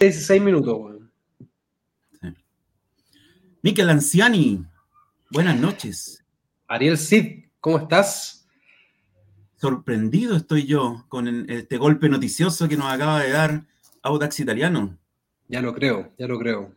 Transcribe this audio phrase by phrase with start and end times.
[0.00, 1.12] 16 minutos, weón.
[3.60, 4.64] Miquel Anciani,
[5.30, 6.24] buenas noches.
[6.66, 8.48] Ariel Cid, ¿cómo estás?
[9.56, 13.64] Sorprendido estoy yo con este golpe noticioso que nos acaba de dar
[14.00, 14.96] Audax Italiano.
[15.48, 16.72] Ya lo creo, ya lo creo.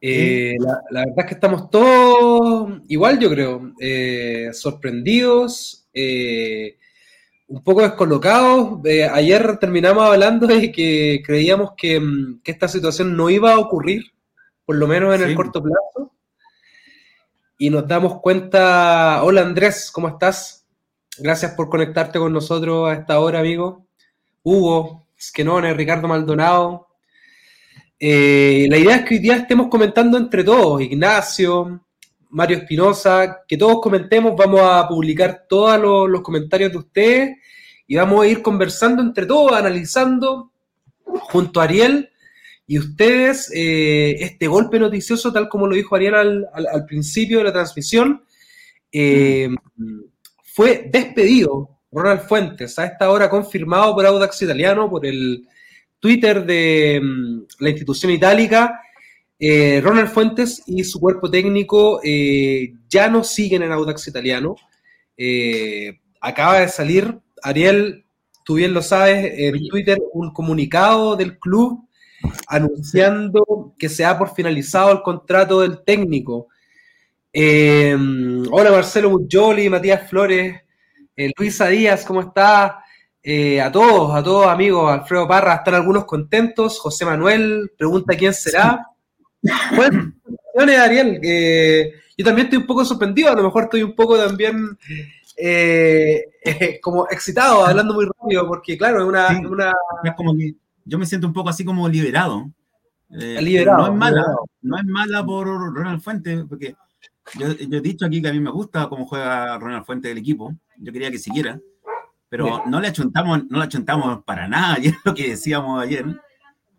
[0.00, 6.78] Eh, la, verdad es que estamos todos igual, yo creo, eh, sorprendidos, eh,
[7.48, 8.80] un poco descolocados.
[9.12, 14.04] ayer terminamos hablando de que creíamos que, mm, que, esta situación no iba a ocurrir,
[14.64, 16.12] por lo menos en el corto plazo.
[17.58, 20.66] Y nos damos cuenta, hola Andrés, ¿cómo estás?
[21.18, 23.86] Gracias por conectarte con nosotros a esta hora, amigo.
[24.42, 26.88] Hugo, Skenone, Ricardo Maldonado.
[27.98, 31.85] Eh, la idea es que hoy día estemos comentando entre todos, Ignacio,
[32.30, 37.36] Mario Espinosa, que todos comentemos, vamos a publicar todos los, comentarios de ustedes
[37.86, 40.50] y vamos a ir conversando entre todos, analizando
[41.04, 42.10] junto a Ariel
[42.66, 47.52] y ustedes eh, este golpe noticioso, tal como lo dijo Ariel al, principio de la
[47.52, 48.24] transmisión,
[48.90, 49.48] eh,
[50.42, 55.46] fue despedido Ronald Fuentes, a esta hora confirmado por Audax Italiano, por el
[56.00, 58.80] Twitter de mm, la institución itálica.
[59.38, 62.00] Eh, Ronald Fuentes y su cuerpo técnico
[62.88, 64.56] ya no siguen en Audax Italiano.
[66.20, 68.06] acaba de salir, Ariel,
[68.44, 71.86] tú bien lo sabes, en Twitter un comunicado del club
[72.48, 76.48] anunciando que se ha por finalizado el contrato del técnico.
[77.32, 77.94] Eh,
[78.50, 80.58] hola Marcelo Buccioli, Matías Flores,
[81.14, 82.82] eh, Luisa Díaz, ¿cómo está?
[83.22, 88.32] Eh, a todos, a todos amigos, Alfredo Parra, están algunos contentos, José Manuel pregunta quién
[88.32, 88.86] será.
[90.54, 91.20] Bueno, Ariel,
[92.16, 94.76] yo también estoy un poco sorprendido, a lo mejor estoy un poco también
[96.82, 99.28] como excitado, hablando muy rápido, porque claro, es una...
[99.48, 99.72] una...
[100.04, 100.34] Es como
[100.86, 102.48] yo me siento un poco así como liberado.
[103.10, 104.24] Eh, liberado no es mala,
[104.62, 106.76] no es mala por Ronald Fuentes, porque
[107.38, 110.54] yo, he dicho aquí que a mí me gusta cómo juega Ronald Fuentes del equipo.
[110.78, 111.60] Yo quería que siguiera,
[112.28, 114.78] pero no le achuntamos, no le achuntamos para nada.
[114.82, 116.04] Y es lo que decíamos ayer,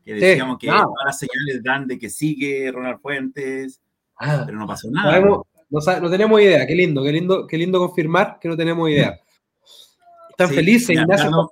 [0.07, 3.81] que decíamos que todas las señales dan de que sigue Ronald Fuentes,
[4.17, 5.19] ah, pero no pasó nada.
[5.19, 9.19] no, tenemos idea, qué lindo, qué lindo, qué lindo confirmar que no tenemos idea.
[10.29, 11.51] Están felices, Ignacio,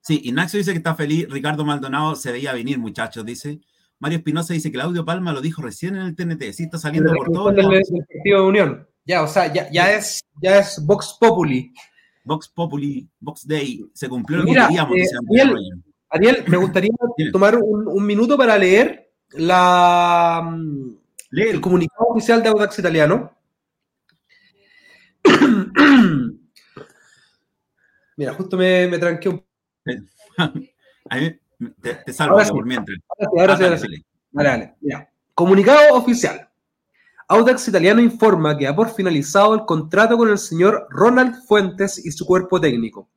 [0.00, 1.28] Sí, Ignacio dice que está feliz.
[1.28, 3.60] Ricardo Maldonado se veía venir, muchachos, dice.
[3.98, 6.52] Mario Espinosa dice que Claudio Palma lo dijo recién en el TNT.
[6.52, 7.50] Sí, está saliendo por todo.
[7.50, 8.88] El, partido de Unión.
[9.04, 11.74] Ya, o sea, ya, ya, es, ya es Vox Populi.
[12.24, 13.84] Vox Populi, Vox Day.
[13.92, 14.96] Se cumplió lo que queríamos.
[14.96, 15.04] Eh,
[16.10, 16.90] Ariel, me gustaría
[17.32, 20.56] tomar un, minuto para leer la,
[21.30, 23.32] el comunicado oficial de Audax Italiano.
[28.16, 29.44] Mira, justo me, me tranqué un
[31.80, 32.98] te, salvo por mientras.
[33.38, 33.86] Ahora sí, ahora sí.
[35.34, 36.48] Comunicado oficial.
[37.28, 42.10] Audax Italiano informa que ha por finalizado el contrato con el señor Ronald Fuentes y
[42.10, 43.08] su cuerpo técnico.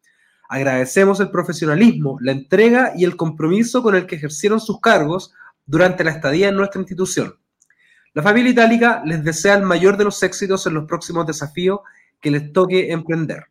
[0.50, 5.34] Agradecemos el profesionalismo, la entrega y el compromiso con el que ejercieron sus cargos
[5.66, 7.36] durante la estadía en nuestra institución.
[8.14, 11.80] La familia itálica les desea el mayor de los éxitos en los próximos desafíos
[12.22, 13.46] que les toque emprender.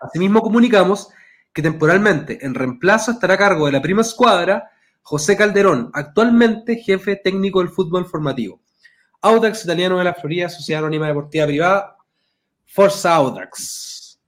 [0.00, 1.08] Asimismo, comunicamos
[1.52, 4.70] que temporalmente en reemplazo estará a cargo de la prima escuadra
[5.02, 8.60] José Calderón, actualmente jefe técnico del fútbol formativo.
[9.22, 11.96] Audax Italiano de la Florida, Sociedad Anónima Deportiva Privada,
[12.66, 14.20] Forza Audax.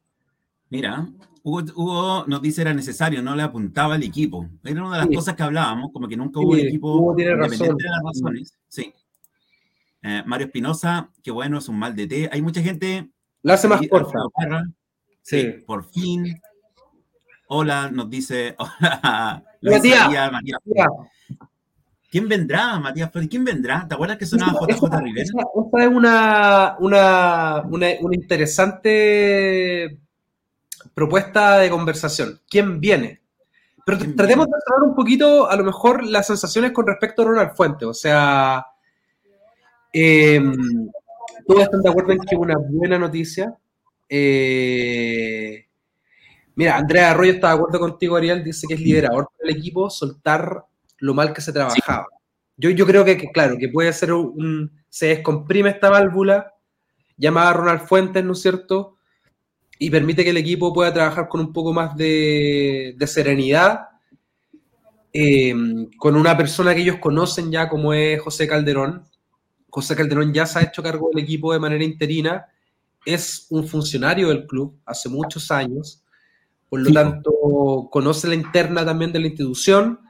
[0.71, 1.09] Mira,
[1.43, 4.49] Hugo, nos dice era necesario, no le apuntaba el equipo.
[4.65, 7.91] Era una de las cosas que hablábamos, como que nunca hubo un equipo independiente de
[7.91, 8.59] las razones.
[8.69, 8.93] Sí.
[10.03, 12.29] Eh, Mario Espinosa, que bueno, es un mal de té.
[12.33, 13.11] Hay mucha gente.
[13.43, 14.19] La hace más corta.
[15.23, 16.41] Sí, por fin.
[17.49, 18.57] Hola, nos dice.
[18.59, 19.45] Hola,
[20.33, 20.59] Matías.
[22.11, 23.87] ¿Quién vendrá, Matías ¿Quién vendrá?
[23.87, 25.25] ¿Te acuerdas que sonaba JJ Rivera?
[25.25, 25.43] Esta,
[25.85, 29.99] es una, una, una, interesante
[30.99, 32.41] propuesta de conversación.
[32.51, 33.21] ¿Quién viene?
[33.87, 37.55] Pero tratemos de hablar un poquito, a lo mejor, las sensaciones con respecto a Ronald
[37.55, 37.85] Fuente.
[37.85, 38.67] O sea,
[39.93, 40.43] eh,
[41.47, 43.57] todos están de acuerdo en que es una buena noticia.
[44.09, 45.69] Eh,
[46.59, 50.65] Mira, Andrea Arroyo está de acuerdo contigo, Ariel, dice que es liberador del equipo soltar
[50.97, 52.09] lo mal que se trabajaba.
[52.57, 56.55] Yo, yo creo que, claro, que puede ser un, se descomprime esta válvula,
[57.17, 58.98] llamada Ronald Fuentes, ¿no es cierto?
[59.79, 63.89] Y permite que el equipo pueda trabajar con un poco más de, serenidad,
[65.13, 65.55] eh,
[65.97, 69.05] con una persona que ellos conocen ya como es José Calderón.
[69.71, 72.47] José Calderón ya se ha hecho cargo del equipo de manera interina,
[73.05, 76.03] es un funcionario del club hace muchos años
[76.69, 80.01] por lo tanto, conoce la interna también de la institución.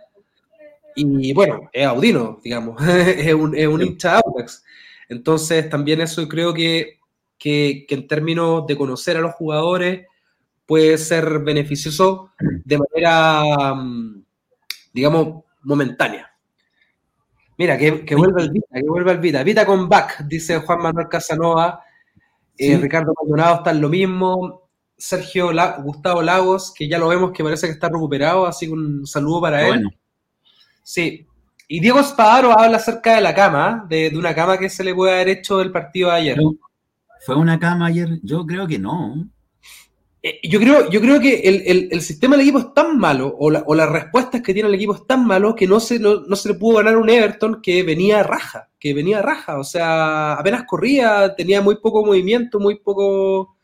[0.97, 4.65] Y bueno, es Audino, digamos, es un, es un hincha Audax.
[5.09, 6.98] Entonces, también eso creo que,
[7.39, 10.07] que, que, en términos de conocer a los jugadores
[10.67, 14.25] puede ser beneficioso de manera, mm,
[14.93, 16.31] digamos, momentánea.
[17.57, 19.43] Mira, que, que vuelva el Vita, que vuelva el Vita.
[19.43, 21.83] Vita con back, dice Juan Manuel Casanova.
[22.57, 24.69] Eh, Ricardo Maldonado está en lo mismo.
[24.97, 25.51] Sergio
[25.83, 29.41] Gustavo Lagos, que ya lo vemos que parece que está recuperado, así que un saludo
[29.41, 29.89] para él.
[30.83, 31.27] Sí.
[31.69, 35.13] Y Diego Espadaro habla acerca de la cama, de, una cama que se le puede
[35.13, 36.39] haber hecho del partido de ayer.
[37.25, 38.21] ¿Fue una cama ayer?
[38.23, 39.29] Yo creo que no.
[40.23, 43.89] Eh, yo, creo, yo creo que el, sistema del equipo es tan malo, o, las
[43.91, 46.79] respuestas que tiene el equipo es tan malo, que no se, no, se le pudo
[46.79, 49.59] ganar un Everton que venía raja, que venía raja.
[49.59, 53.59] O sea, apenas corría, tenía muy poco movimiento, muy poco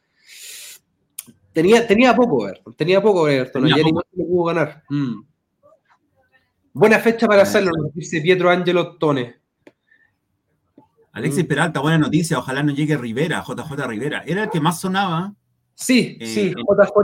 [1.55, 4.83] Tenía, tenía poco Everton, tenía poco Everton, ayer no se pudo ganar.
[4.89, 5.23] Mm.
[6.73, 9.37] Buena fecha para hacerlo, dice Pietro Ángelo Tone.
[11.15, 11.49] Alexis mm.
[11.49, 14.25] Peralta, buena noticia, ojalá no llegue Rivera, JJ Rivera.
[14.27, 15.33] Era el que más sonaba.
[15.75, 16.95] Sí, eh, sí, JJ.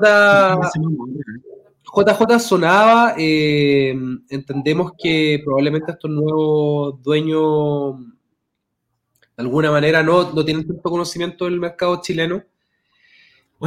[1.92, 3.96] JJ sonaba, eh,
[4.28, 7.98] entendemos que probablemente estos nuevos dueños
[9.36, 12.44] de alguna manera no, no tienen tanto conocimiento del mercado chileno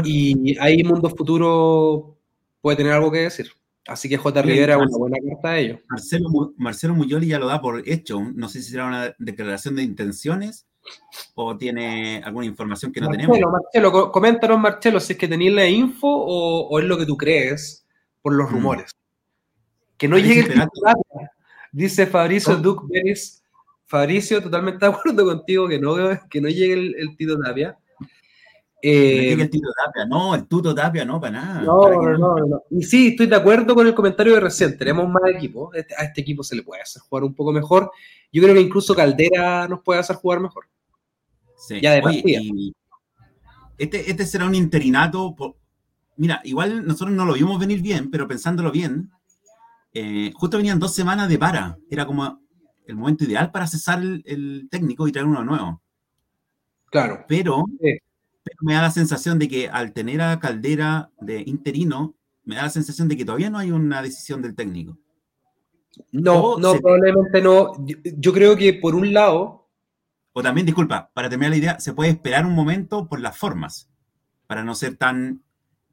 [0.04, 2.18] y ahí Mundo Futuro
[2.62, 3.51] puede tener algo que decir.
[3.88, 4.41] Así que J.
[4.41, 5.80] Rivera es una buena carta de ellos.
[5.89, 8.21] Marcelo, Marcelo Muyoli ya lo da por hecho.
[8.33, 10.68] No sé si será una declaración de intenciones
[11.35, 13.38] o tiene alguna información que no tenemos.
[13.39, 17.85] Marcelo, coméntanos, Marcelo, si es que tenéis la info o, es lo que tú crees
[18.21, 18.53] por los mm.
[18.53, 18.91] rumores.
[19.97, 20.68] Que no llegue el
[21.71, 23.44] dice Fabricio Duke Beris.
[23.85, 25.95] Fabricio, totalmente de acuerdo contigo que no,
[26.30, 27.77] que no llegue el, el Tito Tapia.
[28.85, 31.62] Eh, el Tito Tapia, no, el Tuto Tapia, no, para nada.
[31.62, 34.77] No, no, no, Y sí, estoy de acuerdo con el comentario de recién.
[34.77, 35.74] Tenemos más equipos.
[35.74, 37.91] Este, a este equipo se le puede hacer jugar un poco mejor.
[38.30, 40.65] Yo creo que incluso Caldera nos puede hacer jugar mejor.
[41.56, 41.80] Sí.
[41.81, 42.74] Ya de
[43.77, 45.33] este, este será un interinato.
[46.18, 49.12] Mira, igual nosotros no lo vimos venir bien, pero pensándolo bien,
[49.94, 51.77] eh, justo venían dos semanas de para.
[51.89, 52.41] Era como
[52.85, 55.81] el momento ideal para cesar el, técnico y traer uno nuevo.
[56.91, 57.24] Claro.
[57.30, 57.63] Pero
[58.44, 62.63] pero me da la sensación de que al tener a Caldera de interino, me da
[62.63, 64.98] la sensación de que todavía no hay una decisión del técnico.
[66.12, 67.74] No, no, probablemente no.
[67.86, 69.68] Yo, creo que por un lado.
[70.34, 73.90] O también, disculpa, para terminar la idea, se puede esperar un momento por las formas,
[74.48, 75.44] para no ser tan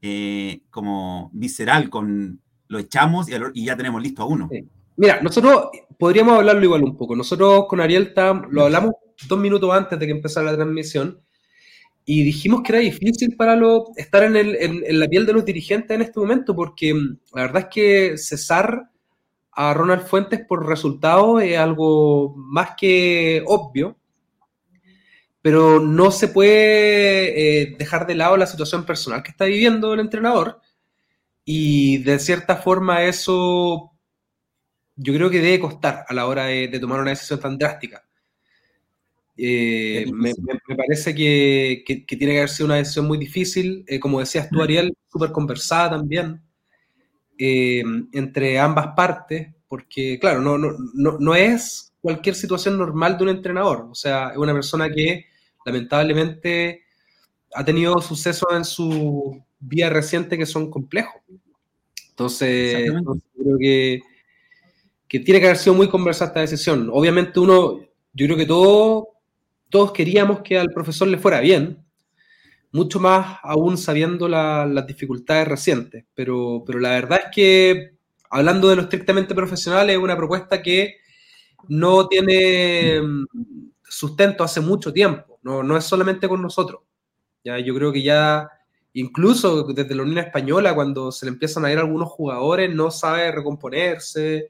[0.00, 4.48] eh, como visceral con lo echamos y, ya tenemos listo a uno.
[4.96, 5.68] Mira, nosotros
[5.98, 7.14] podríamos hablarlo igual un poco.
[7.14, 8.92] Nosotros con Ariel Tam lo hablamos
[9.28, 11.20] dos minutos antes de que empezara la transmisión
[12.12, 15.44] y dijimos que era difícil para lo, estar en, el, en, la piel de los
[15.44, 18.90] dirigentes en este momento, porque mm, la verdad es que cesar
[19.52, 23.96] a Ronald Fuentes por resultado es algo más que obvio,
[25.40, 30.00] pero no se puede eh, dejar de lado la situación personal que está viviendo el
[30.00, 30.60] entrenador,
[31.44, 33.92] y de cierta forma eso
[34.96, 38.02] yo creo que debe costar a la hora de tomar una decisión tan drástica.
[39.42, 40.34] Eh, me,
[40.76, 44.62] parece que, tiene que haber sido una decisión muy difícil, eh, como decías tú, mm.
[44.62, 46.42] Ariel, súper conversada también
[47.38, 47.82] eh,
[48.12, 50.76] entre ambas partes, porque, claro, no, no,
[51.18, 55.24] no, es cualquier situación normal de un entrenador, o sea, es una persona que
[55.64, 56.82] lamentablemente
[57.54, 61.22] ha tenido sucesos en su vida reciente que son complejos.
[62.10, 62.92] Entonces,
[63.34, 64.00] creo que,
[65.08, 66.90] que tiene que haber sido muy conversada esta decisión.
[66.92, 67.80] Obviamente uno,
[68.12, 69.19] yo creo que todo
[69.70, 71.84] todos queríamos que al profesor le fuera bien,
[72.72, 77.92] mucho más aún sabiendo las dificultades recientes, pero, pero la verdad es que
[78.30, 80.96] hablando de lo estrictamente profesional es una propuesta que
[81.68, 83.26] no tiene mm,
[83.82, 86.82] sustento hace mucho tiempo, no, no es solamente con nosotros.
[87.42, 88.48] Ya, yo creo que ya
[88.92, 93.32] incluso desde la Unión Española, cuando se le empiezan a ir algunos jugadores, no sabe
[93.32, 94.48] recomponerse.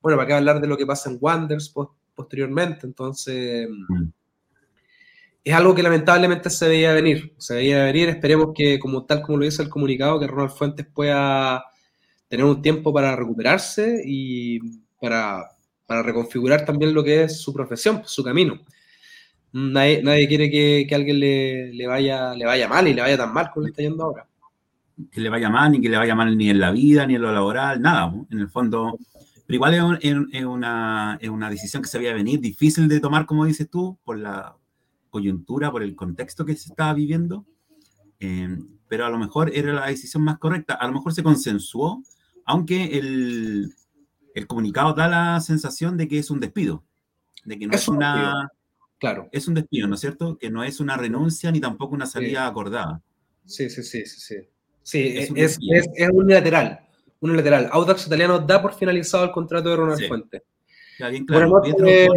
[0.00, 1.74] Bueno, para qué hablar de lo que pasa en Wanders
[2.14, 2.86] posteriormente.
[2.86, 4.10] Entonces, mm
[5.44, 7.34] es algo que lamentablemente se veía venir.
[7.38, 10.86] Se veía venir, esperemos que, como tal como lo dice el comunicado, que Ronald Fuentes
[10.86, 11.64] pueda
[12.28, 14.60] tener un tiempo para recuperarse y
[15.00, 15.50] para,
[15.88, 18.60] reconfigurar también lo que es su profesión, su camino.
[19.52, 23.32] Nadie, quiere que, que alguien le, le, vaya, le vaya mal y le vaya tan
[23.32, 24.26] mal como le está yendo ahora.
[25.10, 27.22] Que le vaya mal, ni que le vaya mal ni en la vida, ni en
[27.22, 28.12] lo laboral, nada.
[28.30, 28.96] En el fondo,
[29.50, 33.46] pero igual es, una, es una decisión que se veía venir, difícil de tomar, como
[33.46, 34.54] dices tú, por la,
[35.10, 37.44] coyuntura, por el contexto que se estaba viviendo,
[38.20, 38.56] eh,
[38.88, 40.74] pero a lo mejor era la decisión más correcta.
[40.74, 42.02] A lo mejor se consensuó,
[42.44, 43.74] aunque el,
[44.34, 46.84] el comunicado da la sensación de que es un despido,
[47.44, 48.50] de que no es, una...
[48.98, 49.28] Claro.
[49.32, 50.36] Es un despido, ¿no es cierto?
[50.38, 53.02] Que no es una renuncia ni tampoco una salida acordada.
[53.46, 54.36] Sí, sí, sí, sí.
[54.82, 56.80] Sí, sí es, es, es, unilateral.
[57.20, 57.68] Unilateral.
[57.72, 60.42] Audax Italiano da por finalizado el contrato de Ronald Fuente.
[60.98, 61.62] Ya, bien claro.
[61.64, 62.08] Eh,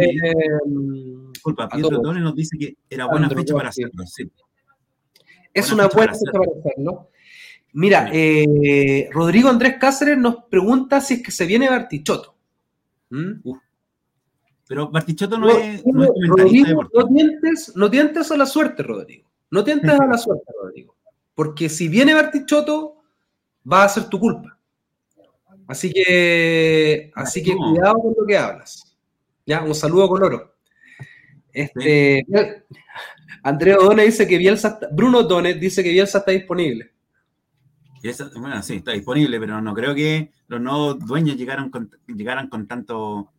[1.34, 4.06] disculpa, Pietro Tone nos dice que era buena fecha para hacerlo.
[4.06, 4.30] Sí.
[5.52, 7.10] Es una buena fecha para hacerlo.
[7.74, 12.36] Mira, eh, Rodrigo Andrés Cáceres nos pregunta si es que se viene Bartichotto.
[13.10, 13.50] ¿Mm?
[14.66, 19.28] Pero Bartichotto no, es, no, Rodrigo, no, tientes, no tientes a la suerte, Rodrigo.
[19.50, 20.96] No tientes a la suerte, Rodrigo.
[21.34, 23.02] Porque si viene Bartichotto,
[23.70, 24.56] va a ser tu culpa.
[25.66, 28.96] Así que, así que cuidado con lo que hablas.
[29.46, 30.53] Ya, un saludo con oro.
[31.54, 32.26] Este,
[33.44, 36.90] Andrea O'Donnell dice que Bielsa, Bruno O'Donnell dice que Bielsa está disponible.
[38.36, 42.66] bueno, sí, está disponible, pero no creo que los nuevos dueños llegaran con, llegaran con
[42.66, 43.30] tanto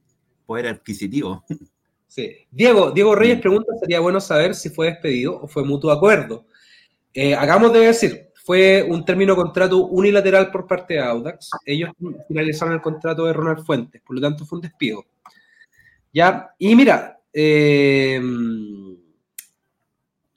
[0.46, 1.44] poder adquisitivo.
[2.08, 2.34] Sí.
[2.50, 6.46] Diego, Diego Reyes pregunta, sería bueno saber si fue despedido o fue mutuo acuerdo.
[7.14, 11.50] Eh, hagamos de decir, fue un término contrato unilateral por parte de Audax.
[11.66, 11.90] Ellos
[12.28, 15.04] finalizaron el contrato de Ronald Fuentes, por lo tanto fue un despido.
[16.14, 18.22] Ya, y mira, eh,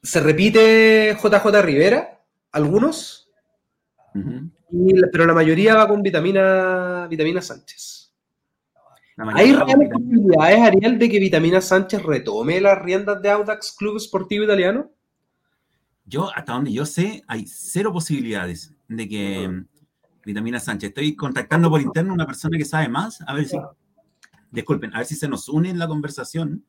[0.03, 3.31] se repite JJ Rivera, algunos,
[5.13, 8.13] pero la mayoría va con Vitamina, Vitamina Sánchez.
[9.17, 14.45] ¿Hay reales posibilidades, Ariel, de que Vitamina Sánchez retome las riendas de Audax Club Esportivo
[14.45, 14.91] Italiano?
[16.05, 19.63] Yo, hasta donde yo sé, hay cero posibilidades de que
[20.25, 20.89] Vitamina Sánchez.
[20.89, 23.57] Estoy contactando por interno a una persona que sabe más, a ver si,
[24.51, 26.65] disculpen, a ver si se nos une en la conversación.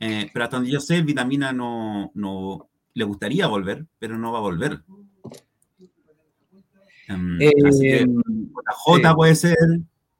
[0.00, 4.38] Eh, pero hasta donde yo sé, Vitamina no, no le gustaría volver, pero no va
[4.38, 4.82] a volver.
[7.08, 7.38] Um,
[8.66, 9.56] J puede ser,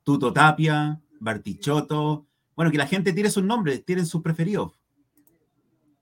[0.03, 2.27] Tuto Tapia, Bartichotto.
[2.55, 4.73] Bueno, que la gente tire sus nombres, tiren sus preferidos.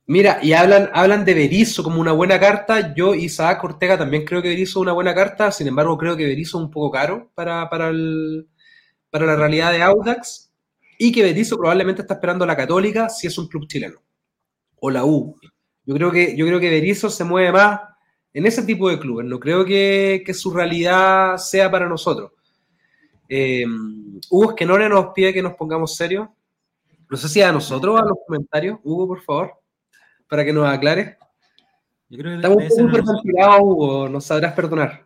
[0.07, 2.95] Mira, y hablan, hablan de Berizzo como una buena carta.
[2.95, 5.53] Yo, Isaac Ortega, también creo que Berizzo es una buena carta.
[5.53, 7.93] Sin embargo, creo que Berizzo es un poco caro para, para,
[9.11, 10.52] para la realidad de Audax.
[11.03, 14.01] Y que Berizzo probablemente está esperando a la Católica si es un club chileno.
[14.81, 15.35] O la U.
[15.85, 17.81] Yo creo que, yo creo que Berizzo se mueve más
[18.33, 19.27] en ese tipo de clubes.
[19.27, 22.33] No creo que, que su realidad sea para nosotros.
[23.29, 23.65] Eh,
[24.31, 26.29] Hugo Esquenore nos pide que nos pongamos serios.
[27.09, 28.79] No sé si a nosotros, a los comentarios.
[28.83, 29.63] Hugo, por favor
[30.33, 31.19] para que nos aclare?
[32.09, 35.05] Yo creo que Estamos un poco Hugo, nos sabrás perdonar.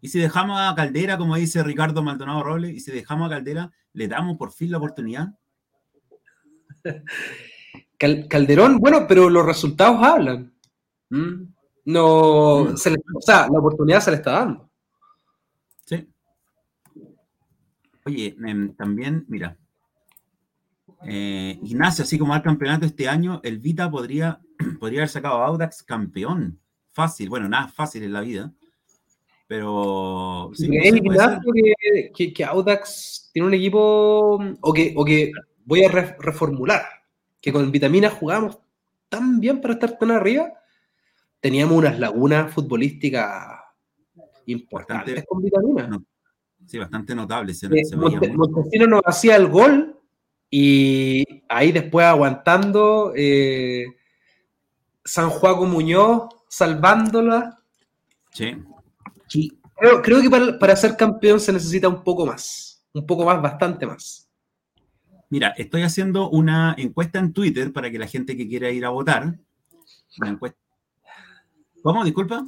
[0.00, 3.70] Y si dejamos a Caldera, como dice Ricardo Maldonado Robles, y si dejamos a Caldera,
[3.92, 5.34] ¿le damos por fin la oportunidad?
[7.98, 10.52] Calderón, bueno, pero los resultados hablan.
[11.10, 11.52] Mm.
[11.84, 12.74] No, mm.
[12.74, 14.70] o sea, la oportunidad se le está dando.
[15.84, 16.08] Sí.
[18.06, 19.56] Oye, em, también, mira,
[21.04, 24.40] eh, Ignacio, así como al campeonato este año, el Vita podría,
[24.80, 26.58] podría haber sacado a Audax campeón.
[26.92, 28.52] Fácil, bueno, nada fácil en la vida.
[29.50, 30.52] Pero.
[30.54, 30.70] Sí,
[32.14, 34.38] que, que, Audax tiene un equipo.
[34.60, 35.32] O que, o que
[35.64, 36.82] voy a reformular.
[37.40, 38.60] Que con Vitamina jugamos
[39.08, 40.52] tan bien para estar tan arriba.
[41.40, 43.58] Teníamos unas lagunas futbolísticas
[44.46, 46.00] importantes con Vitamina.
[46.64, 47.58] sí, bastante notables.
[47.58, 47.96] Se, eh,
[48.32, 49.98] Montesino nos hacía el gol
[50.48, 53.86] y ahí después aguantando, eh,
[55.04, 57.58] San Juan Muñoz salvándola.
[58.32, 58.54] Sí.
[59.30, 63.40] Creo, creo, que para, para, ser campeón se necesita un poco más, un poco más,
[63.40, 64.28] bastante más.
[65.28, 68.90] Mira, estoy haciendo una encuesta en Twitter para que la gente que quiera ir a
[68.90, 69.38] votar.
[70.18, 70.58] Una encuesta.
[71.82, 72.04] ¿Cómo?
[72.04, 72.46] Disculpa.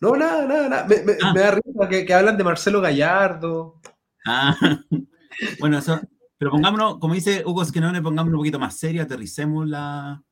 [0.00, 0.86] No, nada, nada, nada.
[0.86, 1.32] Me, ah.
[1.34, 3.80] da risa que, que, hablan de Marcelo Gallardo.
[4.26, 4.56] Ah,
[5.60, 6.00] bueno, eso,
[6.40, 10.24] pero pongámonos, como dice Hugo Esquenone, pongámonos un poquito más serio, aterricemos la,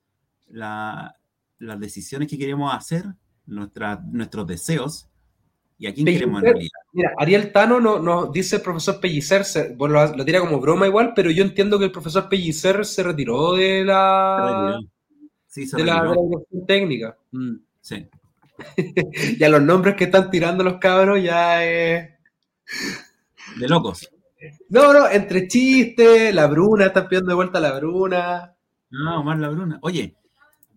[0.48, 3.04] las decisiones que queremos hacer,
[3.44, 5.10] nuestros deseos,
[5.78, 6.80] y a quién queremos en realidad.
[6.92, 9.44] Mira, Ariel Tano nos no, dice el profesor Pellicer,
[9.76, 13.54] bueno, lo, tira como broma igual, pero yo entiendo que el profesor Pellicer se retiró
[13.54, 14.80] de la,
[15.46, 17.16] sí, se de, la dirección técnica.
[17.30, 17.54] Mm.
[17.80, 18.06] Sí.
[19.38, 22.10] ya los nombres que están tirando los cabros ya es...
[23.56, 24.10] De locos.
[24.68, 28.54] No, no, entre chistes, la Bruna, están pidiendo de vuelta la Bruna.
[28.90, 29.78] No, Omar la Bruna.
[29.82, 30.16] Oye,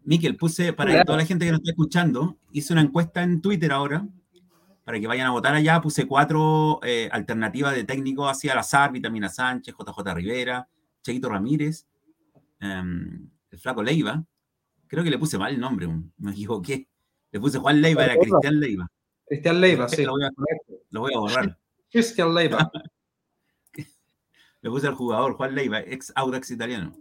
[0.03, 3.71] Miquel, puse para toda la gente que nos está escuchando, hice una encuesta en Twitter
[3.71, 4.07] ahora,
[4.91, 8.91] para que vayan a votar allá, puse cuatro eh, alternativas de técnico hacia al azar,
[8.91, 10.67] Vitamina Sánchez, JJ Rivera,
[11.01, 11.87] Chequito Ramírez,
[12.59, 14.21] em, el Flaco Leiva.
[14.87, 16.89] Creo que le puse mal el nombre, me equivoqué.
[17.31, 18.91] Le puse Juan Leiva, era Cristian Leiva.
[19.25, 20.03] Cristian Leiva, sí.
[20.05, 20.31] Lo voy a,
[20.89, 21.57] lo voy a borrar.
[21.89, 22.69] Cristian Leiva.
[24.61, 26.97] Le puse al jugador Juan Leiva, ex Audax italiano.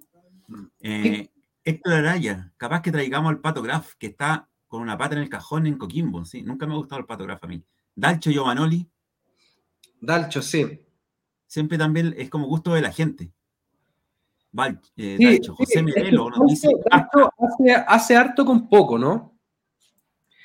[0.79, 1.29] Eh,
[1.65, 5.29] Héctor Araya, capaz que traigamos al Pato Graf, que está con una pata en el
[5.29, 6.25] cajón en Coquimbo.
[6.25, 7.65] Sí, nunca me ha gustado el Pato Graf a mí.
[7.95, 8.89] Dalcho Giovanoli.
[10.01, 10.87] Dalcho, sí.
[11.47, 13.33] Siempre también es como gusto de la gente.
[14.97, 16.69] Eh, Dalcho, José Merelo nos dice.
[16.91, 19.39] Hace, hace, harto con poco, ¿no?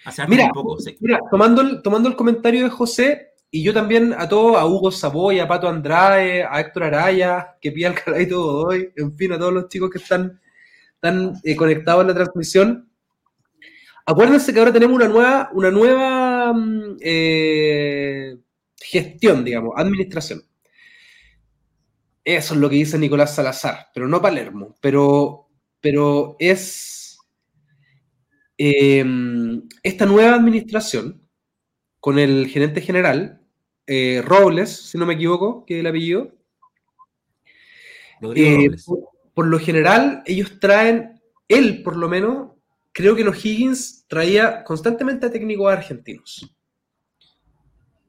[0.05, 0.95] Hace harto con poco, sí.
[0.99, 4.91] Mira, tomando el, tomando el comentario de José, y yo también a todos, a Hugo
[4.91, 9.39] Saboy, a Pato Andrade, a Héctor Araya, que pilla el todo hoy, en fin, a
[9.39, 10.41] todos los chicos que están,
[10.95, 12.89] están eh, conectados en la transmisión.
[14.05, 18.37] Acuérdense que ahora tenemos una nueva, una nueva mm, eh,
[18.79, 20.43] gestión, digamos, administración.
[22.23, 24.75] Eso es lo que dice Nicolás Salazar, pero no Palermo.
[24.81, 25.47] Pero,
[25.79, 27.19] pero es
[28.57, 31.21] em, esta nueva administración
[31.99, 33.41] con el gerente general,
[33.87, 36.35] eh, Robles, si no me equivoco, que es el apellido.
[38.35, 38.69] Eh,
[39.33, 42.54] por, lo general, ellos traen, él por lo menos,
[42.95, 46.55] creo que los Higgins traía constantemente a técnicos argentinos.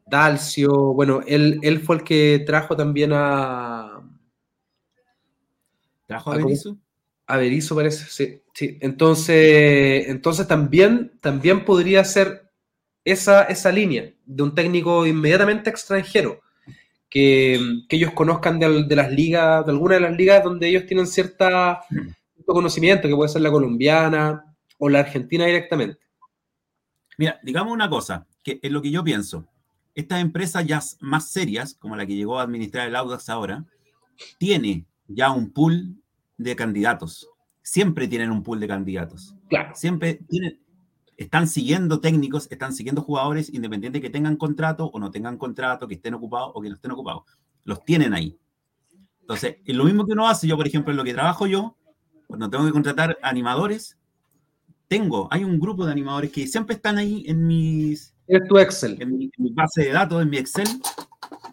[0.07, 4.01] Dalcio, bueno, él, él fue el que trajo también a.
[6.07, 6.79] ¿Trajo a Berizzo?
[7.27, 8.79] A Berizzo parece, sí, sí.
[8.81, 12.53] Entonces, entonces también, también podría ser
[13.05, 16.41] esa, esa línea de un técnico inmediatamente extranjero.
[17.11, 21.09] Que, ellos conozcan de, de, las ligas, de alguna de las ligas donde ellos tienen
[21.09, 24.47] cierta, cierto conocimiento, que puede ser la colombiana,
[24.79, 25.99] o la Argentina directamente?
[27.19, 29.47] Mira, digamos una cosa, que es lo que yo pienso.
[29.95, 33.65] Estas empresas ya más serias, como la que llegó a administrar el Audax ahora,
[34.39, 35.97] tiene ya un pool
[36.37, 37.29] de candidatos.
[37.63, 39.35] Siempre tienen un pool de candidatos.
[39.49, 39.75] Claro.
[39.75, 40.61] Siempre tienen,
[41.17, 45.89] están siguiendo técnicos, están siguiendo jugadores, independiente de que tengan contrato o no tengan contrato,
[45.89, 47.23] que estén ocupados o que no estén ocupados.
[47.65, 48.39] Los tienen ahí.
[49.23, 51.77] Entonces, es lo mismo que uno hace, yo por ejemplo, en lo que trabajo yo,
[52.27, 53.97] cuando tengo que contratar animadores,
[54.89, 58.15] tengo, hay un grupo de animadores que siempre están ahí en mis...
[58.29, 59.01] En tu Excel.
[59.01, 60.69] En mi, base de datos, en mi Excel,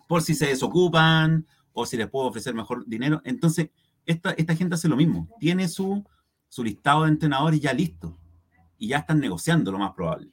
[0.07, 3.21] por si se desocupan o si les puedo ofrecer mejor dinero.
[3.25, 3.69] Entonces,
[4.05, 5.29] esta, esta gente hace lo mismo.
[5.39, 6.03] Tiene su,
[6.47, 8.17] su listado de entrenadores ya listo.
[8.77, 10.29] Y ya están negociando lo más probable.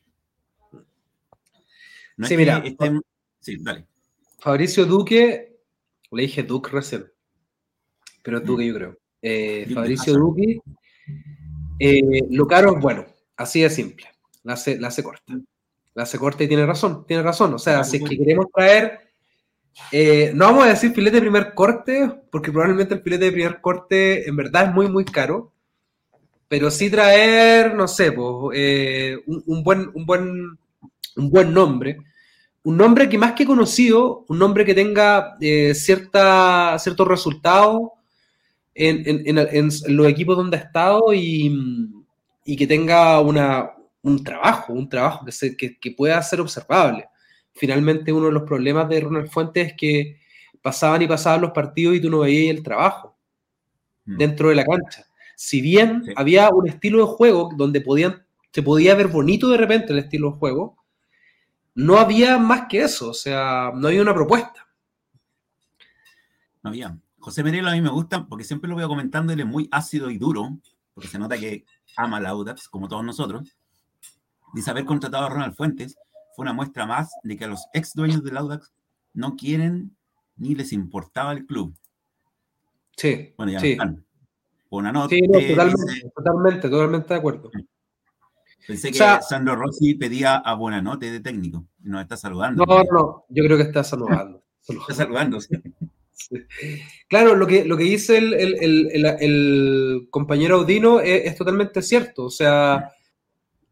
[2.25, 2.63] sí, mira.
[3.41, 3.87] Sí, dale.
[4.39, 5.61] Fabricio Duque,
[6.11, 7.07] le dije Duque recién,
[8.23, 8.99] pero es Duque yo creo.
[9.23, 10.61] Eh, Fabricio Duque
[11.81, 14.07] eh, lo caro es bueno, así de simple.
[14.43, 15.33] La hace, la hace corta.
[15.95, 17.55] La hace corta y tiene razón, tiene razón.
[17.55, 19.13] O sea, si es que queremos traer,
[19.91, 23.61] eh, no vamos a decir filete de primer corte, porque probablemente el filete de primer
[23.63, 25.53] corte en verdad es muy, muy caro.
[26.49, 30.59] Pero sí traer, no sé, pues, eh, un, buen, un, buen,
[31.17, 31.99] un buen nombre.
[32.63, 35.37] Un nombre que más que conocido, un nombre que tenga
[35.73, 37.91] cierta, ciertos resultados
[38.75, 41.93] en, los equipos donde ha estado y,
[42.57, 43.71] que tenga una,
[44.03, 47.07] un trabajo, un trabajo que, se, que, pueda ser observable.
[47.55, 50.21] Finalmente, uno de los problemas de Ronald Fuentes es que
[50.63, 53.17] pasaban y pasaban los partidos y tú no veías el trabajo
[54.05, 54.17] mm.
[54.17, 55.07] dentro de la cancha.
[55.37, 59.93] Si bien había un estilo de juego donde podían, se podía ver bonito de repente
[59.93, 60.77] el estilo de juego,
[61.75, 64.67] no había más que eso, o sea, no había una propuesta.
[66.63, 66.99] No había.
[67.21, 70.11] José Merelo a mí me gusta porque siempre lo veo comentando, él es muy ácido
[70.11, 70.59] y duro,
[70.95, 71.65] porque se nota que
[71.97, 73.57] ama la Audax, como todos nosotros.
[74.55, 75.97] Dice haber contratado a Ronald Fuentes
[76.35, 78.73] fue una muestra más de que a los ex dueños del Audax
[79.13, 79.97] no quieren
[80.37, 81.75] ni les importaba el club.
[82.97, 83.35] Sí.
[83.37, 83.73] Bueno, ya sí.
[83.73, 84.05] están.
[84.71, 85.09] Una nota.
[85.09, 87.51] Sí, totalmente, totalmente, totalmente de acuerdo.
[88.67, 91.67] Pensé que Sandro Rossi pedía a Buenanote de técnico.
[91.83, 92.65] Y nos está saludando.
[92.65, 94.43] No, no, yo creo que está saludando.
[94.69, 95.57] está saludando, sí.
[97.09, 102.25] Claro, lo que, lo que dice el, compañero Audino es, totalmente cierto.
[102.25, 102.93] O sea,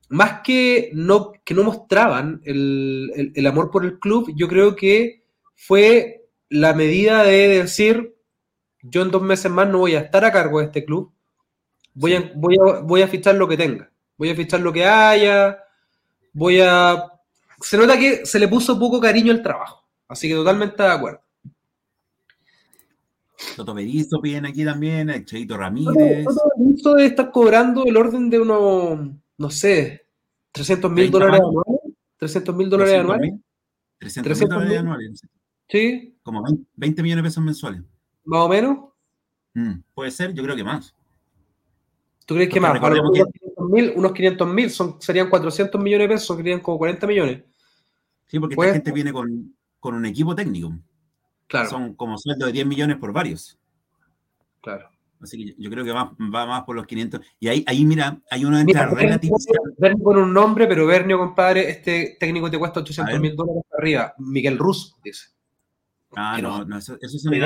[0.08, 6.26] más que no, que no mostraban el, amor por el club, yo creo que fue
[6.48, 8.14] la medida de decir,
[8.82, 11.12] yo en dos meses más no voy a estar a cargo de este club,
[11.94, 14.84] voy a, voy a, voy a fichar lo que tenga, voy a fichar lo que
[14.84, 15.58] haya,
[16.32, 17.04] voy a...
[17.60, 21.27] Se nota que se le puso poco cariño al trabajo, así que totalmente de acuerdo.
[23.56, 26.24] Toto Berizzo piden aquí también, el Cheito Ramírez.
[26.24, 30.06] Toto Berizzo debe estar cobrando el orden de unos, no sé,
[30.52, 31.80] 300 mil dólares anuales.
[32.16, 33.34] 300 mil dólares anuales.
[33.98, 35.20] 300 mil dólares anuales.
[35.68, 36.18] Sí.
[36.22, 36.42] Como
[36.74, 37.82] 20 millones de pesos mensuales.
[38.24, 38.78] ¿Más o menos?
[39.54, 40.94] Mm, puede ser, yo creo que más.
[42.26, 42.78] ¿Tú crees que más?
[43.56, 44.70] unos 500 mil
[45.00, 47.42] serían 400 millones de pesos, serían como 40 millones.
[48.26, 50.74] Sí, porque esta gente viene con, con un equipo técnico.
[51.48, 51.68] Claro.
[51.68, 53.58] son como sueldo de 10 millones por varios.
[54.60, 54.90] Claro.
[55.20, 57.20] Así que yo creo que va, va más por los 500.
[57.40, 59.46] Y ahí, ahí mira, hay uno de relativos.
[59.76, 64.14] Bernio con un nombre, pero Bernio, compadre, este técnico te cuesta 800 mil dólares arriba.
[64.18, 65.30] Miguel Russo, dice.
[66.14, 67.40] Ah, no, no, eso, eso es un de,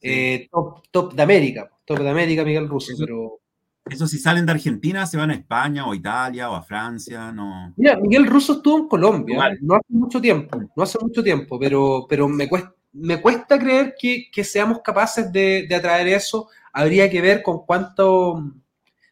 [0.00, 1.70] eh, top, top de América.
[1.84, 3.40] Top de América, Miguel Russo, pero
[3.88, 7.72] eso si salen de Argentina se van a España o Italia o a Francia, no.
[7.76, 12.06] Mira, Miguel Russo estuvo en Colombia, no hace mucho tiempo, no hace mucho tiempo, pero,
[12.08, 16.48] pero me cuesta, me cuesta creer que, seamos capaces de, atraer eso.
[16.72, 18.52] Habría que ver con cuánto,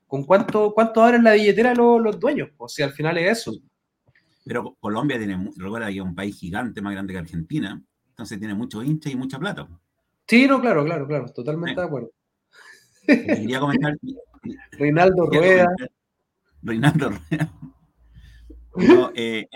[0.06, 3.52] con cuánto, cuánto abren la billetera los, los dueños, o sea, al final es eso.
[4.44, 8.54] Pero Colombia tiene, recuerda que es un país gigante, más grande que Argentina, entonces tiene
[8.54, 9.68] muchos hinchas y mucha plata.
[10.26, 12.10] Sí, no, claro, claro, claro, totalmente de acuerdo.
[13.06, 13.94] Quería comentar,
[14.72, 15.68] Reinaldo Rueda.
[16.62, 17.52] Reinaldo Rueda.
[19.14, 19.46] Eh,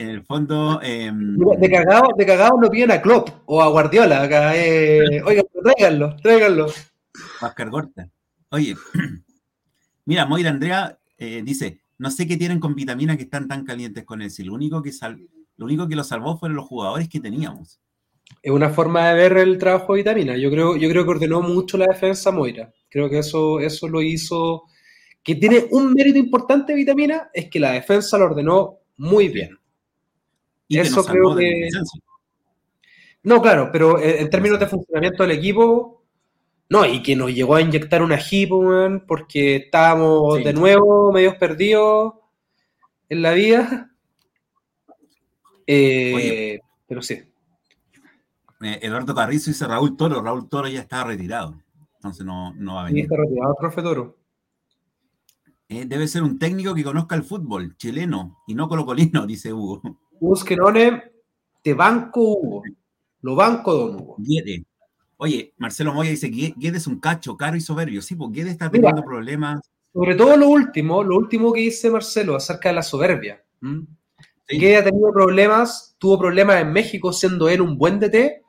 [0.00, 0.80] en el fondo.
[0.82, 4.22] Em, de, cagado, de cagado no piden a Klopp o a Guardiola.
[4.22, 6.66] Acá, eh, oigan, tráiganlo, tráiganlo.
[7.40, 8.10] Oscar Gorta.
[8.50, 8.74] Oye,
[10.06, 14.04] mira, Moira Andrea eh, dice: No sé qué tienen con vitaminas que están tan calientes
[14.04, 14.30] con él.
[14.30, 15.20] Si lo único que, sal,
[15.56, 17.80] lo único que lo salvó fueron los jugadores que teníamos.
[18.42, 20.36] Es una forma de ver el trabajo de vitamina.
[20.36, 22.72] Yo creo, yo creo que ordenó mucho la defensa Moira.
[22.90, 24.64] Creo que eso, eso lo hizo.
[25.22, 29.58] Que tiene un mérito importante Vitamina, es que la defensa lo ordenó muy bien.
[30.68, 31.68] Y eso creo que.
[33.22, 36.00] No, claro, pero en términos de funcionamiento del equipo,
[36.70, 38.50] no, y que nos llegó a inyectar una hip,
[39.06, 42.14] porque estábamos de nuevo medios perdidos
[43.08, 43.90] en la vida.
[45.66, 47.14] Eh, pero sí.
[48.62, 50.22] Eh, Eduardo Carrizo dice Raúl Toro.
[50.22, 51.60] Raúl Toro ya está retirado.
[52.00, 53.06] Entonces no, no va a venir.
[55.68, 59.82] Eh, debe ser un técnico que conozca el fútbol chileno y no colocolino, dice Hugo.
[60.18, 61.12] Busquenone,
[61.62, 62.62] te banco Hugo.
[63.20, 64.16] Lo banco, don Hugo.
[64.18, 64.64] Guede.
[65.18, 68.00] Oye, Marcelo Moya dice que Guede es un cacho caro y soberbio.
[68.00, 69.60] Sí, porque Guede está teniendo problemas.
[69.92, 73.44] Sobre todo lo último, lo último que dice Marcelo acerca de la soberbia.
[74.48, 78.42] Guede ha tenido problemas, tuvo problemas en México siendo él un buen DT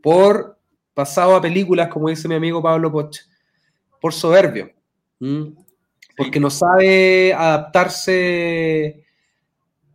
[0.00, 0.55] por
[0.96, 3.18] pasado a películas, como dice mi amigo Pablo Poch,
[4.00, 4.72] por soberbio.
[6.16, 9.04] Porque no sabe adaptarse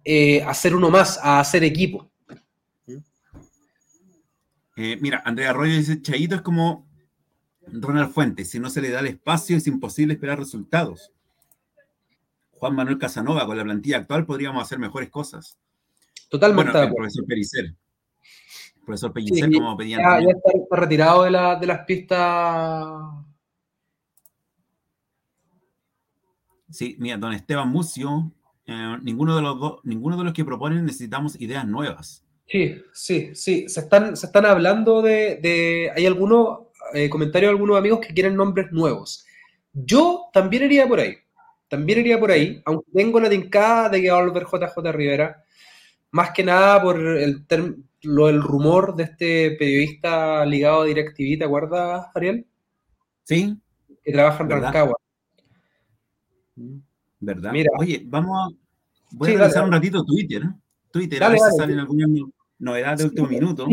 [0.05, 2.07] eh, a ser uno más, a hacer equipo.
[4.77, 6.87] Eh, mira, Andrea Arroyo dice, Chaito es como
[7.65, 11.11] Ronald Fuentes, si no se le da el espacio es imposible esperar resultados.
[12.51, 15.57] Juan Manuel Casanova, con la plantilla actual podríamos hacer mejores cosas.
[16.29, 16.71] Totalmente.
[16.71, 17.75] Bueno, el profesor Pericer
[18.91, 20.01] profesor Pellicer, como pedían.
[20.01, 22.89] Ya, está, retirado de, la, de, las pistas.
[26.69, 28.31] Sí, mira, don Esteban Mucio,
[28.65, 32.25] eh, ninguno, de los dos, ninguno de los que proponen necesitamos ideas nuevas.
[32.47, 33.69] Sí, sí, sí.
[33.69, 35.91] Se están, se están hablando de.
[35.95, 36.59] hay algunos
[36.93, 39.25] eh, comentarios de algunos amigos que quieren nombres nuevos.
[39.71, 41.15] Yo también iría por ahí.
[41.69, 45.45] También iría por ahí, aunque tengo la tincada de que va a volver JJ Rivera.
[46.11, 47.45] Más que nada por el,
[48.03, 52.45] lo el rumor de este periodista ligado a DirecTV, ¿te acuerdas, Ariel?
[53.23, 53.57] Sí.
[54.03, 54.97] Que trabaja en Rancagua.
[57.19, 57.51] ¿Verdad?
[57.51, 57.71] Mira.
[57.77, 58.57] Oye, vamos a.
[59.11, 60.43] Voy a revisar un ratito Twitter.
[60.91, 62.09] Twitter, a ver si salen algunas
[62.59, 63.67] novedades de último minuto.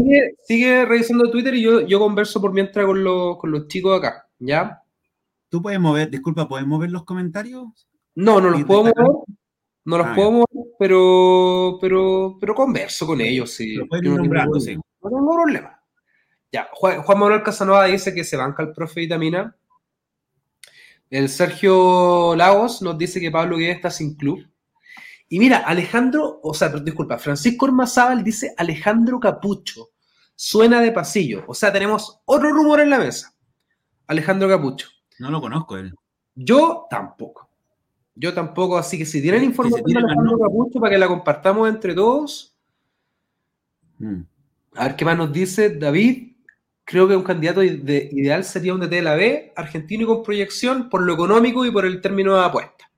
[0.44, 4.26] Sigue, revisando Twitter y yo, yo converso por mientras con los, con los chicos acá,
[4.38, 4.82] ¿ya?
[5.48, 7.64] ¿Tú puedes mover, disculpa, ¿puedes mover los comentarios?
[8.14, 8.94] No, no los puedo mover.
[9.84, 10.47] No los ah, puedo mover
[10.78, 13.76] pero, pero, pero converso con ellos, sí.
[13.76, 14.16] no, tengo,
[15.00, 15.80] problema.
[16.52, 19.56] Ya, Juan, Manuel Casanova dice que se banca el profe Vitamina.
[21.10, 24.46] El Sergio Lagos nos dice que Pablo Guedes está sin club.
[25.28, 29.90] Y mira, Alejandro, o sea, disculpa, Francisco Ormazábal dice Alejandro Capucho.
[30.34, 31.44] Suena de pasillo.
[31.48, 33.34] O sea, tenemos otro rumor en la mesa.
[34.06, 34.88] Alejandro Capucho.
[35.18, 35.92] No lo conozco él.
[36.34, 37.47] Yo tampoco.
[38.20, 41.94] Yo tampoco, así que si tienen información de Alejandro Capucho para que la compartamos entre
[41.94, 42.52] todos.
[43.98, 44.22] Mm.
[44.74, 46.32] A ver qué más nos dice David.
[46.82, 50.88] Creo que un candidato ideal sería un DT de la B, argentino y con proyección,
[50.88, 52.90] por lo económico y por el término de apuesta.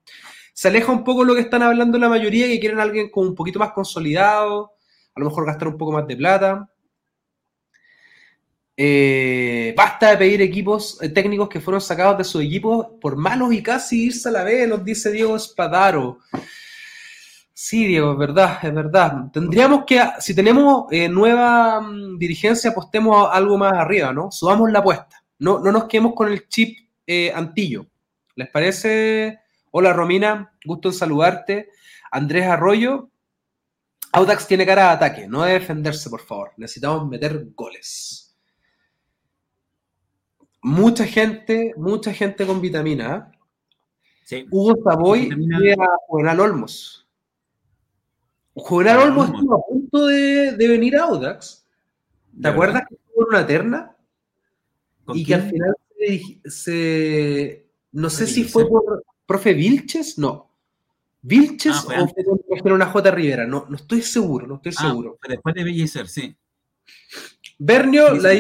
[0.54, 3.26] Se aleja un poco lo que están hablando la mayoría, que quieren a alguien con
[3.26, 4.72] un poquito más consolidado,
[5.14, 6.70] a lo mejor gastar un poco más de plata.
[8.82, 13.52] Eh, basta de pedir equipos eh, técnicos que fueron sacados de su equipo por malos
[13.52, 16.20] y casi irse a la B, nos dice Diego Espadaro.
[17.52, 19.30] Sí, Diego, es verdad, es verdad.
[19.34, 24.30] Tendríamos que, si tenemos eh, nueva mm, dirigencia, apostemos algo más arriba, ¿no?
[24.30, 25.22] Subamos la apuesta.
[25.40, 26.78] No, no nos quedemos con el chip
[27.34, 27.84] antillo.
[28.34, 29.40] ¿Les parece?
[29.72, 31.68] Hola Romina, gusto en saludarte.
[32.10, 33.10] Andrés Arroyo,
[34.12, 36.52] Audax tiene cara de ataque, no de defenderse, por favor.
[36.56, 38.19] Necesitamos meter goles.
[40.62, 43.32] Mucha gente, mucha gente con vitamina.
[44.24, 44.46] Sí.
[44.50, 47.06] Hugo Savoy y a Juvenal Olmos.
[48.54, 51.66] Juvenal Olmos estuvo a punto de, venir a Audax.
[52.40, 53.96] ¿Te acuerdas que estuvo en una terna?
[55.14, 55.74] Y que al final
[56.44, 60.50] se, no sé si fue por profe Vilches, no.
[61.22, 62.08] Vilches ah, o
[62.62, 63.10] fue una J.
[63.10, 65.18] Rivera, no, no estoy seguro, no estoy ah, seguro.
[65.28, 66.34] después de Bellecer, sí.
[67.62, 68.30] Bernio, la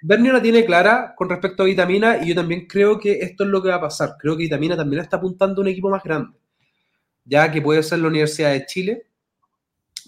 [0.00, 3.50] Bernio la tiene clara con respecto a Vitamina y yo también creo que esto es
[3.50, 4.16] lo que va a pasar.
[4.18, 6.38] Creo que Vitamina también está apuntando a un equipo más grande,
[7.26, 9.06] ya que puede ser la Universidad de Chile,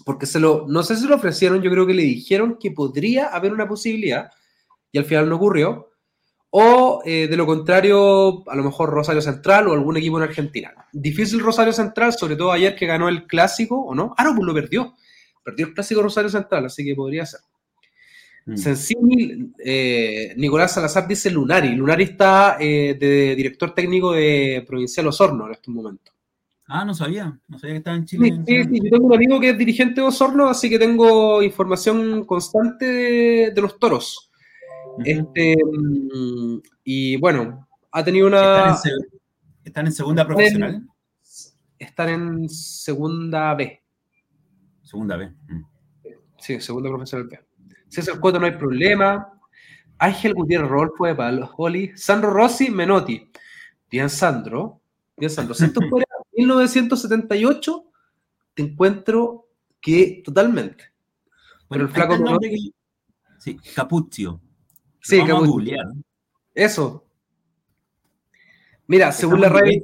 [0.03, 3.27] porque se lo, no sé si lo ofrecieron, yo creo que le dijeron que podría
[3.27, 4.31] haber una posibilidad
[4.91, 5.91] y al final no ocurrió.
[6.49, 10.73] O eh, de lo contrario, a lo mejor Rosario Central o algún equipo en Argentina.
[10.91, 14.15] Difícil Rosario Central, sobre todo ayer que ganó el clásico, ¿o no?
[14.17, 14.95] Ah, no, pues lo perdió.
[15.43, 17.41] Perdió el clásico Rosario Central, así que podría ser.
[18.47, 19.53] Mm.
[19.59, 21.75] Eh, Nicolás Salazar dice Lunari.
[21.75, 26.13] Lunari está eh, de director técnico de Provincial Osorno en este momento.
[26.69, 28.41] Ah, no sabía, no sabía que estaba en Chile.
[28.45, 32.25] Sí, sí, yo tengo un amigo que es dirigente de Osorno, así que tengo información
[32.25, 34.31] constante de los toros.
[35.03, 38.77] Este, mm, y bueno, ha tenido una.
[39.63, 40.87] ¿Están en, segunda profesional?
[41.77, 43.81] Están en segunda B.
[44.83, 45.27] Segunda B.
[45.27, 45.63] Mm.
[46.39, 47.46] Sí, segunda profesional B.
[47.87, 49.33] César Cueto no hay problema.
[49.99, 51.91] Ángel Gutiérrez Rolfo de Palo, Oli.
[51.95, 53.31] Sandro Rossi, Menotti.
[53.89, 54.81] Bien, Sandro.
[55.15, 55.55] Bien, Sandro.
[55.55, 57.85] Si esto fuera 1978,
[58.53, 59.47] te encuentro
[59.81, 60.91] que totalmente.
[61.69, 62.15] Pero el flaco.
[63.39, 64.41] Sí, Capuccio.
[65.01, 65.77] Sí, que
[66.53, 67.05] Eso.
[68.87, 69.79] Mira, según la red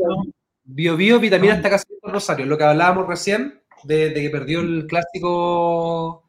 [0.66, 4.88] Bio Bio Vitamina está casi en Rosario, lo que hablábamos recién, de, que perdió el
[4.88, 6.23] clásico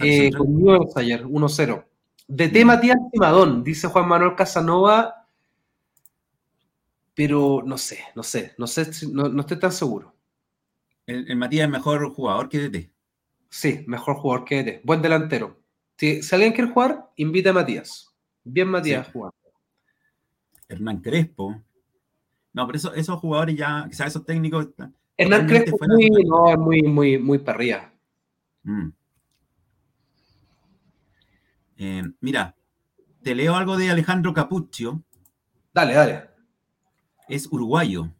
[0.00, 0.48] eh, con
[0.96, 1.84] ayer, 1-0.
[2.28, 2.74] De tema.
[2.74, 5.26] Matías Timadón, dice Juan Manuel Casanova,
[7.14, 10.14] pero no sé, no sé, no sé, no, no estoy tan seguro.
[11.06, 12.90] El, Matías es mejor jugador que DT.
[13.48, 14.80] Sí, mejor jugador que DT.
[14.84, 15.56] Buen delantero.
[15.96, 18.12] Si, alguien quiere jugar, invita a Matías.
[18.42, 19.36] Bien Matías jugando.
[20.68, 21.62] Hernán Crespo.
[22.52, 24.68] No, pero esos jugadores ya, quizás esos técnicos.
[25.16, 27.92] Hernán Crespo muy, no, muy, muy, muy parrilla.
[28.64, 28.88] Mm.
[31.76, 32.54] Eh, mira,
[33.22, 35.02] te leo algo de Alejandro Capuccio.
[35.74, 36.30] Dale, dale.
[37.28, 38.12] Es uruguayo.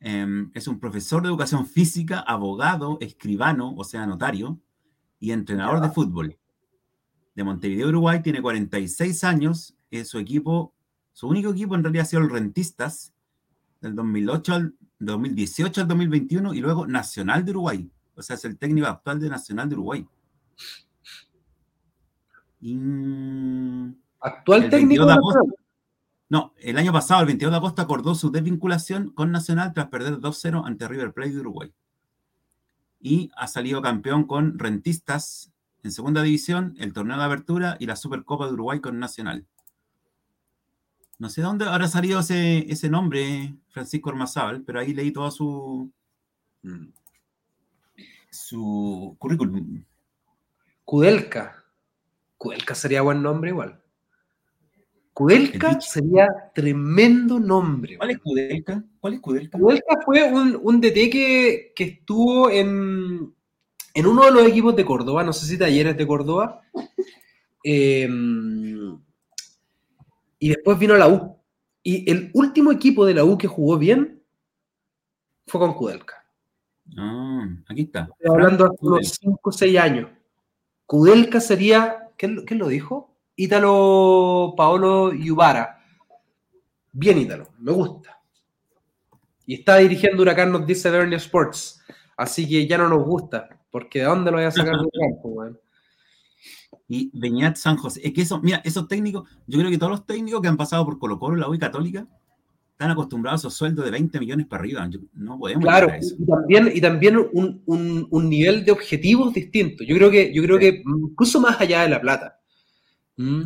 [0.00, 4.60] Em, es un profesor de educación física, abogado, escribano, o sea, notario,
[5.18, 6.38] y entrenador de fútbol.
[7.34, 9.76] De Montevideo, Uruguay, tiene 46 años.
[9.90, 10.74] Es su equipo,
[11.12, 13.12] su único equipo en realidad ha sido el Rentistas,
[13.80, 17.90] del 2008 al 2018 al 2021, y luego Nacional de Uruguay.
[18.14, 20.06] O sea, es el técnico actual de Nacional de Uruguay.
[24.20, 25.06] ¿Actual técnico?
[26.28, 30.18] no, el año pasado, el 22 de agosto, acordó su desvinculación con Nacional tras perder
[30.18, 31.72] 2-0 ante River Plate de Uruguay
[33.00, 35.52] y ha salido campeón con Rentistas
[35.84, 39.46] en segunda división, el torneo de apertura y la Supercopa de Uruguay con Nacional.
[41.18, 45.92] No sé dónde habrá salido ese, ese nombre, Francisco Ormazábal, pero ahí leí todo su,
[46.62, 46.88] mm,
[48.30, 49.84] su currículum.
[50.84, 51.64] Kudelka.
[52.38, 53.80] Kudelka sería buen nombre igual.
[55.12, 57.96] Kudelka sería tremendo nombre.
[57.96, 58.84] ¿Cuál es Kudelka?
[59.00, 59.58] ¿Cuál es Kudelka?
[59.58, 63.34] Kudelka fue un, DT que, estuvo en,
[63.94, 66.60] en, uno de los equipos de Córdoba, no sé si talleres de Córdoba.
[67.64, 68.98] Em,
[70.38, 71.36] y después vino la U.
[71.82, 74.22] Y el último equipo de la U que jugó bien
[75.46, 76.26] fue con Kudelka.
[76.96, 78.08] Ah, aquí está.
[78.12, 80.10] Estoy hablando hace unos 5 o 6 años.
[80.86, 83.14] Kudelka sería, ¿qué, ¿qué lo dijo?
[83.36, 85.82] Ítalo Paolo Yubara.
[86.92, 88.18] Bien Ítalo, me gusta.
[89.46, 91.80] Y está dirigiendo Huracán, nos dice Bernie Sports.
[92.16, 95.44] Así que ya no nos gusta, porque ¿de dónde lo voy a sacar del campo,
[96.88, 98.00] Y Beñat San José.
[98.02, 100.84] Es que eso, mira, esos técnicos, yo creo que todos los técnicos que han pasado
[100.84, 102.06] por Colo Colo, la UI Católica,
[102.76, 104.86] están acostumbrados a esos sueldos de 20 millones para arriba.
[105.14, 106.14] no podemos claro, eso.
[106.18, 109.82] Y también, y también un, nivel de objetivos distinto.
[109.82, 112.38] Yo creo que, yo creo que incluso más allá de la plata.
[113.16, 113.44] Mm.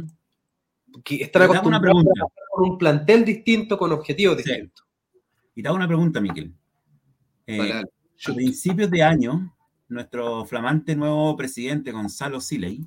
[1.05, 2.05] Que están acostumbrados
[2.51, 4.85] con un plantel distinto, con objetivos distintos.
[5.55, 6.53] Y te hago una pregunta, Miquel.
[7.47, 12.85] Eh, a principios de año, nuestro flamante nuevo presidente, Gonzalo Siley,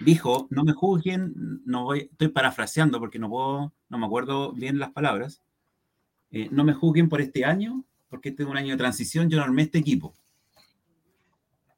[0.00, 4.78] dijo, no me juzguen, no voy, estoy parafraseando porque no puedo, no me acuerdo bien
[4.78, 5.42] las palabras,
[6.30, 9.38] eh, no me juzguen por este año, porque este es un año de transición, yo
[9.38, 10.14] no armé este equipo.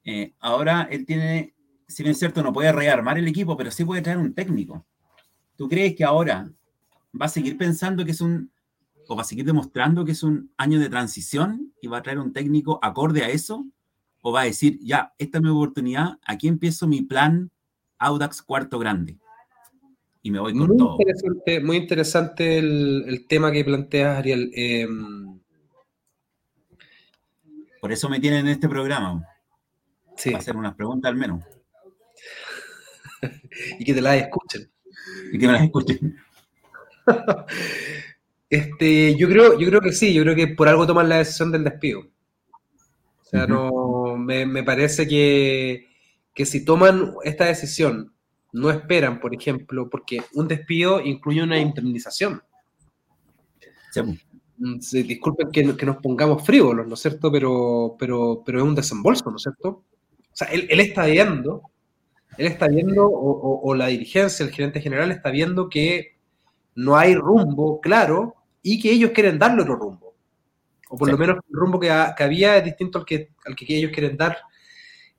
[0.05, 1.55] Eh, ahora él tiene,
[1.87, 4.87] si bien es cierto, no puede rearmar el equipo, pero sí puede traer un técnico.
[5.57, 6.51] ¿Tú crees que ahora
[7.21, 8.51] va a seguir pensando que es un,
[9.07, 12.19] o va a seguir demostrando que es un año de transición y va a traer
[12.19, 13.67] un técnico acorde a eso?
[14.23, 17.51] ¿O va a decir, ya, esta es mi oportunidad, aquí empiezo mi plan
[17.99, 19.17] Audax cuarto grande?
[20.23, 20.97] Y me voy con muy todo.
[20.99, 24.51] Interesante, muy interesante el, tema que planteas, Ariel.
[24.55, 25.41] Em,
[27.81, 29.25] Por eso me tienen en este programa.
[30.17, 30.31] Sí.
[30.31, 31.45] Para hacer unas preguntas al menos.
[33.79, 34.71] y que te las escuchen.
[35.33, 36.17] Y que me las escuchen.
[38.51, 41.53] este, yo creo, yo creo que sí, yo creo que por algo toman la decisión
[41.53, 42.01] del despido.
[42.01, 45.88] O sea, no, me, parece que,
[46.39, 48.15] que si toman esta decisión,
[48.53, 52.41] no esperan, por ejemplo, porque un despido incluye una indemnización.
[54.57, 57.33] Mm, disculpen que, que, nos pongamos frívolos, ¿no es cierto?
[57.33, 59.69] Pero, pero, pero es un desembolso, ¿no es cierto?
[59.69, 59.85] O
[60.33, 61.63] sea, él, él está viendo,
[62.37, 66.19] él está viendo, o, o, la dirigencia, el gerente general está viendo que
[66.77, 70.15] no hay rumbo claro y que ellos quieren darle otro rumbo.
[70.89, 73.67] O por lo menos el rumbo que, que, había es distinto al que, al que
[73.77, 74.39] ellos quieren dar.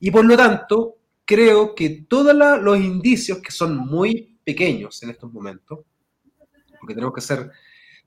[0.00, 0.96] Y por lo tanto,
[1.30, 5.78] creo que todos los indicios, que son muy pequeños en estos momentos,
[6.80, 7.52] porque tenemos que ser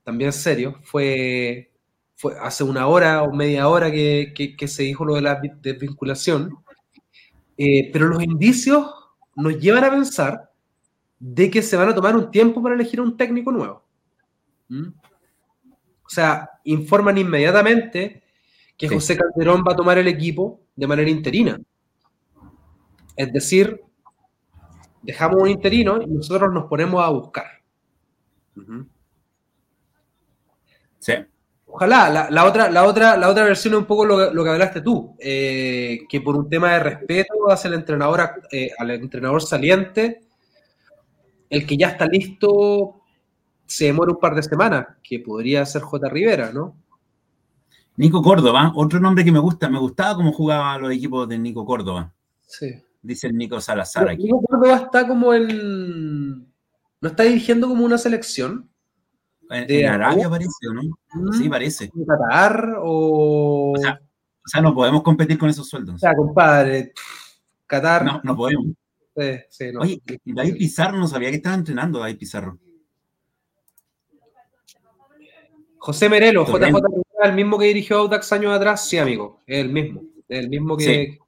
[0.04, 1.72] también serios, fue,
[2.18, 6.58] fue hace una hora o media hora que, se dijo lo de la desvinculación,
[7.58, 8.94] eh, pero los indicios
[9.38, 10.52] nos llevan a pensar
[11.18, 13.86] de que se van a tomar un tiempo para elegir un técnico nuevo.
[14.68, 14.90] ¿Mm?
[16.06, 18.22] O sea, informan inmediatamente
[18.76, 21.58] que José Calderón va a tomar el equipo de manera interina.
[23.16, 23.82] Es decir,
[25.02, 27.46] dejamos un interino y nosotros nos ponemos a buscar.
[31.00, 31.14] Sí.
[31.66, 35.16] Ojalá, la, otra, la, otra, la otra versión es un poco lo, que hablaste tú,
[35.20, 40.22] eh, que por un tema de respeto hacia el entrenador, eh, al entrenador saliente,
[41.50, 43.02] el que ya está listo
[43.66, 46.10] se demora un par de semanas, que podría ser J.
[46.10, 46.76] Rivera, ¿no?
[47.96, 51.66] Nico Córdoba, otro nombre que me gusta, me gustaba cómo jugaba los equipos de Nico
[51.66, 52.14] Córdoba.
[52.42, 52.84] Sí.
[53.04, 54.24] Dice el Nico Salazar aquí.
[54.24, 56.48] Nico Córdoba está como en.
[57.02, 58.70] ¿No está dirigiendo como una selección?
[59.50, 60.82] En, Arabia parece, ¿no?
[61.14, 61.34] Mm.
[61.34, 61.92] Sí, parece.
[61.94, 63.74] ¿En Qatar o...
[63.74, 65.96] o sea, no podemos competir con esos sueldos.
[65.96, 66.94] O sea, compadre,
[67.68, 68.06] Qatar.
[68.06, 68.68] No, no podemos.
[69.16, 69.82] Sí, sí, no.
[69.82, 72.58] Oye, David Pizarro no sabía que estaba entrenando David Pizarro.
[75.78, 76.72] José Merelo, JJ
[77.24, 80.04] el mismo que dirigió Audax años atrás, sí, amigo, es el mismo.
[80.30, 81.20] El mismo que,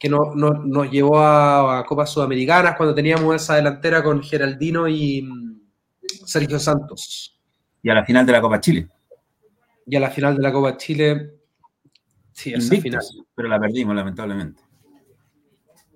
[0.00, 5.60] que nos llevó a, Copas Sudamericanas cuando teníamos esa delantera con Geraldino y mm,
[6.24, 7.38] Sergio Santos.
[7.82, 8.88] Y a la final de la Copa Chile.
[9.86, 11.34] Y a la final de la Copa Chile.
[12.32, 13.02] Sí, esa final.
[13.34, 14.62] Pero la perdimos, lamentablemente.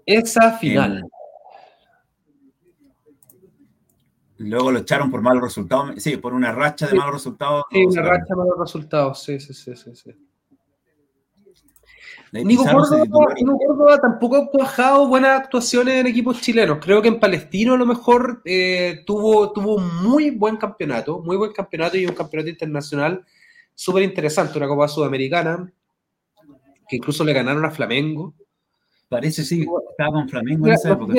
[0.04, 1.02] Esa final.
[4.36, 5.94] luego lo echaron por malos resultados.
[5.96, 7.64] Sí, por una racha de malos resultados.
[7.70, 9.22] Sí, una racha de malos resultados.
[9.22, 9.96] Sí, sí, sí, sí.
[9.96, 10.14] sí.
[12.42, 16.78] Nico Córdoba, tampoco ha cuajado buenas actuaciones en equipos chilenos.
[16.80, 21.36] Creo que en Palestino a lo mejor eh, tuvo, tuvo un muy buen campeonato, muy
[21.36, 23.24] buen campeonato y un campeonato internacional
[23.72, 25.72] súper interesante, una Copa Sudamericana,
[26.88, 28.34] que incluso le ganaron a Flamengo.
[29.08, 31.14] Parece, sí, estaba con Flamengo en esa época.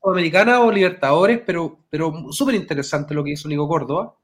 [0.00, 4.14] Sudamericana o Libertadores, pero, pero súper interesante lo que hizo Nico Córdoba.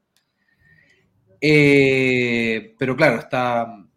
[1.41, 3.88] Eh, pero claro, está,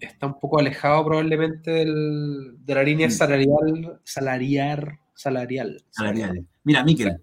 [0.00, 3.10] está un poco alejado probablemente de la línea mm.
[3.10, 5.84] salarial, salarial, salarial.
[5.90, 6.46] Salarial.
[6.64, 7.20] Mira, Miquel,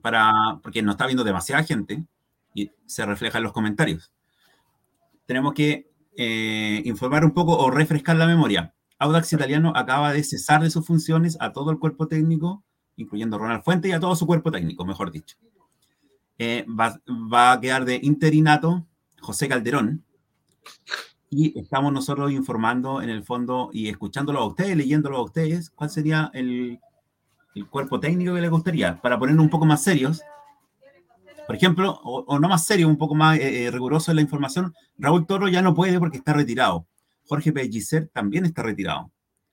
[0.00, 2.04] para, porque nos está viendo demasiada gente
[2.54, 4.12] y se refleja en los comentarios.
[5.26, 8.74] Tenemos que eh, informar un poco o refrescar la memoria.
[8.98, 12.62] Audax Italiano acaba de cesar de sus funciones a todo el cuerpo técnico,
[12.96, 15.36] incluyendo Ronald Fuente y a todo su cuerpo técnico, mejor dicho.
[16.38, 17.00] Eh, va,
[17.32, 18.86] va, a quedar de interinato
[19.20, 20.04] José Calderón,
[21.34, 25.88] y estamos nosotros informando en el fondo y escuchándolo a ustedes, leyéndolo a ustedes, cuál
[25.88, 26.78] sería el,
[27.54, 30.20] el cuerpo técnico que les gustaría, para ponernos un poco más serios.
[31.46, 34.74] Por ejemplo, o, no más serio, un poco más eh, eh, riguroso en la información,
[34.98, 36.86] Raúl Toro ya no puede porque está retirado.
[37.26, 39.10] Jorge Pellicer también está retirado.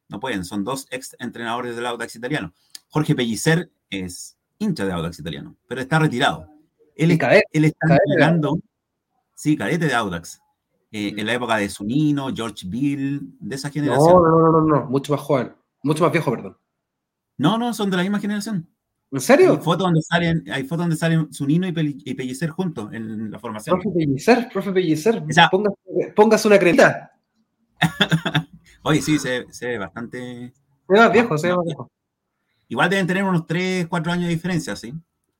[0.10, 2.54] No pueden, son dos ex entrenadores del Audax italiano.
[2.90, 6.50] Jorge Pellicer es hincha de Audax italiano, pero está retirado.
[6.98, 7.18] Él,
[7.54, 8.60] él está entrenando,
[9.34, 10.42] sí, cadete de Audax
[10.92, 14.24] eh, en la época de Sunino, George Bill, de esa generación.
[14.24, 16.58] No, no, no, no, mucho más joven, mucho más viejo, perdón.
[17.38, 18.68] No, no, son de la misma generación.
[19.12, 19.52] ¿En serio?
[19.52, 23.80] Hay fotos donde salen, hay fotos donde salen Sunino y, Pellicer juntos en la formación.
[23.80, 25.24] Profe Pellicer, profe Pellicer,
[26.16, 27.12] póngase, una cremita.
[28.84, 30.54] Oye, sí, se, ve bastante.
[30.88, 31.92] Se ve viejo, se ve viejo.
[32.68, 34.94] Igual deben tener unos 3, 4 años de diferencia, sí.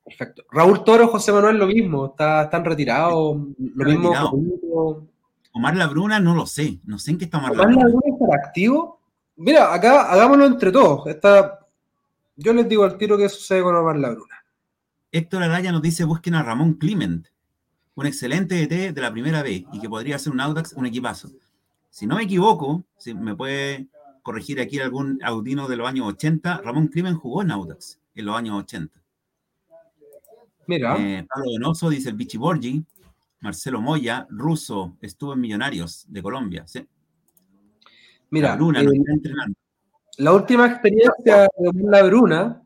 [0.04, 0.44] Perfecto.
[0.52, 3.38] Raúl Toro, José Manuel, lo mismo, está, están retirados.
[3.58, 5.08] Lo mismo.
[5.52, 6.80] Omar Labruna, no lo sé.
[6.86, 8.02] No sé en qué está Omar, Omar Labruna.
[8.06, 9.00] está activo?
[9.36, 11.08] Mira, acá hagámoslo entre todos.
[11.08, 11.60] Está...
[12.36, 14.46] Yo les digo al tiro qué sucede con Omar Labruna.
[15.12, 17.28] Héctor Araya nos dice: busquen a Ramón Clement,
[17.96, 21.30] un excelente ET de la primera vez y que podría ser un Audax, un equipazo.
[21.90, 23.88] Si no me equivoco, si me puede
[24.22, 28.36] corregir aquí algún audino de los años 80, Ramón Clement jugó en Audax en los
[28.36, 29.00] años 80.
[30.68, 30.96] Mira.
[31.00, 32.86] Eh, Pablo Donoso dice el Vichy Borgi.
[33.42, 36.68] Marcelo Moya, ruso, estuvo en Millonarios de Colombia.
[36.68, 36.88] ¿sí?
[38.30, 39.56] Mira, Bruna, eh, está entrenando.
[40.18, 42.62] la última experiencia de la Bruna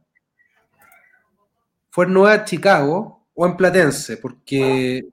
[1.89, 5.05] fue en Nueva Chicago o en Platense, porque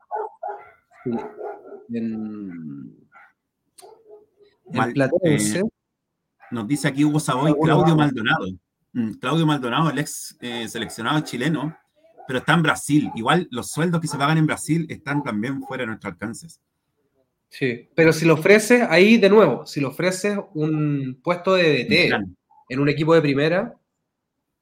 [1.92, 2.96] en,
[4.94, 5.61] Platense.
[5.61, 5.64] Eh,
[6.50, 8.46] nos dice aquí Hugo Savoy, Claudio Maldonado.
[8.92, 11.76] Mm, Claudio Maldonado, el ex eh, seleccionado chileno,
[12.30, 13.10] pero está en Brasil.
[13.16, 16.60] Igual los sueldos que se pagan en Brasil están también fuera de nuestros alcances.
[17.48, 22.14] Sí, pero si lo ofreces, ahí de nuevo, si lo ofreces un puesto de DT
[22.68, 23.76] en un equipo de primera.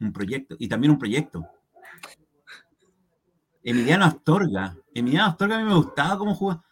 [0.00, 1.44] Un proyecto, y también un proyecto.
[3.62, 4.74] Emiliano Astorga.
[4.94, 6.64] Emiliano Astorga a mí me gustaba cómo jugaba.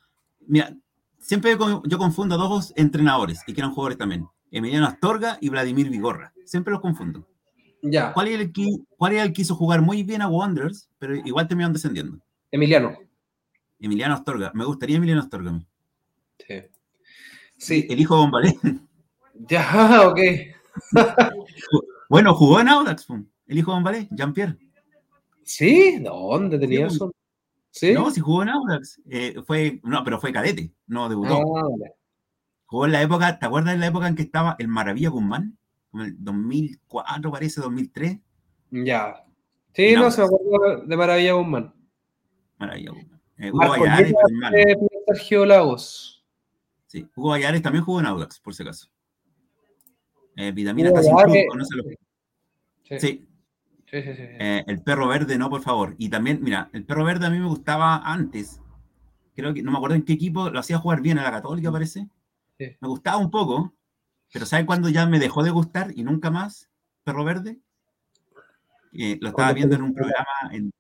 [0.47, 0.75] Mira,
[1.19, 4.27] siempre yo confundo a dos entrenadores y que eran jugadores también.
[4.51, 6.33] Emiliano Astorga y Vladimir Vigorra.
[6.47, 7.29] Siempre los confundo.
[7.83, 8.13] Ya.
[8.13, 8.67] ¿Cuál era el que,
[8.97, 12.19] cuál el que hizo jugar muy bien a Wanderers, pero igual terminaron descendiendo?
[12.51, 12.99] Emiliano.
[13.79, 14.51] Emiliano Astorga.
[14.55, 15.61] Me gustaría Emiliano Astorga
[16.47, 16.63] Sí.
[17.59, 17.87] Sí.
[17.89, 18.59] El hijo de Bombalé.
[19.49, 20.19] Ya, ok.
[22.09, 23.07] bueno, jugó en Audax,
[23.47, 24.57] el hijo de Bombalé, Jean-Pierre.
[25.43, 25.99] ¿Sí?
[26.01, 27.13] ¿Dónde tenía eso?
[27.71, 27.93] ¿Sí?
[27.93, 29.03] No, sí jugó en Audax.
[29.11, 31.35] Eh, fue, no, pero fue cadete, no debutó.
[31.37, 31.69] Ah,
[32.65, 35.59] jugó en la época, ¿te acuerdas de la época en que estaba el Maravilla Guzmán?
[35.97, 38.19] Como el 2004, parece, 2003.
[38.71, 39.25] Ya.
[39.73, 41.75] Sí, no, se me acuerdo de Maravilla Guzmán.
[42.59, 43.21] Maravilla Guzmán.
[43.39, 44.15] Eh, Hugo Ayares,
[45.07, 46.27] Sergio Lagos.
[46.87, 48.89] Sí, Hugo Ayares también jugó en Audax, por si acaso.
[50.37, 51.87] Eh, vitamina casi conoce los...
[52.83, 52.99] Sí.
[52.99, 53.29] sí.
[53.91, 54.23] Sí, sí, sí.
[54.23, 55.95] Eh, el perro verde, no, por favor.
[55.97, 58.61] Y también, mira, el perro verde a mí me gustaba antes.
[59.35, 61.73] Creo que, no me acuerdo en qué equipo, lo hacía jugar bien a la Católica,
[61.73, 62.07] parece.
[62.59, 63.76] Me gustaba un poco,
[64.33, 66.69] pero ¿sabes cuándo ya me dejó de gustar y nunca más?
[67.05, 67.59] Perro verde.
[68.93, 70.73] Eh, lo estaba viendo en un programa en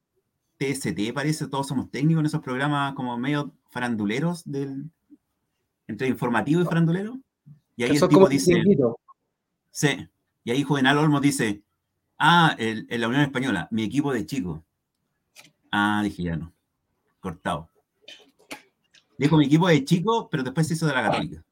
[0.58, 4.90] TST, parece, todos somos técnicos en esos programas como medio faranduleros del
[5.86, 7.18] entre informativo y farandulero.
[7.76, 8.62] Y ahí el tipo dice.
[9.70, 10.08] Sí.
[10.44, 11.62] Y ahí Juvenal Olmos dice:
[12.18, 14.64] Ah, en la Unión Española, mi equipo de chico.
[15.70, 16.52] Ah, dije ya no.
[17.20, 17.68] Cortado.
[19.18, 21.44] Dijo mi equipo de chico, pero después se hizo de la Católica.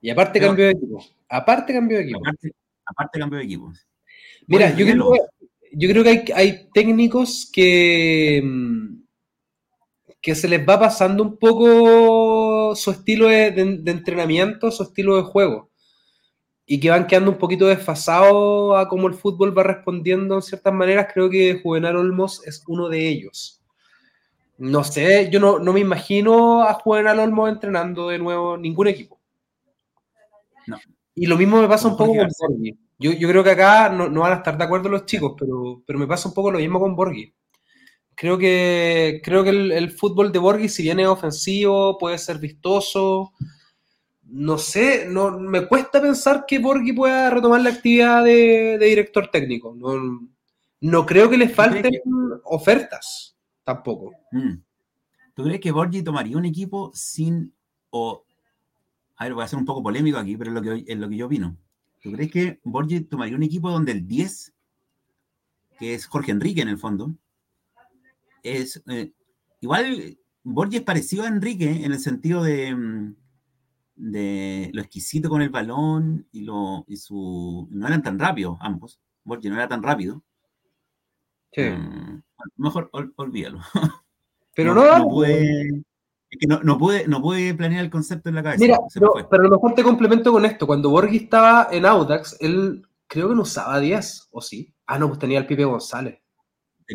[0.00, 1.04] Y aparte cambió de equipo.
[1.28, 2.20] Aparte cambió de equipo.
[2.86, 3.72] Aparte, cambió de equipo.
[4.46, 5.12] Mira, yo, creo,
[5.72, 9.02] yo creo, que hay, técnicos que, mm,
[10.20, 15.70] que se les va pasando un poco su estilo de entrenamiento, su estilo de juego
[16.72, 20.72] y que van quedando un poquito desfasados a cómo el fútbol va respondiendo en ciertas
[20.72, 23.60] maneras, creo que Juvenal Olmos es uno de ellos.
[24.56, 29.19] No sé, yo no, me imagino a Juvenal Olmos entrenando de nuevo ningún equipo.
[31.14, 32.78] Y lo mismo me pasa un poco con Borghi.
[32.98, 36.06] Yo, creo que acá no, van a estar de acuerdo los chicos, pero, pero me
[36.06, 37.32] pasa un poco lo mismo con Borghi.
[38.14, 42.38] Creo que, creo que el, el fútbol de Borghi, si bien es ofensivo, puede ser
[42.38, 43.32] vistoso,
[44.30, 49.76] no sé, no, me cuesta pensar que Borghi pueda retomar la actividad de, director técnico.
[50.80, 52.00] No, creo que le falten
[52.44, 54.12] ofertas tampoco.
[54.30, 54.54] Mm.
[55.34, 57.52] ¿Tú crees que Borghi tomaría un equipo sin
[57.90, 58.24] o
[59.20, 61.06] a ver, voy a ser un poco polémico aquí, pero es lo que, es lo
[61.06, 61.54] que yo opino.
[62.02, 64.54] ¿Tú crees que Borghi tomaría un equipo donde el 10,
[65.78, 67.14] que es Jorge Enrique en el fondo,
[68.42, 69.12] es eh,
[69.60, 73.14] igual Borghi es parecido a Enrique en el sentido de, mm,
[73.96, 77.68] de lo exquisito con el balón y, lo, y su...
[77.70, 79.00] No eran tan rápidos ambos.
[79.24, 80.22] Borgi no era tan rápido.
[81.52, 81.60] Sí.
[81.60, 82.22] Mm,
[82.56, 83.60] mejor olvídalo.
[84.56, 85.84] Pero no, no, pude,
[86.46, 88.64] no, pude, no pude planear el concepto en la cabeza.
[88.64, 90.66] Mira, pero, a lo mejor te complemento con esto.
[90.66, 94.72] Cuando Borghi estaba en Audax, él creo que no usaba 10, ¿o sí?
[94.86, 96.20] Ah, no, pues tenía al Pipe González.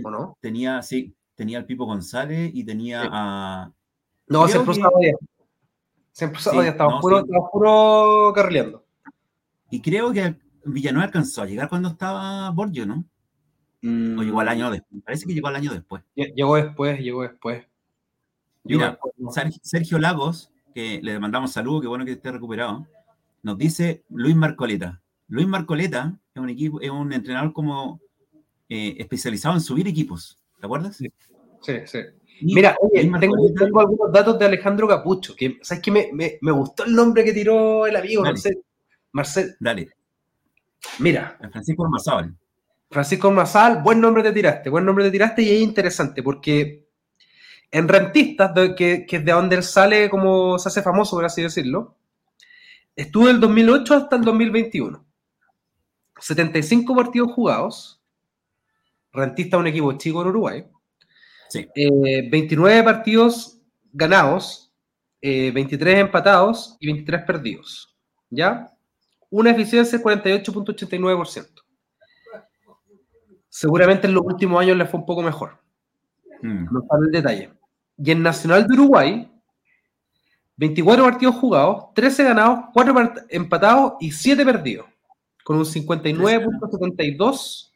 [0.04, 0.38] ¿O no?
[0.42, 3.72] Tenía, sí, tenía al Pipo González y tenía a...
[4.28, 5.16] No, siempre usaba 10.
[6.12, 8.86] Siempre sí, estaba, puro, puro carrileando.
[9.70, 13.06] Y creo que Villanueva alcanzó a llegar cuando estaba Borgio, ¿no?
[13.84, 15.04] O llegó al año después.
[15.04, 16.02] Parece que llegó al año después.
[16.16, 17.66] Llegó después, llegó después.
[18.66, 19.00] Mira,
[19.62, 22.88] Sergio Lagos, que le mandamos saludos, qué bueno que esté recuperado,
[23.44, 25.02] nos dice Luis Marcoleta.
[25.28, 28.02] Luis Marcoleta es un equipo, es un entrenador como
[28.68, 30.38] eh, especializado en subir equipos.
[30.60, 30.98] ¿Te acuerdas?
[30.98, 31.12] Sí,
[31.62, 32.00] sí.
[32.42, 36.10] Mira, oye, tengo, algunos datos de Alejandro Capucho, que sabes que me,
[36.42, 38.62] me, gustó el nombre que tiró el amigo Marcel.
[39.12, 39.56] Marcel.
[39.60, 39.90] Dale.
[41.00, 41.38] Mira.
[41.52, 42.36] Francisco Mazal.
[42.90, 46.85] Francisco Mazal, buen nombre te tiraste, buen nombre te tiraste y es interesante porque
[47.72, 51.42] en Rentistas, que, que es de donde él sale como se hace famoso, por así
[51.42, 51.96] decirlo,
[52.96, 55.06] estuvo del 2008 hasta el 2021.
[56.20, 58.02] 75 partidos jugados.
[59.12, 60.66] Rentista un equipo chico en Uruguay.
[61.74, 63.60] 29 eh, partidos
[63.94, 64.74] ganados,
[65.22, 67.96] 23 eh, empatados y 23 perdidos.
[68.30, 68.72] ¿Ya?
[69.30, 71.64] Una eficiencia del 48.89%.
[73.50, 75.65] Seguramente en los últimos años le fue un poco mejor.
[76.42, 76.66] Mm.
[76.72, 77.52] No el detalle.
[77.98, 79.32] Y en Nacional de Uruguay,
[80.58, 84.86] 24 partidos jugados, 13 ganados, 4 empatados y 7 perdidos.
[85.44, 87.72] Con un 59.72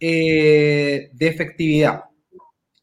[0.00, 2.04] eh, de efectividad.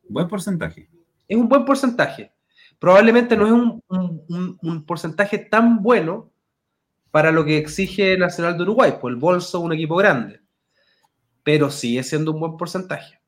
[0.07, 0.89] Buen porcentaje.
[1.27, 2.31] Es un buen porcentaje.
[2.79, 3.51] Probablemente no es
[3.87, 6.31] un, porcentaje tan bueno
[7.09, 10.41] para lo que exige Nacional de Uruguay, pues el bolso un equipo grande.
[11.43, 13.19] Pero sigue siendo un buen porcentaje.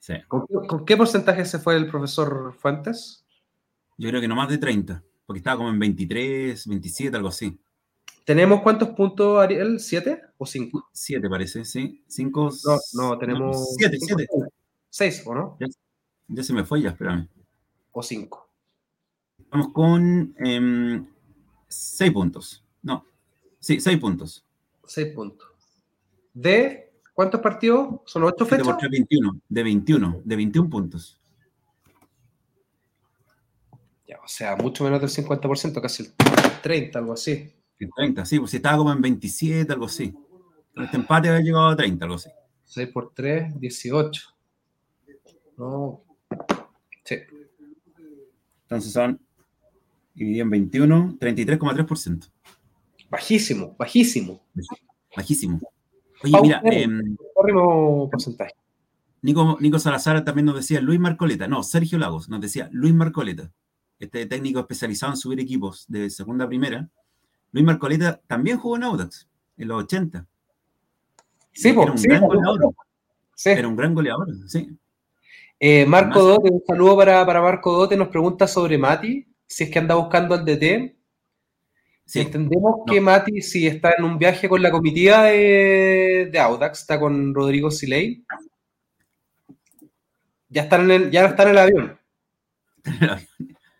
[0.00, 0.14] Sí.
[0.26, 3.24] ¿Con, qué porcentaje se fue el profesor Fuentes?
[3.98, 7.60] Yo creo que no más de 30, porque estaba como en 23, 27, algo así.
[8.24, 9.78] ¿Tenemos cuántos puntos, Ariel?
[9.80, 10.88] ¿Siete o cinco?
[10.92, 12.02] Siete parece, sí.
[12.06, 12.50] Cinco.
[12.64, 13.74] No, no tenemos.
[13.76, 14.26] siete, siete.
[14.88, 15.58] Seis, ¿o no?
[16.28, 17.28] Ya, se me fue, ya, espérame.
[17.92, 18.48] O cinco.
[19.50, 21.06] Vamos con em,
[21.66, 22.64] seis puntos.
[22.82, 23.04] No,
[23.58, 24.44] sí, seis puntos.
[24.86, 25.48] Seis puntos.
[26.32, 26.89] ¿De
[27.20, 28.00] cuántos partidos?
[28.06, 28.66] ¿Son ocho fechas?
[28.80, 31.20] De 21, de 21, de 21 puntos.
[34.08, 36.12] Ya, o sea, mucho menos del 50%, casi el
[36.62, 37.52] 30, algo así.
[37.78, 40.14] El 30, sí, pues si estaba como en 27, algo así.
[40.74, 42.30] Este empate había llegado a 30, algo así.
[42.64, 44.22] 6 por 3, 18.
[45.58, 46.02] No.
[47.04, 47.16] Sí.
[48.62, 49.20] Entonces son
[50.14, 52.30] dividido en 21, 33,3%.
[53.10, 54.40] Bajísimo, bajísimo.
[55.14, 55.60] Bajísimo.
[56.22, 56.62] Oye, mira.
[56.64, 56.88] Eh,
[58.10, 58.54] porcentaje.
[59.22, 61.46] Nico, Nico Salazar también nos decía Luis Marcoleta.
[61.46, 63.50] No, Sergio Lagos nos decía Luis Marcoleta.
[63.98, 66.88] Este técnico especializado en subir equipos de segunda a primera.
[67.52, 70.26] Luis Marcoleta también jugó en Audax en los 80.
[71.52, 72.74] Sí, era un gran goleador.
[73.44, 74.78] Era un gran goleador, sí.
[75.58, 79.78] Eh, Marco Dote, un saludo para, Marco Dote, nos pregunta sobre Mati, si es que
[79.78, 80.96] anda buscando al DT.
[82.10, 86.98] Si Entendemos que Mati, si está en un viaje con la comitiva de, Audax, está
[86.98, 88.24] con Rodrigo Siley.
[90.48, 92.00] Ya está en el, ya está en el avión.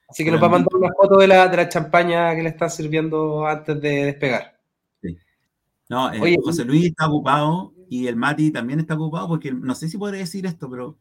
[0.09, 2.51] Así que nos va a mandar una foto de la, de la champaña que le
[2.51, 4.61] está sirviendo antes de despegar.
[5.89, 9.89] No, eh, José Luis está ocupado y el Mati también está ocupado porque no sé
[9.89, 11.01] si podría decir esto, pero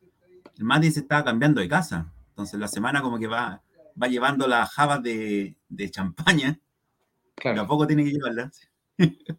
[0.57, 2.11] el Mati se está cambiando de casa.
[2.29, 3.61] Entonces la semana como que va,
[4.01, 5.55] va llevando las jabas de,
[5.91, 6.59] champaña.
[7.39, 7.67] Claro.
[7.67, 8.51] poco tiene que llevarla.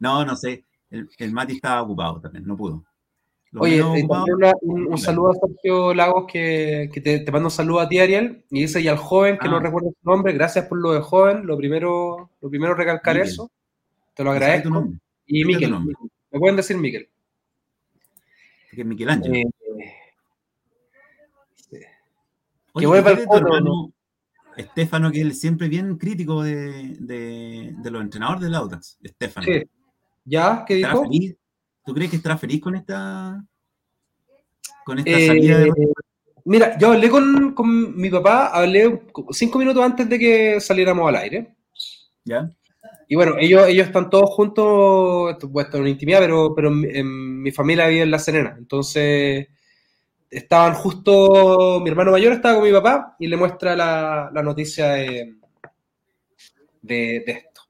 [0.00, 0.64] no, no sé.
[0.90, 2.84] El, el, Mati estaba ocupado también, no pudo.
[3.58, 4.06] Oye, eh,
[4.62, 8.62] un, saludo a Sergio Lagos que, te, te mando un saludo a ti, Ariel, y
[8.62, 9.60] dice y al joven que no ah.
[9.60, 13.50] recuerdo su nombre, gracias por lo de joven, lo primero, lo primero recalcar eso,
[14.14, 14.88] te lo agradezco.
[15.26, 17.08] Y Miquel, me pueden decir Miquel.
[18.70, 19.36] Que es Miquel Ángel.
[19.36, 19.46] Eh,
[22.78, 23.92] que vuelva al hermano
[24.56, 28.98] Estefano, que es siempre bien crítico de, de, los entrenadores del Audax.
[29.02, 29.46] Estefano.
[29.46, 29.62] Sí.
[30.24, 30.64] ¿Ya?
[30.66, 31.04] ¿Qué dijo?
[31.84, 33.44] ¿Tú crees que estará feliz con esta,
[34.84, 35.68] con esta salida de...
[35.68, 35.72] Eh,
[36.44, 41.16] mira, yo hablé con, con, mi papá, hablé cinco minutos antes de que saliéramos al
[41.16, 41.54] aire.
[42.24, 42.50] ¿Ya?
[43.08, 47.86] Y bueno, ellos, ellos están todos juntos, pues, en intimidad, pero, pero en, mi familia
[47.86, 48.56] vive en La Serena.
[48.58, 49.46] Entonces,
[50.30, 55.36] estaban justo, mi hermano mayor estaba con mi papá y le muestra la, noticia de,
[56.82, 57.62] de, esto.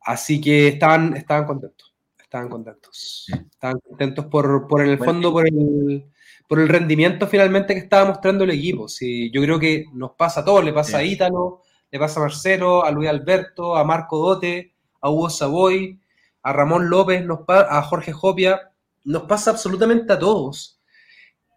[0.00, 3.26] Así que estaban, estaban contentos, estaban contentos.
[3.50, 6.06] Estaban contentos por, por en el fondo, por el,
[6.46, 8.88] por el rendimiento finalmente que estaba mostrando el equipo.
[8.88, 12.24] Sí, yo creo que nos pasa a todos, le pasa a Ítalo, le pasa a
[12.24, 16.00] Marcelo, a Luis Alberto, a Marco Dote, a Hugo Savoy,
[16.42, 18.70] a Ramón López, a Jorge Jopia,
[19.04, 20.73] nos pasa absolutamente a todos.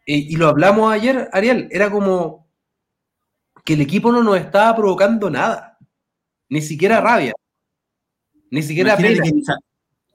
[0.10, 2.48] Y lo hablamos ayer, Ariel, era como
[3.68, 5.78] que el equipo no nos estaba provocando nada,
[6.48, 7.34] ni siquiera rabia,
[8.50, 9.22] ni siquiera pena.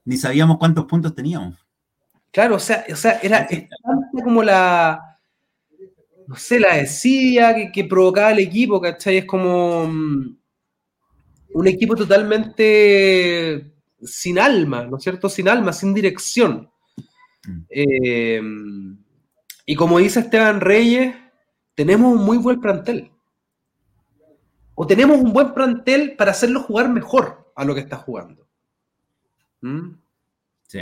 [0.06, 1.58] ni, sabíamos cuántos puntos teníamos.
[2.30, 3.46] Claro, o sea, o sea era
[4.24, 5.18] como la,
[6.26, 9.18] no sé, la decía que, provocaba el equipo, ¿cachai?
[9.18, 9.86] Es como.
[9.86, 10.38] Mm,
[11.54, 15.28] un equipo totalmente sin alma, ¿no es cierto?
[15.28, 16.70] Sin alma, sin dirección.
[17.46, 17.60] Mm.
[17.68, 18.40] Eh,
[19.66, 21.14] y como dice Esteban Reyes,
[21.74, 23.10] tenemos un muy buen plantel.
[24.74, 28.46] O tenemos un buen plantel para hacerlo jugar mejor a lo que está jugando.
[29.60, 29.94] ¿Mm?
[30.66, 30.80] Sí.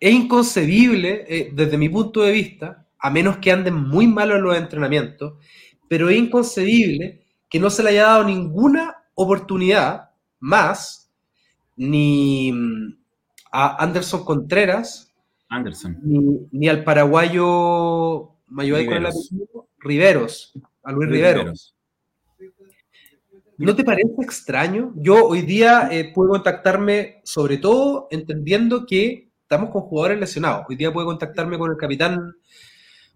[0.00, 4.42] Es inconcebible, eh, desde mi punto de vista, a menos que anden muy mal en
[4.42, 5.34] los entrenamientos,
[5.88, 11.10] pero es inconcebible que no se le haya dado ninguna oportunidad más
[11.76, 12.98] ni mm,
[13.50, 15.07] a Anderson Contreras,
[15.48, 15.98] Anderson.
[16.52, 19.30] Ni, al paraguayo Riveros.
[19.78, 21.74] Riveros, a Luis Riveros.
[23.58, 24.92] ¿No te parece extraño?
[24.94, 30.66] Yo hoy día eh, puedo contactarme, sobre todo entendiendo que estamos con jugadores lesionados.
[30.68, 32.36] Hoy día puedo contactarme con el capitán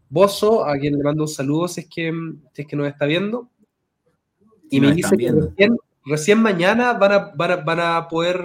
[0.09, 2.13] Bozo, a quien le mando un saludo si es que,
[2.55, 3.51] es que nos está viendo.
[4.69, 5.33] Y me dice que
[6.05, 8.43] recién, mañana van a, van, a, poder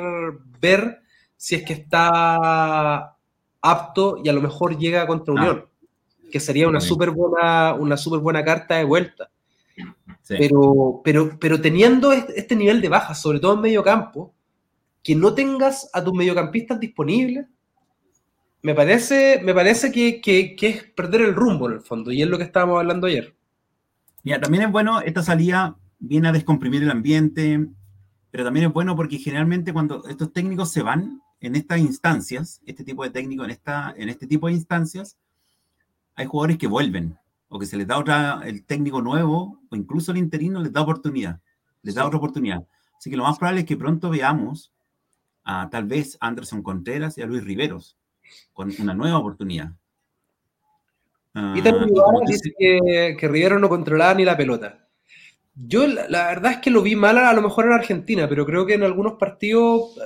[0.62, 1.02] ver
[1.36, 3.17] si es que está
[3.72, 5.38] apto y a lo mejor llega contra ah.
[5.38, 5.66] Unión,
[6.32, 9.30] que sería una súper buena, una super buena carta de vuelta.
[10.28, 14.34] Pero, pero, pero teniendo este nivel de baja, sobre todo en medio campo,
[15.04, 17.46] que no tengas a tus mediocampistas disponibles,
[18.62, 22.38] me parece, me parece que, es perder el rumbo en el fondo, y es lo
[22.38, 23.36] que estábamos hablando ayer.
[24.24, 27.66] Mira, también es bueno, esta salida viene a descomprimir el ambiente,
[28.32, 32.84] pero también es bueno porque generalmente cuando estos técnicos se van en estas instancias, este
[32.84, 35.18] tipo de técnico en, esta, en este tipo de instancias,
[36.16, 37.18] hay jugadores que vuelven,
[37.50, 40.82] o que se les da otra, el técnico nuevo, o incluso el interino les da
[40.82, 41.40] oportunidad,
[41.84, 42.66] les da otra oportunidad.
[42.98, 44.72] Así que lo más probable es que pronto veamos
[45.44, 47.98] a tal vez Anderson Contreras y a Luis Riveros
[48.54, 49.72] con una nueva oportunidad.
[51.34, 54.88] y también uh, dice que, que, Rivero no controlaba ni la pelota.
[55.56, 58.66] Yo la, verdad es que lo vi mal a, lo mejor en Argentina, pero creo
[58.66, 59.98] que en algunos partidos,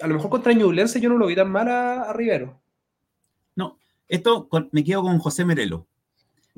[0.00, 2.60] a lo mejor contra Ñublense yo no lo vi tan mal a, Rivero.
[3.56, 3.78] No,
[4.08, 5.86] esto me quedo con José Merelo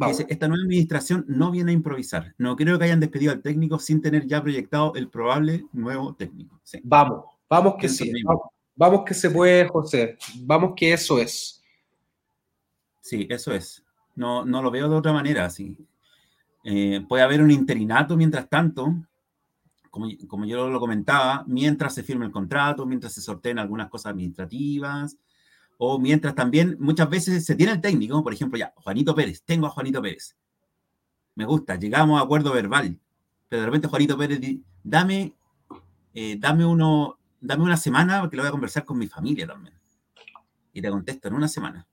[0.09, 2.35] esta nueva administración no viene a improvisar.
[2.39, 6.61] No creo que hayan despedido al técnico sin tener ya proyectado el probable nuevo técnico.
[6.85, 8.13] Vamos, vamos que sí.
[8.77, 10.17] Vamos, que se puede, José.
[10.43, 11.63] Vamos que eso es.
[13.01, 13.85] Sí, eso es.
[14.15, 15.45] No, no lo veo de otra manera.
[15.45, 15.77] así.
[16.65, 18.95] Eh, puede haber un interinato mientras tanto,
[19.91, 24.13] como, como, yo lo comentaba, mientras se firme el contrato, mientras se sorteen algunas cosas
[24.13, 25.19] administrativas,
[25.83, 29.67] o mientras también muchas veces se tiene el técnico, por ejemplo, ya, Juanito Pérez, tengo
[29.67, 30.37] a Juanito Pérez.
[31.35, 32.99] Me gusta, llegamos a acuerdo verbal,
[33.49, 34.41] pero de repente Juanito Pérez,
[34.83, 35.35] dame,
[36.13, 39.75] eh, dame, uno, dame una semana porque lo voy a conversar con mi familia también.
[40.73, 41.87] Y te contesto en una semana.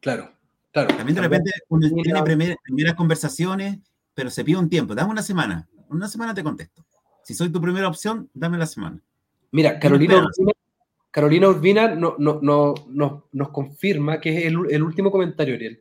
[0.00, 0.32] Claro,
[0.70, 0.94] claro.
[0.94, 3.78] También de repente uno tiene primeras, conversaciones,
[4.14, 6.84] pero se pide un tiempo, dame una semana, una semana te contesto.
[7.30, 8.98] Si soy tu primera opción, dame la semana.
[9.52, 10.26] Mira, Carolina,
[11.12, 15.80] Carolina Urbina no, nos confirma, que es el, último comentario, Ariel,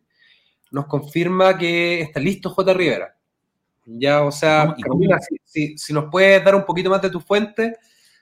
[0.70, 2.72] nos confirma que está listo J.
[2.72, 3.18] Rivera.
[3.84, 7.78] Ya, o sea, Carolina, si, nos puedes dar un poquito más de tu fuente,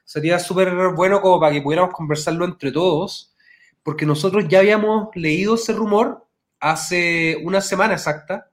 [0.06, 3.36] sería súper bueno como para que pudiéramos conversarlo entre todos,
[3.84, 6.26] porque nosotros ya habíamos leído ese rumor
[6.62, 8.50] hace una semana exacta,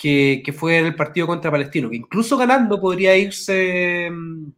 [0.00, 4.52] que, fue en el partido contra Palestino, que incluso ganando podría irse mm,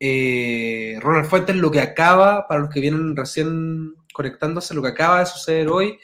[0.00, 5.20] eh, Ronald Fuentes, lo que acaba, para los que vienen recién conectándose, lo que acaba
[5.20, 5.96] de suceder hoy,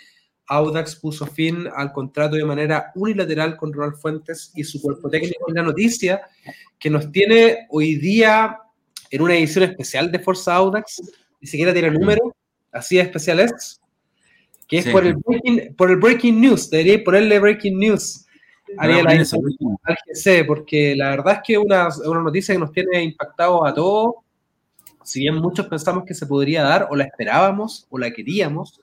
[0.46, 5.44] Audax puso fin al contrato de manera unilateral con Ronald Fuentes y su cuerpo técnico.
[5.49, 6.22] Es la noticia
[6.78, 8.59] que nos tiene hoy día
[9.11, 11.03] en una edición especial de Forza Audax,
[11.40, 12.34] ni siquiera tiene número,
[12.70, 13.80] así de especial es,
[14.69, 18.27] que es por, el breaking, por el breaking news, debería ponerle breaking news
[18.77, 18.93] al
[20.07, 23.73] GC, porque la verdad es que es una, una noticia que nos tiene impactado a
[23.73, 24.16] todos.
[25.03, 28.79] Si bien muchos pensamos que se podría dar, o la esperábamos, o la queríamos,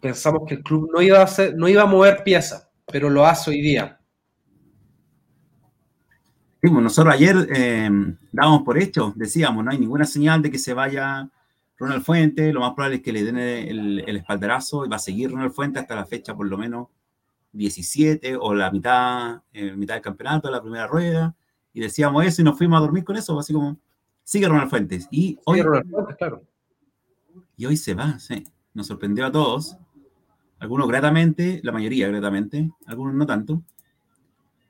[0.00, 3.24] pensamos que el club no iba a, hacer, no iba a mover piezas, pero lo
[3.24, 3.98] hace hoy día.
[6.60, 7.90] Pues, nosotros ayer eh,
[8.30, 11.28] dábamos por hecho, decíamos, no hay ninguna señal de que se vaya
[11.82, 15.00] Ronald Fuente, lo más probable es que le den el, el espaldarazo y va a
[15.00, 16.86] seguir Ronald Fuente hasta la fecha por lo menos
[17.52, 21.34] 17 o la mitad, eh, mitad del campeonato, la primera rueda,
[21.72, 23.78] y decíamos eso y nos fuimos a dormir con eso, así como,
[24.22, 25.08] sigue Ronald Fuentes.
[25.10, 26.42] Y hoy, Fuentes, claro.
[27.56, 28.44] Y hoy se va, sí.
[28.74, 29.76] Nos sorprendió a todos,
[30.60, 33.60] algunos gratamente, la mayoría gratamente, algunos no tanto.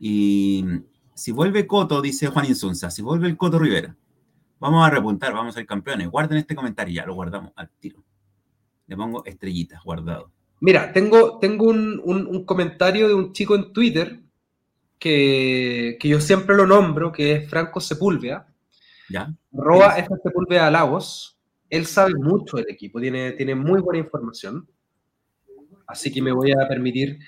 [0.00, 0.64] Y
[1.14, 3.94] si vuelve Coto, dice Juan Insunza, si vuelve el Coto Rivera,
[4.62, 6.08] vamos a repuntar, vamos a ser campeones.
[6.08, 8.02] Guarden este comentario, ya lo guardamos al tiro.
[8.86, 10.30] Le pongo estrellitas, guardado.
[10.60, 14.20] Mira, tengo, tengo un, comentario de un chico en Twitter
[15.00, 18.46] que, yo siempre lo nombro, que es Franco Sepúlveda.
[19.08, 19.34] ¿Ya?
[19.50, 21.36] Roba esta Sepúlveda a Lagos.
[21.68, 24.68] Él sabe mucho del equipo, tiene, tiene muy buena información.
[25.88, 27.18] Así que me voy a permitir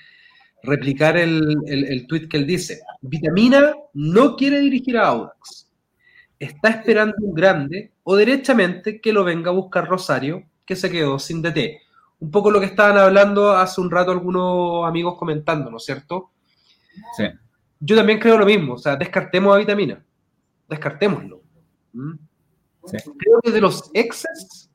[0.63, 2.79] replicar el, el, el tweet que él dice.
[3.01, 5.64] Vitamina no quiere dirigir a Audax.
[6.39, 11.17] Está esperando un grande o derechamente que lo venga a buscar Rosario, que se quedó
[11.19, 11.81] sin DT.
[12.19, 16.31] Un poco lo que estaban hablando hace un rato algunos amigos comentando, ¿no es cierto?
[17.17, 17.25] Sí.
[17.79, 20.03] Yo también creo lo mismo, o sea, descartemos a Vitamina.
[20.67, 21.41] Descartémoslo.
[21.93, 22.13] ¿Mm?
[23.17, 24.69] Creo que de los exes,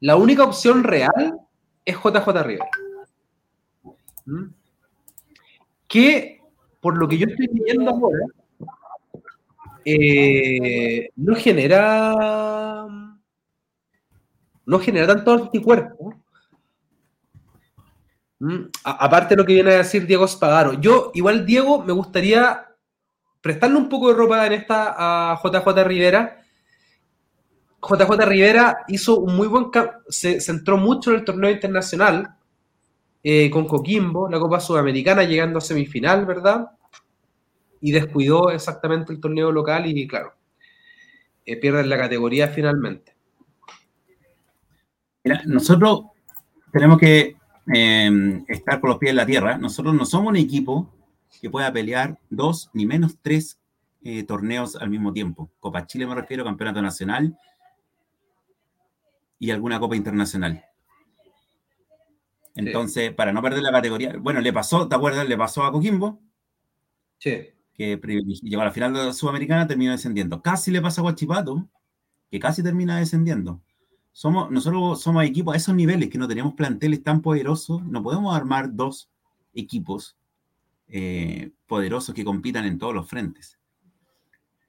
[0.00, 1.38] la única opción real
[1.84, 2.68] es JJ Rivera.
[4.24, 4.44] ¿Mm?
[5.88, 6.40] Que,
[6.80, 8.26] por lo que yo estoy viendo ahora,
[9.88, 12.12] eh, no genera
[14.66, 16.14] no genera tanto anticuerpo.
[18.38, 18.64] ¿Mm?
[18.84, 20.74] aparte de lo que viene a decir Diego Spagaro.
[20.74, 22.66] Yo, igual, Diego, me gustaría
[23.40, 24.94] prestarle un poco de ropa en esta
[25.32, 26.42] a JJ Rivera.
[27.80, 29.66] JJ Rivera hizo un muy buen.
[30.08, 32.36] Se centró mucho en el torneo internacional
[33.22, 36.72] eh, con Coquimbo, la Copa Sudamericana, llegando a semifinal, ¿verdad?
[37.80, 40.34] Y descuidó exactamente el torneo local y, claro,
[41.44, 43.14] eh, pierden la categoría finalmente.
[45.24, 46.06] Mira, nosotros
[46.72, 47.36] tenemos que
[47.74, 49.58] eh, estar con los pies en la tierra.
[49.58, 50.92] Nosotros no somos un equipo
[51.40, 53.58] que pueda pelear dos ni menos tres
[54.28, 55.50] torneos al mismo tiempo.
[55.58, 57.36] Copa Chile me refiero, Campeonato Nacional
[59.38, 60.64] y alguna Copa Internacional.
[62.54, 65.28] Entonces, para no perder la categoría, bueno, le pasó, ¿te acuerdas?
[65.28, 66.20] Le pasó a Coquimbo.
[67.18, 67.50] Sí.
[67.76, 68.00] Que
[68.42, 70.40] llegó a la final de la Sudamericana, terminó descendiendo.
[70.40, 71.68] Casi le pasa a Guachipato,
[72.30, 73.60] que casi termina descendiendo.
[74.12, 78.34] Somos, nosotros somos equipos a esos niveles, que no tenemos planteles tan poderosos, no podemos
[78.34, 79.10] armar dos
[79.52, 80.16] equipos
[80.88, 83.58] eh, poderosos que compitan en todos los frentes.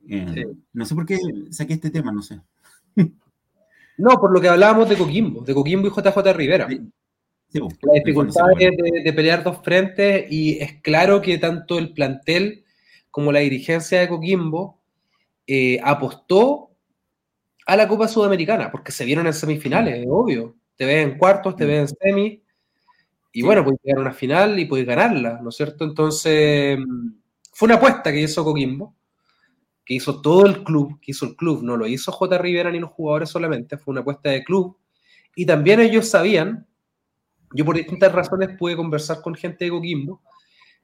[0.09, 1.17] Eh, no sé por qué
[1.51, 2.39] saqué este tema, no sé.
[3.99, 6.67] No, por lo que hablábamos de Coquimbo, de Coquimbo y JJ Rivera.
[6.67, 6.79] Pues,
[7.51, 12.63] la dificultad de, pelear dos frentes y es claro que tanto el plantel
[13.17, 14.79] como la dirigencia de Coquimbo
[15.47, 16.69] eh, apostó
[17.65, 20.55] a la Copa Sudamericana, porque se vieron en semifinales, es obvio.
[20.75, 21.67] Te ves en cuartos, te mm.
[21.67, 22.39] ves en semis,
[23.31, 25.83] y bueno, puedes llegar a una final y puedes ganarla, ¿no es cierto?
[25.83, 26.77] Entonces,
[27.51, 28.93] fue una apuesta que hizo Coquimbo,
[29.83, 32.37] que hizo todo el club, que hizo el club, no lo hizo J.
[32.37, 34.77] Rivera ni los jugadores solamente, fue una apuesta de club,
[35.35, 36.67] y también ellos sabían
[37.51, 40.21] yo por distintas razones pude conversar con gente de Coquimbo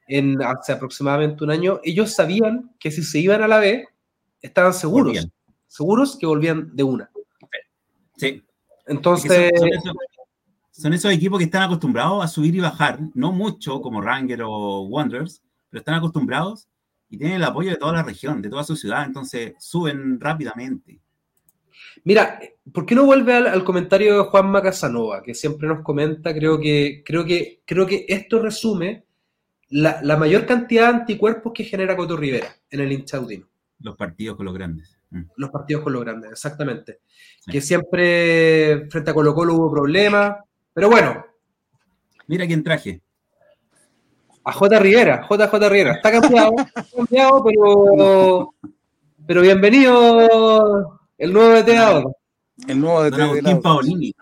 [0.08, 1.80] en, hace aproximadamente un año.
[1.84, 3.88] Ellos sabían que si se iban a la B,
[4.42, 5.28] estaban seguros,
[5.68, 7.10] seguros que volvían de una.
[8.18, 8.44] Sí.
[8.88, 9.52] Entonces...
[10.76, 14.82] Son, esos, equipos que están acostumbrados a subir y bajar, no mucho como Ranger o
[14.82, 16.68] Wanderers, pero están acostumbrados
[17.12, 21.00] y tienen el apoyo de toda la región, de toda su ciudad, entonces suben rápidamente.
[22.04, 22.40] Mira,
[22.74, 26.34] ¿por qué no vuelve al, comentario de Juan Casanova, que siempre nos comenta?
[26.34, 29.06] Creo que, creo que, creo que esto resume
[29.70, 33.48] la, mayor cantidad de anticuerpos que genera Coto Rivera en el hinchaudino.
[33.80, 34.98] Los partidos con los grandes.
[35.10, 35.24] Mm.
[35.38, 37.00] Los partidos con los grandes, exactamente.
[37.46, 40.38] Que siempre frente a Colo Colo hubo problemas,
[40.74, 41.26] pero bueno.
[42.28, 43.02] Mira quién traje.
[44.46, 44.80] A J.
[44.80, 45.94] Rivera, JJ Rivera.
[45.94, 48.54] Está cambiado, está cambiado, pero,
[49.26, 52.10] pero bienvenido el nuevo DT ahora.
[52.68, 54.14] El nuevo DT de Paolini.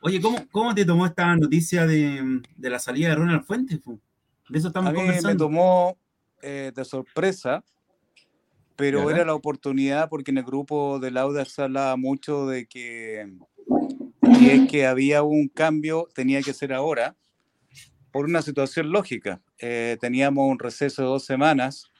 [0.00, 3.80] Oye, ¿cómo, ¿cómo, te tomó esta noticia de, de, la salida de Ronald Fuentes?
[4.48, 5.98] De eso estamos a mí me tomó
[6.42, 7.64] eh, de sorpresa,
[8.76, 13.28] pero era la oportunidad porque en el grupo de Lauda se hablaba mucho de que
[14.38, 17.16] si es que había un cambio, tenía que ser ahora,
[18.12, 19.40] por una situación lógica.
[19.58, 21.90] Eh, teníamos un receso de dos semanas.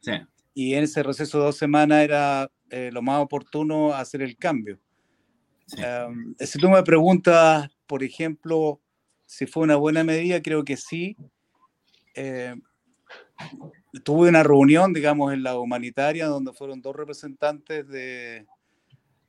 [0.00, 0.12] Sí.
[0.54, 4.78] Y en ese receso de dos semanas era eh, lo más oportuno hacer el cambio.
[5.76, 8.80] Em, si tú me preguntas, por ejemplo,
[9.26, 11.16] si fue una buena medida, creo que sí.
[12.14, 12.54] Eh,
[14.04, 18.46] tuve una reunión, digamos, en la humanitaria, donde fueron dos representantes de,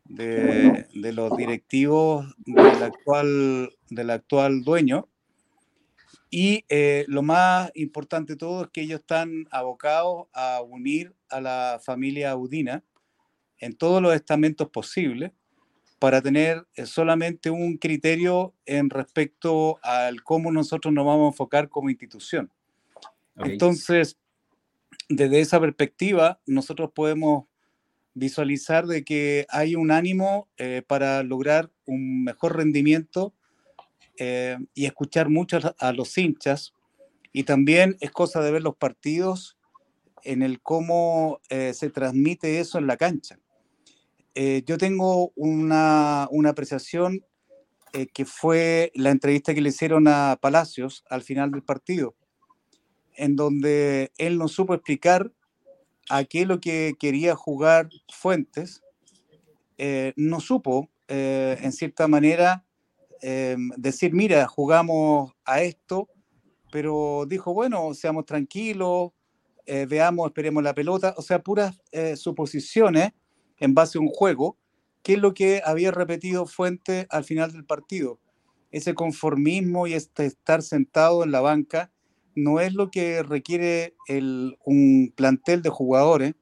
[0.05, 5.07] de, los directivos del actual, del actual dueño.
[6.31, 11.41] Y eh, lo más importante de todo es que ellos están abocados a unir a
[11.41, 12.83] la familia Audina
[13.57, 15.31] en todos los estamentos posibles
[15.97, 21.67] para tener eh, solamente un criterio en respecto al cómo nosotros nos vamos a enfocar
[21.67, 22.51] como institución.
[23.39, 24.17] Entonces,
[25.07, 27.45] desde esa perspectiva, nosotros podemos
[28.13, 33.33] visualizar de que hay un ánimo eh, para lograr un mejor rendimiento
[34.17, 36.73] eh, y escuchar mucho a los hinchas.
[37.31, 39.57] Y también es cosa de ver los partidos
[40.23, 43.39] en el cómo eh, se transmite eso en la cancha.
[44.65, 47.25] Yo tengo una, una apreciación
[48.13, 52.15] que fue la entrevista que le hicieron a Palacios al final del partido,
[53.19, 55.31] en donde él no supo explicar
[56.09, 58.81] a qué lo que quería jugar Fuentes,
[60.15, 62.65] no supo, en cierta manera,
[63.77, 66.09] decir, mira, jugamos a esto,
[66.71, 69.11] pero dijo, bueno, seamos tranquilos,
[69.65, 73.11] eh, veamos, esperemos la pelota, o sea, puras eh, suposiciones
[73.59, 74.57] en base a un juego,
[75.03, 78.19] que es lo que había repetido Fuente al final del partido.
[78.71, 81.91] Ese conformismo y este estar sentado en la banca
[82.43, 83.95] no es lo que requiere
[84.65, 86.35] un plantel de jugadores.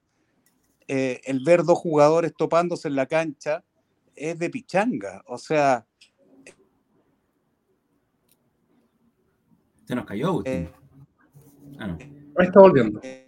[0.88, 3.64] Eh, el ver dos jugadores topándose en la cancha
[4.16, 5.24] es de pichanga.
[5.28, 5.86] O sea.
[9.86, 10.70] Se nos cayó, Agustín.
[11.80, 11.98] ah, no.
[12.40, 13.00] Está volviendo.
[13.04, 13.28] Eh,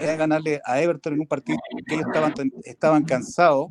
[0.00, 2.34] eh, ganarle a Everton en un partido que ellos estaban,
[2.64, 3.70] estaban cansados.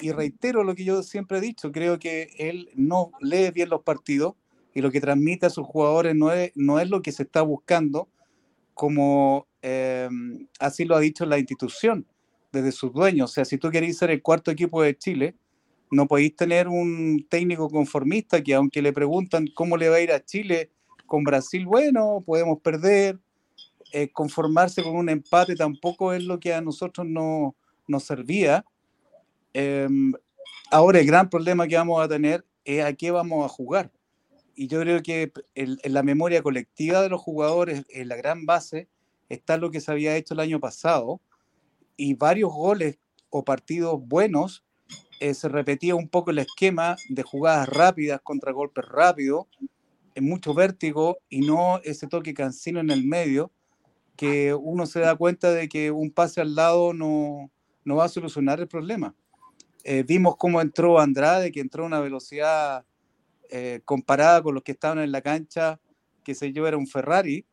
[0.00, 3.82] Y reitero lo que yo siempre he dicho, creo que él no lee bien los
[3.82, 4.34] partidos
[4.74, 7.42] y lo que transmite a sus jugadores no es, no es lo que se está
[7.42, 8.08] buscando,
[8.74, 10.08] como eh,
[10.60, 12.06] así lo ha dicho la institución
[12.52, 13.30] desde sus dueños.
[13.30, 15.34] O sea, si tú querés ser el cuarto equipo de Chile,
[15.90, 20.12] no podéis tener un técnico conformista que aunque le preguntan cómo le va a ir
[20.12, 20.70] a Chile,
[21.08, 23.18] con Brasil, bueno, podemos perder.
[23.90, 27.56] Eh, conformarse con un empate tampoco es lo que a nosotros no,
[27.88, 28.64] nos servía.
[29.54, 30.12] Em,
[30.70, 33.90] ahora el gran problema que vamos a tener es a qué vamos a jugar.
[34.60, 38.88] Y yo creo que en, la memoria colectiva de los jugadores, en la gran base,
[39.28, 41.20] está lo que se había hecho el año pasado.
[41.96, 42.98] Y varios goles
[43.30, 44.64] o partidos buenos
[45.20, 49.46] eh, se repetía un poco el esquema de jugadas rápidas contra golpes rápidos,
[50.20, 53.52] mucho vértigo y no ese toque cansino en el medio,
[54.16, 57.48] que uno se da cuenta de que un pase al lado no,
[57.84, 59.14] no va a solucionar el problema.
[59.84, 62.84] Eh, vimos cómo entró Andrade, que entró a una velocidad
[63.50, 65.80] eh, comparada con los que estaban en la cancha,
[66.24, 67.46] que se yo, era un Ferrari,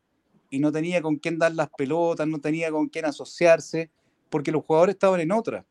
[0.50, 3.90] y no tenía con quién dar las pelotas, no tenía con quién asociarse,
[4.30, 5.66] porque los jugadores estaban en otra.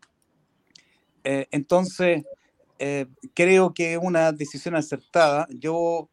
[1.24, 2.24] Eh, entonces,
[3.32, 5.46] creo que es una decisión acertada.
[5.50, 6.10] Yo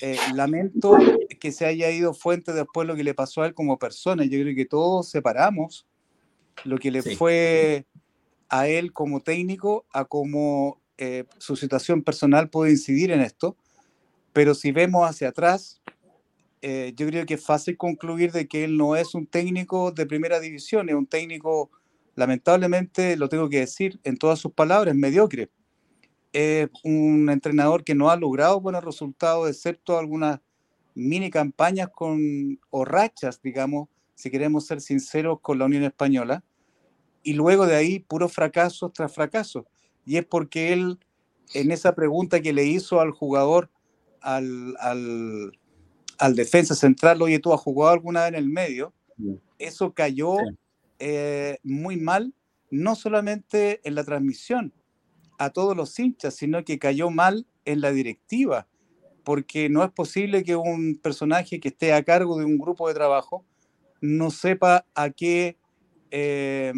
[0.00, 0.96] eh, lamento
[1.40, 4.24] que se haya ido Fuente después lo que le pasó a él como persona.
[4.24, 5.86] Yo creo que todos separamos
[6.64, 7.86] lo que le fue
[8.48, 13.56] a él como técnico, a cómo eh, su situación personal puede incidir en esto.
[14.32, 15.80] Pero si vemos hacia atrás,
[16.60, 20.06] eh, yo creo que es fácil concluir de que él no es un técnico de
[20.06, 21.70] primera división, es un técnico,
[22.14, 25.50] lamentablemente, lo tengo que decir en todas sus palabras, mediocre
[26.32, 30.40] es un entrenador que no ha logrado buenos resultados, excepto algunas
[30.94, 36.44] mini campañas con, o rachas, digamos, si queremos ser sinceros, con la Unión Española.
[37.22, 39.64] Y luego de ahí, puros fracasos tras fracasos.
[40.08, 40.98] Y es porque él,
[41.52, 43.70] en esa pregunta que le hizo al jugador,
[44.22, 48.94] al, al, defensa central, oye, ¿tú has jugado alguna vez en el medio?
[49.58, 50.36] Eso cayó
[50.98, 52.32] eh, muy mal,
[52.70, 54.72] no solamente en la transmisión,
[55.38, 58.66] a todos los hinchas, sino que cayó mal en la directiva,
[59.24, 62.94] porque no es posible que un personaje que esté a cargo de un grupo de
[62.94, 63.44] trabajo
[64.00, 65.58] no sepa a qué,
[66.10, 66.72] eh,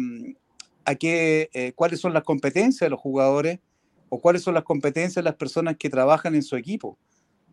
[0.85, 3.59] a qué eh, cuáles son las competencias de los jugadores
[4.09, 6.97] o cuáles son las competencias de las personas que trabajan en su equipo.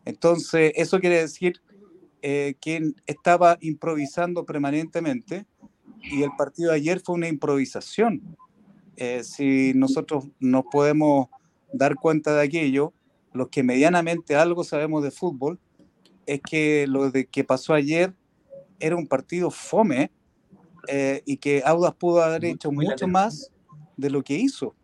[0.05, 1.61] Entonces, eso quiere decir
[2.23, 5.47] eh, que estaba improvisando permanentemente
[6.03, 8.23] y el partido de ayer fue una improvisación.
[8.97, 11.29] Eh, si nosotros nos podemos
[11.73, 12.93] dar cuenta de aquello,
[13.33, 15.61] los que medianamente algo sabemos de fútbol,
[16.27, 18.15] es que lo de que pasó ayer
[18.81, 20.11] era un partido fome
[20.89, 23.51] eh, y que Audas pudo haber hecho mucho más
[23.97, 24.75] de lo que hizo.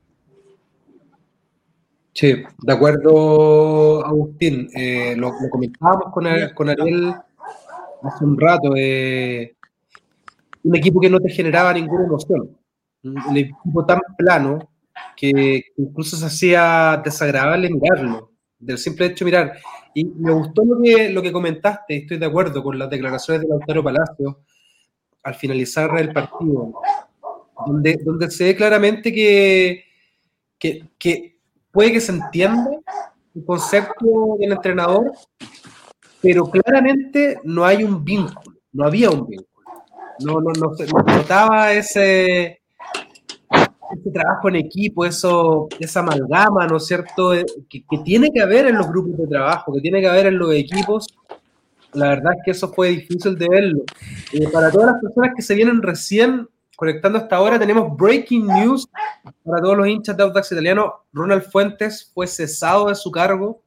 [2.13, 4.69] Sí, de acuerdo, Agustín.
[4.75, 7.13] Eh, lo, comentábamos con, con, Ariel
[8.03, 8.71] hace un rato.
[8.71, 12.57] un equipo que no te generaba ninguna emoción
[13.05, 14.71] un equipo tan plano
[15.17, 19.53] que incluso se hacía desagradable mirarlo, del simple hecho de mirar.
[19.95, 23.49] Y me gustó lo que, lo que comentaste, estoy de acuerdo con las declaraciones de
[23.49, 24.41] Lautaro Palacio
[25.25, 26.75] al finalizar el partido,
[27.67, 29.85] donde, donde se ve claramente que,
[30.59, 31.39] que, que
[31.73, 32.71] puede que se entienda
[33.35, 35.13] el concepto del entrenador,
[36.21, 39.49] pero claramente no hay un vínculo, no había un vínculo.
[40.21, 42.61] No, no, no, no notaba ese,
[43.99, 48.67] ese trabajo en equipo, eso, esa amalgama, ¿no es cierto?, eh, que, tiene que haber
[48.67, 51.09] en los grupos de trabajo, que tiene que haber en los equipos
[51.95, 53.85] La verdad es que eso fue difícil de verlo.
[54.33, 58.89] Eh, para todas las personas que se vienen recién conectando hasta ahora, tenemos breaking news
[59.45, 61.05] para todos los hinchas de Audax Italiano.
[61.13, 63.63] Ronald Fuentes fue cesado de su cargo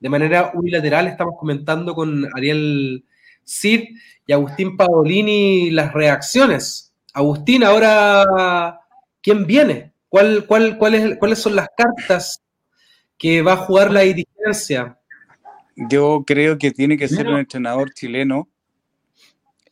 [0.00, 1.06] de manera unilateral.
[1.06, 3.04] Estamos comentando con Ariel
[3.42, 3.84] Cid
[4.26, 6.92] y Agustín Paolini las reacciones.
[7.14, 8.80] Agustín, ahora,
[9.22, 9.92] ¿quién viene?
[10.10, 12.42] ¿Cuál, cuál, ¿Cuáles son las cartas
[13.16, 14.98] que va a jugar la dirigencia?
[15.76, 18.48] Yo creo que tiene que ser un entrenador chileno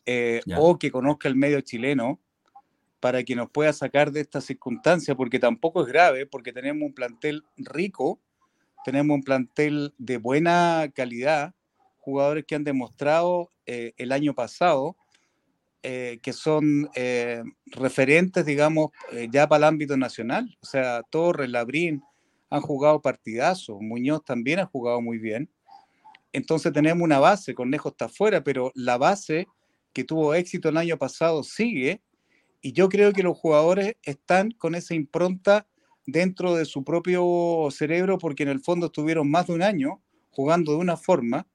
[0.05, 2.19] eh, o que conozca el medio chileno
[2.99, 6.93] para que nos pueda sacar de esta circunstancia, porque tampoco es grave, porque tenemos un
[6.93, 8.19] plantel rico,
[8.85, 11.53] tenemos un plantel de buena calidad,
[11.99, 14.97] jugadores que han demostrado eh, el año pasado
[15.85, 16.89] eh, que son
[17.65, 18.91] referentes, digamos,
[19.31, 20.57] ya para el ámbito nacional.
[20.61, 22.01] O sea, Torres, Labrín
[22.49, 25.49] han jugado partidazos, Muñoz también ha jugado muy bien.
[26.33, 29.47] Entonces tenemos una base, Cornejo está fuera, pero la base
[29.93, 32.01] que tuvo éxito el año pasado sigue
[32.61, 35.67] y yo creo que los jugadores están con esa impronta
[36.05, 40.71] dentro de su propio cerebro porque en el fondo estuvieron más de un año jugando
[40.71, 41.47] de una forma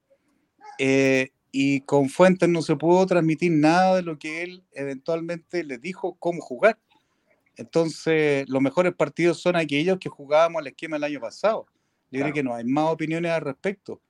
[0.79, 5.81] eh, y con Fuentes no se pudo transmitir nada de lo que él eventualmente les
[5.81, 6.79] dijo cómo jugar.
[7.57, 11.67] Entonces, los mejores partidos son aquellos que jugábamos al esquema el año pasado.
[12.11, 14.01] Yo creo que no hay más opiniones al respecto.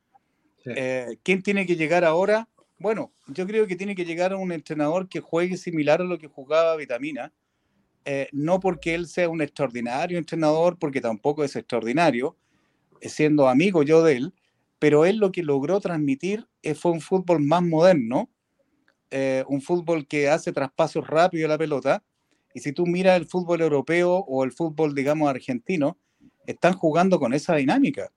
[0.76, 2.48] Eh, ¿Quién tiene que llegar ahora?
[2.78, 6.28] Bueno, yo creo que tiene que llegar un entrenador que juegue similar a lo que
[6.28, 7.32] jugaba Vitamina.
[8.04, 12.36] Eh, no porque él sea un extraordinario entrenador, porque tampoco es extraordinario,
[13.00, 14.34] eh, siendo amigo yo de él,
[14.78, 16.46] pero él lo que logró transmitir
[16.76, 18.30] fue un fútbol más moderno,
[19.46, 22.04] un fútbol que hace traspasos rápidos a la pelota.
[22.54, 25.98] Y si tú miras el fútbol europeo o el fútbol, digamos, argentino,
[26.46, 28.12] están jugando con esa dinámica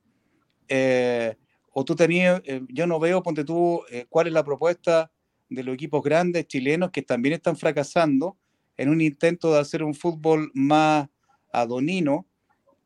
[1.72, 5.12] o tú tenías, eh, yo no veo, ponte tú, eh, cuál es la propuesta
[5.50, 8.38] de los equipos grandes chilenos que también están fracasando
[8.78, 11.08] en un intento de hacer un fútbol más
[11.54, 12.26] adonino,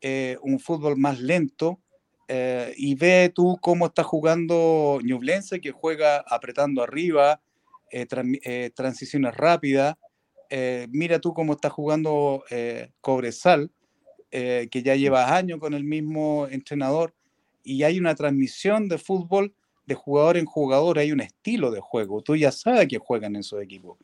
[0.02, 1.80] eh, un fútbol más lento,
[2.76, 7.40] y ve tú cómo está jugando Ñublense, que juega apretando arriba,
[8.74, 9.96] transiciones rápidas,
[10.90, 12.44] mira tú cómo está jugando
[13.00, 13.72] Cobresal,
[14.32, 17.14] que ya lleva años con el mismo entrenador,
[17.66, 19.54] y hay una transmisión de fútbol
[19.86, 23.42] de jugador en jugador, hay un estilo de juego, tú ya sabes que juegan en
[23.42, 23.98] esos equipos.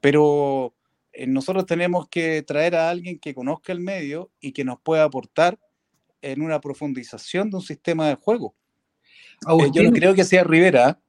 [0.00, 0.74] Pero
[1.12, 5.04] eh, nosotros tenemos que traer a alguien que conozca el medio y que nos pueda
[5.04, 5.58] aportar
[6.22, 8.54] en una profundización de un sistema de juego.
[9.48, 11.00] Eh, yo no creo que sea Rivera.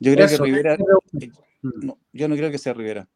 [0.00, 0.74] Yo creo que Rivera.
[1.20, 1.30] Eh,
[1.62, 1.90] mm.
[2.12, 3.08] yo no creo que sea Rivera.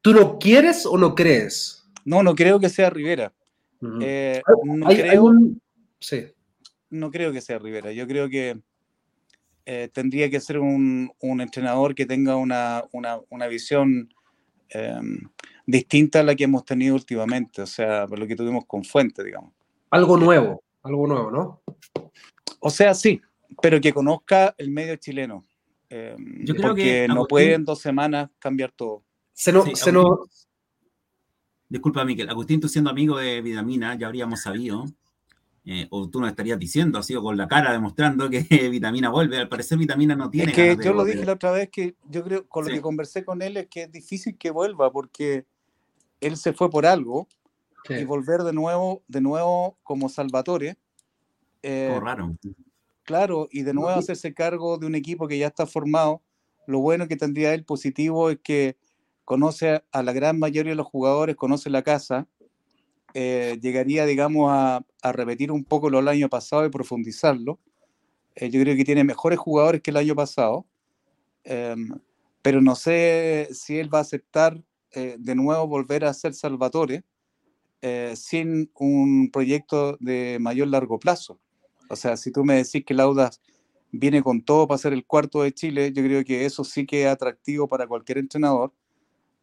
[0.00, 1.86] ¿Tú lo quieres o no crees?
[2.04, 3.32] No, no creo que sea Rivera.
[3.80, 5.32] no creo.
[5.98, 6.26] Sí
[6.92, 7.90] no creo que sea Rivera.
[7.92, 8.60] Yo creo que
[9.64, 14.08] eh, tendría que ser un, entrenador que tenga una, visión
[14.68, 15.18] em,
[15.66, 19.24] distinta a la que hemos tenido últimamente, o sea, por lo que tuvimos con Fuente,
[19.24, 19.52] digamos.
[19.90, 21.62] Algo nuevo, algo nuevo, ¿no?
[22.60, 23.20] O sea, sí,
[23.60, 25.44] pero que conozca el medio chileno.
[25.88, 29.04] Em, Yo creo porque que no puede en dos semanas cambiar todo.
[29.32, 29.52] Se
[31.68, 32.28] Disculpa, Miquel.
[32.28, 34.84] Agustín, tú siendo amigo de Vidamina, ya habríamos sabido
[35.64, 38.40] eh, o tú nos estarías diciendo, así con la cara demostrando que
[38.70, 39.38] Vitamina vuelve.
[39.38, 40.50] Al parecer Vitamina no tiene.
[40.50, 43.24] Es que yo lo dije la otra vez que yo creo, con lo que conversé
[43.24, 45.46] con él, es que es difícil que vuelva porque
[46.20, 47.28] él se fue por algo
[47.88, 50.76] y volver de nuevo, de nuevo como Salvatore.
[51.62, 52.36] Eh, raro.
[53.04, 56.22] Claro, y de nuevo hacerse cargo de un equipo que ya está formado.
[56.66, 58.76] Lo bueno que tendría él positivo es que
[59.24, 62.28] conoce a la gran mayoría de los jugadores, conoce la casa,
[63.14, 67.58] eh, llegaría, digamos, a, repetir un poco lo del año pasado y profundizarlo.
[68.34, 70.66] Eh, yo creo que tiene mejores jugadores que el año pasado,
[71.44, 71.90] em,
[72.40, 77.04] pero no sé si él va a aceptar eh, de nuevo volver a ser Salvatore
[78.14, 81.40] sin un proyecto de mayor largo plazo.
[81.88, 83.40] O sea, si tú me decís que Laudas
[83.90, 87.02] viene con todo para ser el cuarto de Chile, yo creo que eso sí que
[87.02, 88.72] es atractivo para cualquier entrenador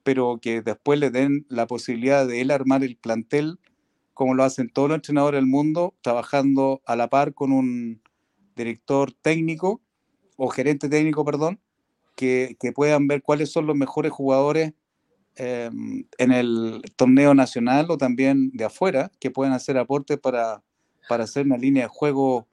[0.10, 3.60] pero que después le den la posibilidad de él armar el plantel
[4.16, 8.02] como lo hacen todos los entrenadores del mundo, trabajando a la par con un
[8.56, 9.84] director técnico
[10.36, 11.60] o gerente técnico, perdón,
[12.16, 14.74] que, puedan ver cuáles son los mejores jugadores
[15.36, 20.64] em, en el torneo nacional o también de afuera, que puedan hacer aportes para,
[21.08, 22.48] para hacer una línea de juego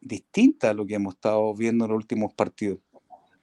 [0.00, 2.78] distinta a lo que hemos estado viendo en los últimos partidos.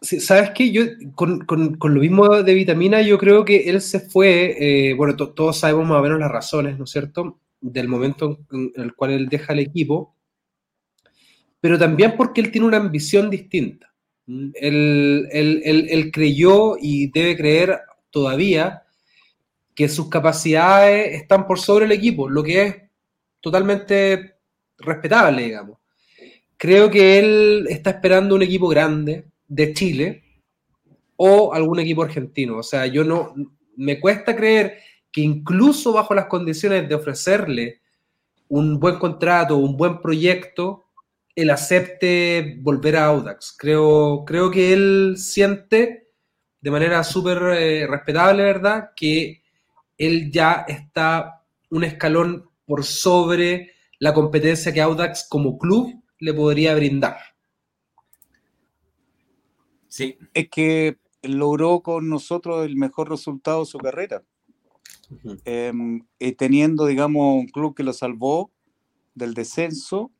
[0.03, 0.69] ¿Sabes qué?
[0.71, 0.83] Yo,
[1.15, 5.87] con, lo mismo de vitamina, yo creo que él se fue, eh, bueno, todos sabemos
[5.87, 7.39] más o menos las razones, ¿no es cierto?
[7.61, 10.13] Del momento en, el cual él deja el equipo,
[11.61, 13.93] pero también porque él tiene una ambición distinta.
[14.27, 17.79] Él, él, creyó y debe creer
[18.09, 18.83] todavía
[19.73, 22.75] que sus capacidades están por sobre el equipo, lo que es
[23.39, 24.35] totalmente
[24.79, 25.77] respetable, digamos.
[26.57, 30.23] Creo que él está esperando un equipo grande de Chile
[31.15, 32.57] o algún equipo argentino.
[32.57, 33.33] O sea, yo no,
[33.75, 34.79] me cuesta creer
[35.11, 37.81] que incluso bajo las condiciones de ofrecerle
[38.49, 40.85] un buen contrato, un buen proyecto,
[41.35, 43.55] él acepte volver a Audax.
[43.57, 46.09] Creo, creo que él siente
[46.61, 49.43] de manera súper eh, respetable, ¿verdad?, que
[49.97, 56.75] él ya está un escalón por sobre la competencia que Audax como club le podría
[56.75, 57.17] brindar.
[59.93, 60.17] Sí.
[60.33, 64.23] Es que logró con nosotros el mejor resultado de su carrera.
[65.45, 68.49] Em, eh, teniendo, digamos, un club que lo salvó
[69.13, 70.11] del descenso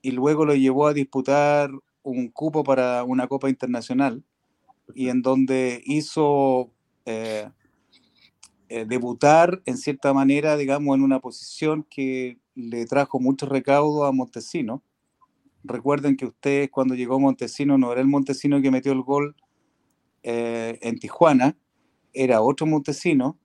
[0.00, 1.70] y luego lo llevó a disputar
[2.02, 4.24] un cupo para una Copa Internacional
[4.94, 6.72] y en donde hizo
[7.04, 7.50] eh,
[8.70, 14.12] eh, debutar en cierta manera, digamos, en una posición que le trajo mucho recaudo a
[14.12, 14.82] Montesino.
[15.62, 19.36] Recuerden que ustedes cuando llegó Montesino no era el Montesino que metió el gol
[20.22, 21.56] en Tijuana,
[22.12, 23.38] era otro Montesino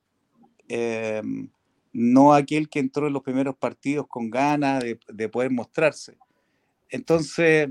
[0.67, 1.49] Em,
[1.93, 6.17] no aquel que entró en los primeros partidos con ganas de, poder mostrarse.
[6.89, 7.69] Entonces,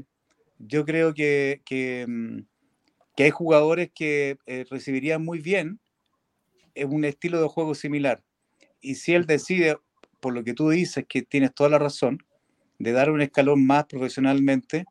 [0.58, 2.38] yo creo que, que, mm,
[3.18, 5.80] hay jugadores que eh, recibirían muy bien
[6.88, 8.24] un estilo de juego similar.
[8.80, 9.76] Y si él decide,
[10.20, 12.18] por lo que tú dices, que tienes toda la razón,
[12.78, 14.84] de dar un escalón más profesionalmente,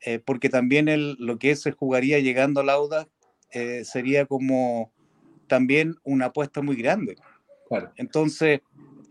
[0.00, 3.08] eh, porque también él, lo que se jugaría llegando al Auda
[3.50, 4.92] eh, sería como
[5.46, 7.16] también una apuesta muy grande.
[7.96, 8.60] Entonces,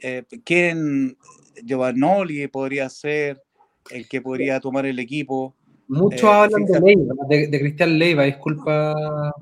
[0.02, 1.18] eh, ¿quién,
[1.64, 3.42] Giovanoli podría ser
[3.90, 5.56] el que podría tomar el equipo?
[5.88, 8.96] Muchos eh, hablan de Leiva, de, Cristian Leiva, disculpa.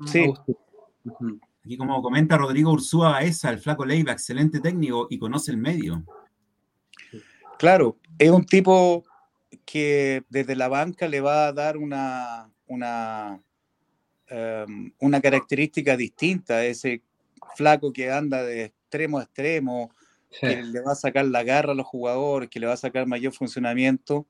[0.06, 0.32] Sí.
[1.64, 6.04] Y como comenta Rodrigo Ursúa Baeza, el flaco Leiva, excelente técnico y conoce el medio.
[7.58, 9.04] Claro, es un tipo
[9.64, 13.40] que desde la banca le va a dar una, una,
[14.26, 17.02] em, una característica distinta a ese
[17.56, 19.90] flaco que anda de extremo a extremo,
[20.40, 23.06] que le va a sacar la garra a los jugadores, que le va a sacar
[23.06, 24.26] mayor funcionamiento,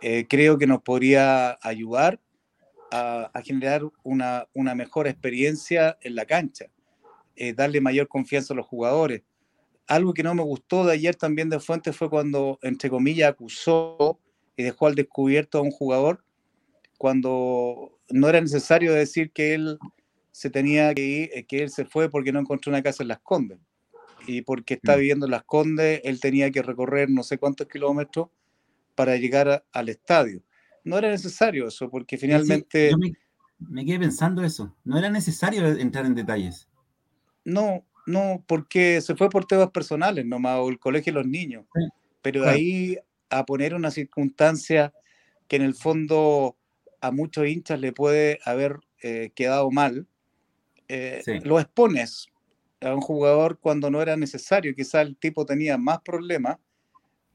[0.00, 2.20] eh, creo que nos podría ayudar
[2.90, 6.66] a, generar una, mejor experiencia en la cancha,
[7.36, 9.22] eh, darle mayor confianza a los jugadores.
[9.88, 14.20] Algo que no me gustó de ayer también de Fuentes fue cuando, entre comillas, acusó
[14.56, 16.22] y dejó al descubierto a un jugador
[16.98, 19.78] cuando no era necesario decir que él
[20.32, 23.08] se tenía que ir, eh, que él se fue porque no encontró una casa en
[23.08, 23.58] Las Condes
[24.26, 24.98] y porque está mm.
[24.98, 28.28] viviendo en Las Condes, él tenía que recorrer no sé cuántos kilómetros
[28.94, 30.42] para llegar al estadio.
[30.84, 32.90] No era necesario eso, porque finalmente...
[33.58, 36.68] me, quedé pensando eso, no era necesario entrar en detalles.
[37.44, 41.66] No, no, porque se fue por temas personales nomás, o el colegio de los niños.
[42.22, 42.98] Pero ahí
[43.28, 44.94] a poner una circunstancia
[45.46, 46.56] que en el fondo
[47.00, 50.06] a muchos hinchas le puede haber eh, quedado mal,
[50.88, 52.28] eh, lo expones
[52.80, 54.74] a un jugador cuando no era necesario.
[54.74, 56.56] Quizás el tipo tenía más problemas,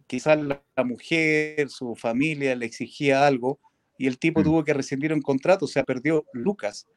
[0.08, 3.60] quizás la, mujer, su familia le exigía algo
[3.96, 4.44] y el tipo mm.
[4.44, 6.88] tuvo que rescindir un contrato, o sea, perdió Lucas.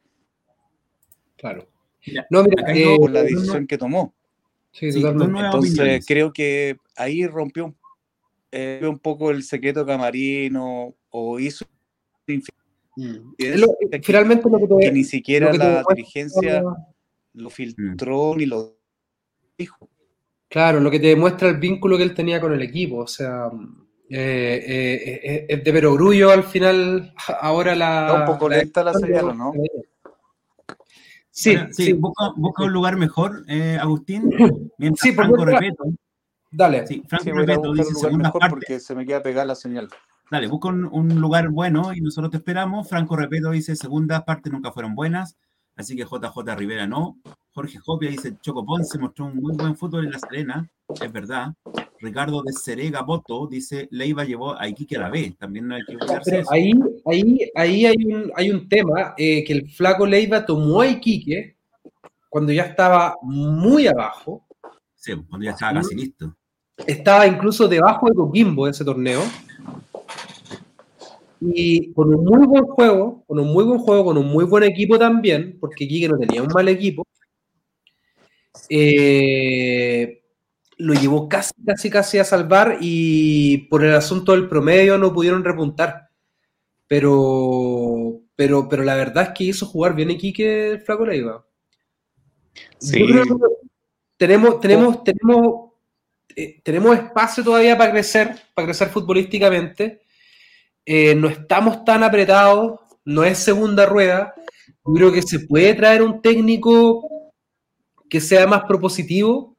[1.35, 1.76] Claro.
[2.29, 4.13] No, mira, eh, por la decisión que tomó.
[4.71, 7.73] Sí, Entonces creo que ahí rompió
[8.51, 11.65] eh, un, poco el secreto camarino o hizo
[12.27, 12.39] mm.
[14.03, 16.63] finalmente lo que, ni siquiera la dirigencia
[17.33, 18.77] lo filtró ni lo
[19.57, 19.89] dijo.
[20.49, 23.49] Claro, lo que te demuestra el vínculo que él tenía con el equipo, o sea,
[24.09, 28.15] eh, eh, eh, es de perogrullo al final, ahora la...
[28.19, 29.51] un poco lenta la señal, ¿no?
[31.37, 33.45] Sí, sí, Busca, un lugar mejor,
[33.79, 34.27] Agustín.
[34.79, 35.83] Mientras sí, Franco Repeto.
[36.49, 36.87] Dale.
[36.87, 38.49] Sí, Franco Repeto dice segunda parte.
[38.49, 39.87] Porque se me queda pegada la señal.
[40.31, 42.89] Dale, busca un, un, lugar bueno y nosotros te esperamos.
[42.89, 45.37] Franco Repeto dice segundas partes nunca fueron buenas.
[45.75, 47.19] Así que JJ Rivera no.
[47.51, 51.53] Jorge Jopia dice, Choco Ponce mostró un muy buen fútbol en La Serena, es verdad.
[51.99, 55.81] Ricardo de Serega Boto dice, Leiva llevó a Iquique a la B, también no hay
[55.83, 56.73] que Pero ahí,
[57.05, 61.57] ahí, ahí hay, un, hay un tema, eh, que el flaco Leiva tomó a Iquique
[62.29, 64.45] cuando ya estaba muy abajo.
[64.95, 66.35] Sí, cuando ya estaba casi listo.
[66.85, 69.21] Estaba incluso debajo de Coquimbo ese torneo
[71.39, 74.63] y con un muy buen juego, con un muy buen juego, con un muy buen
[74.63, 77.03] equipo también, porque Quique no tenía un mal equipo,
[78.69, 80.21] eh,
[80.77, 85.43] lo llevó casi, casi, casi a salvar y por el asunto del promedio no pudieron
[85.43, 86.09] repuntar.
[86.87, 91.45] Pero, pero, pero la verdad es que hizo jugar bien Iquique el Flaco Leiva.
[92.79, 93.05] Sí.
[94.17, 95.71] tenemos, tenemos, tenemos,
[96.35, 100.01] eh, tenemos espacio todavía para crecer, para crecer futbolísticamente.
[100.85, 104.33] Eh, no estamos tan apretados, no es segunda rueda.
[104.85, 107.33] Yo creo que se puede traer un técnico
[108.09, 109.56] que sea más propositivo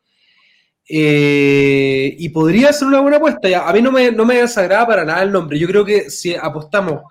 [0.89, 3.69] eh, y podría ser una buena apuesta.
[3.69, 5.59] A mí no me, no me desagrada para nada el nombre.
[5.59, 7.03] Yo creo que si apostamos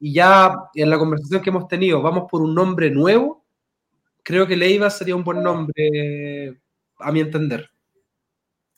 [0.00, 3.44] y ya en la conversación que hemos tenido vamos por un nombre nuevo,
[4.22, 6.58] creo que Leiva sería un buen nombre,
[6.98, 7.70] a mi entender.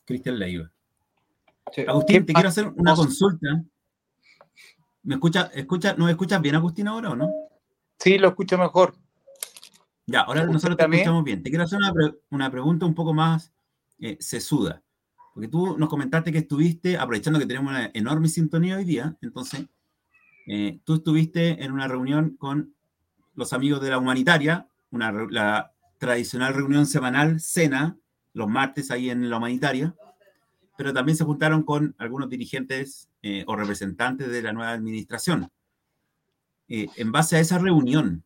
[0.05, 0.70] Cristian Leiva.
[1.86, 3.62] Agustín, te quiero hacer una consulta.
[5.05, 7.30] ¿Me escucha, escucha, ¿No escuchas bien, Agustín, ahora o no?
[7.98, 8.94] Sí, lo escucho mejor.
[10.06, 11.43] Ya, ahora nosotros te escuchamos bien.
[11.43, 11.93] Te quiero hacer una,
[12.30, 13.52] una pregunta un poco más
[14.01, 14.83] eh, sesuda.
[15.35, 19.66] Porque tú nos comentaste que estuviste, aprovechando que tenemos una enorme sintonía hoy día, entonces,
[20.47, 22.75] eh, tú estuviste en una reunión con
[23.35, 27.97] los amigos de la humanitaria, una, la tradicional reunión semanal, cena,
[28.35, 29.95] los martes ahí en la humanitaria,
[30.77, 35.51] pero también se juntaron con algunos dirigentes eh, o representantes de la nueva administración.
[36.69, 38.23] en base a esa reunión,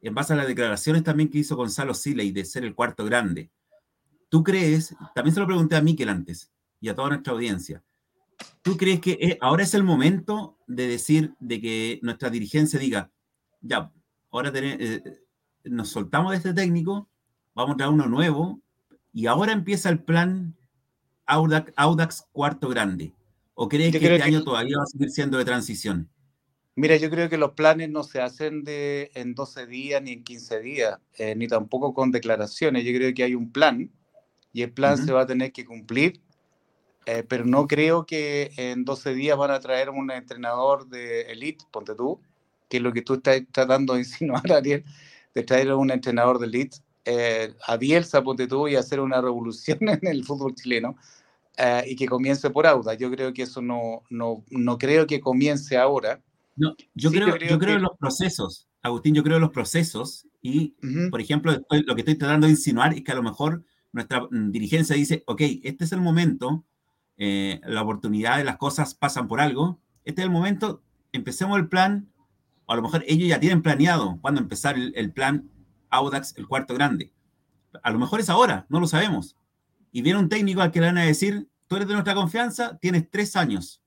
[0.00, 3.50] en base a las declaraciones también que hizo Gonzalo Siley de ser el cuarto grande,
[4.28, 6.50] ¿Tú crees, también se lo pregunté a Miquel antes
[6.80, 7.82] y a toda nuestra audiencia,
[8.62, 13.10] ¿tú crees que eh, ahora es el momento de decir, de que nuestra dirigencia diga,
[13.60, 13.90] ya,
[14.30, 15.02] ahora eh,
[15.64, 17.08] nos soltamos de este técnico,
[17.54, 18.60] vamos a traer uno nuevo
[19.12, 20.54] y ahora empieza el plan
[21.26, 23.14] Audax, Audax cuarto grande?
[23.54, 26.08] ¿O crees que este año todavía va a seguir siendo de transición?
[26.76, 30.22] Mira, yo creo que los planes no se hacen de, en 12 días ni en
[30.22, 32.84] 15 días, eh, ni tampoco con declaraciones.
[32.84, 33.90] Yo creo que hay un plan
[34.52, 36.20] y el plan se va a tener que cumplir,
[37.06, 41.64] eh, pero no creo que en 12 días van a traer un entrenador de elite,
[41.70, 42.20] ponte tú,
[42.68, 44.84] que es lo que tú estás tratando de insinuar, Ariel,
[45.34, 49.78] de traer un entrenador de elite eh, a Bielsa, ponte tú, y hacer una revolución
[49.88, 50.96] en el fútbol chileno.
[51.56, 52.94] Eh, y que comience por Auda.
[52.94, 56.22] Yo creo que eso no, no, no creo que comience ahora.
[56.54, 60.74] No, yo, creo, yo creo, en los procesos, Agustín, yo creo en los procesos y,
[61.10, 64.50] por ejemplo, lo que estoy tratando de insinuar es que a lo mejor nuestra mm,
[64.50, 66.64] dirigencia dice, ok, este es el momento,
[67.16, 70.82] eh, la oportunidad de las cosas pasan por algo, este es el momento,
[71.12, 72.08] empecemos el plan,
[72.66, 75.50] o a lo mejor ellos ya tienen planeado cuándo empezar el, plan
[75.90, 77.12] Audax, el cuarto grande.
[77.82, 79.36] A lo mejor es ahora, no lo sabemos.
[79.90, 82.78] Y viene un técnico al que le van a decir, tú eres de nuestra confianza,
[82.78, 83.82] tienes tres años,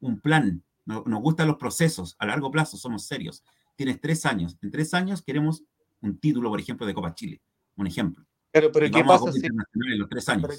[0.00, 3.44] un plan, nos, nos gustan los procesos, a largo plazo somos serios,
[3.76, 5.62] tienes tres años, en tres años queremos
[6.00, 7.40] un título, por ejemplo, de Copa Chile,
[7.76, 8.26] un ejemplo.
[8.52, 9.48] Pero, pero, ¿qué pasa si,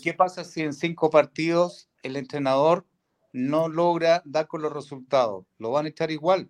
[0.02, 2.86] ¿qué pasa si en cinco partidos el entrenador
[3.32, 5.46] no logra dar con los resultados?
[5.60, 6.50] Lo van a echar igual.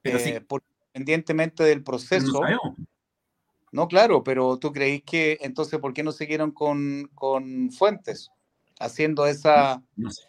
[0.00, 0.42] Pero eh,
[0.94, 2.40] independientemente del proceso.
[3.72, 8.30] No, claro, pero tú creís que entonces, ¿por qué no siguieron con, con Fuentes
[8.78, 10.22] haciendo esa, no, sé.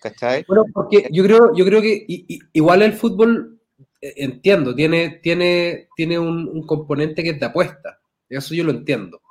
[0.00, 0.44] ¿Cachai?
[0.48, 2.04] Bueno, porque yo creo, yo creo que
[2.52, 3.60] igual el fútbol
[4.02, 8.00] entiendo, tiene, tiene, tiene un, componente que es de apuesta.
[8.28, 9.22] Eso yo lo entiendo.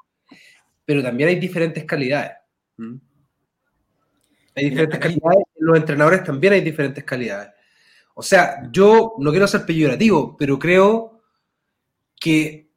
[0.85, 2.31] Pero también hay diferentes calidades.
[4.55, 5.43] Hay diferentes calidades.
[5.57, 7.51] Los entrenadores también hay diferentes calidades.
[8.13, 11.21] O sea, yo no quiero ser peyorativo, pero creo
[12.19, 12.69] que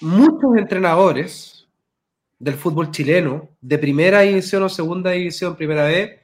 [0.00, 1.68] muchos entrenadores
[2.38, 6.20] del fútbol chileno, de primera división o segunda división, primera vez,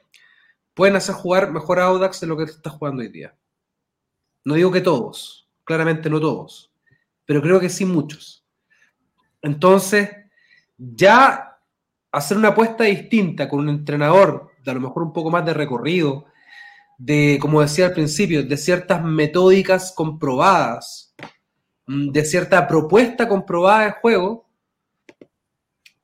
[0.73, 3.33] pueden hacer jugar mejor a Audax de lo que está jugando hoy día.
[4.45, 6.71] No digo que todos, claramente no todos,
[7.25, 8.45] pero creo que sí muchos.
[9.41, 10.09] Entonces,
[10.77, 11.57] ya
[12.11, 15.53] hacer una apuesta distinta con un entrenador de a lo mejor un poco más de
[15.53, 16.25] recorrido,
[16.97, 21.13] de, como decía al principio, de ciertas metódicas comprobadas,
[21.87, 24.49] mm, de cierta propuesta comprobada de juego,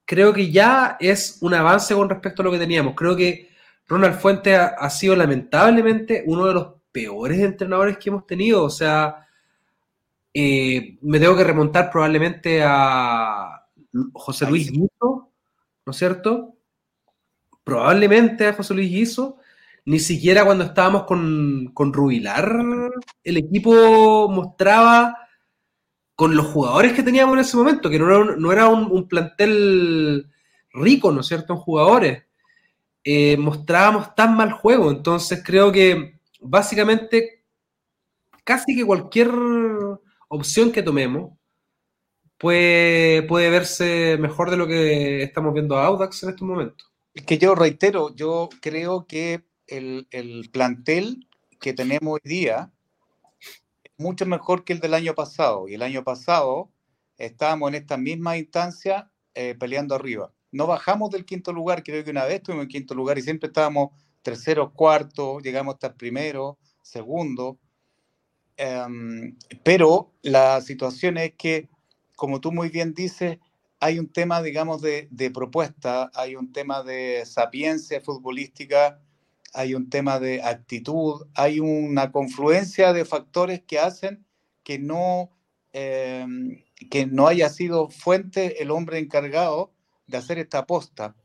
[0.05, 2.93] creo que ya es un avance con respecto a lo que teníamos.
[2.95, 3.49] Creo que
[3.87, 8.63] Ronald Fuente ha sido lamentablemente uno de los peores entrenadores que hemos tenido.
[8.63, 9.27] O sea,
[10.33, 13.67] eh, me tengo que remontar probablemente a
[14.13, 15.29] José Luis Guizo,
[15.85, 16.55] ¿no es cierto?
[17.65, 19.37] Probablemente a José Luis Guizo.
[19.83, 22.59] Ni siquiera cuando estábamos con, con Rubilar,
[23.23, 25.17] el equipo mostraba
[26.15, 30.31] con los jugadores que teníamos en ese momento, que no era un, plantel
[30.71, 32.23] rico, ¿no es cierto?, en jugadores.
[33.03, 34.89] Eh, mostrábamos tan mal juego.
[34.89, 36.14] Entonces creo que
[36.47, 37.43] básicamente
[38.43, 39.31] casi que cualquier
[40.27, 41.33] opción que tomemos
[42.37, 46.91] puede, puede verse mejor de lo que estamos viendo a Audax en estos momentos.
[47.13, 51.27] Es que yo reitero, yo creo que el, plantel
[51.59, 52.71] que tenemos hoy día
[53.97, 55.67] mucho mejor que el del año pasado.
[55.67, 56.69] Y el año pasado
[57.17, 60.33] estábamos en esta misma instancia eh, peleando arriba.
[60.51, 63.47] No bajamos del quinto lugar, creo que una vez estuvimos en quinto lugar y siempre
[63.47, 63.89] estábamos
[64.25, 67.59] tercero, cuarto, llegamos hasta el primero, segundo.
[68.57, 71.69] Em, pero la situación es que,
[72.15, 73.37] como tú muy bien dices,
[73.79, 78.99] hay un tema, digamos, de, de propuesta, hay un tema de sapiencia futbolística,
[79.53, 84.25] hay un tema de actitud, hay una confluencia de factores que hacen
[84.63, 85.29] que no,
[85.71, 89.71] em, que no haya sido fuente el hombre encargado
[90.07, 91.15] de hacer esta aposta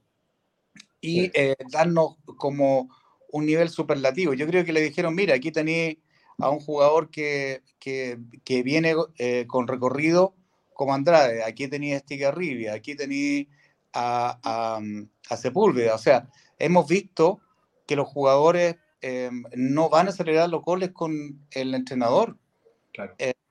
[1.01, 2.89] y eh, darnos como
[3.33, 4.35] un nivel superlativo.
[4.35, 5.99] Yo creo que le dijeron, mira, aquí tenéis
[6.39, 10.35] a un jugador que, que, que viene eh, con recorrido
[10.75, 13.49] como Andrade, aquí tenéis a Estigarribia, aquí tenéis
[13.93, 14.81] a, a,
[15.29, 15.95] a, Sepúlveda.
[15.95, 16.29] O sea,
[16.59, 17.41] hemos visto
[17.87, 22.39] que los jugadores eh, no van a acelerar los goles con el entrenador.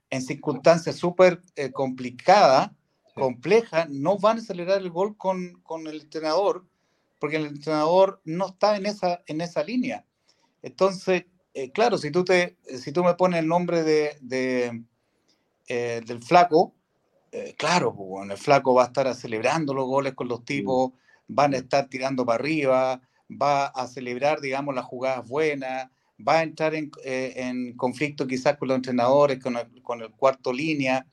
[0.09, 2.71] en circunstancias súper complicadas,
[3.13, 6.65] compleja, no van a acelerar el gol con, con, el entrenador,
[7.19, 10.05] porque el entrenador no está en esa, en esa línea.
[10.61, 14.83] Entonces, eh, claro, si tú, te, si tú me pones el nombre de, de
[15.67, 16.73] eh, del flaco,
[17.31, 20.91] eh, claro, pues, bueno, el flaco va a estar celebrando los goles con los tipos,
[21.27, 25.89] van a estar tirando para arriba, va a celebrar, digamos, las jugadas buenas,
[26.25, 30.51] va a entrar en, en conflicto quizás con los entrenadores, con el, con el cuarto
[30.51, 31.05] línea.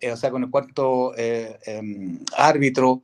[0.00, 3.02] Eh, o sea, con el cuarto em, árbitro,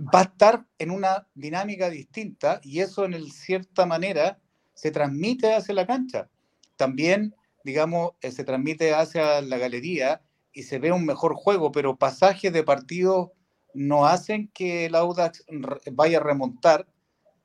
[0.00, 4.38] va a estar en una dinámica distinta y eso en cierta manera
[4.74, 6.30] se transmite hacia la cancha.
[6.76, 10.22] También, digamos, se transmite hacia la galería
[10.52, 13.34] y se ve un mejor juego, pero pasajes de partido
[13.74, 15.44] no hacen que el Audax
[15.92, 16.86] vaya a remontar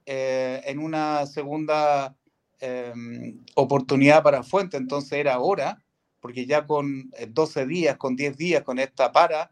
[0.05, 2.15] en una segunda
[2.59, 4.77] em, oportunidad para Fuente.
[4.77, 5.83] Entonces era hora
[6.21, 9.51] porque ya con 12 eh, días, con 10 días, con esta para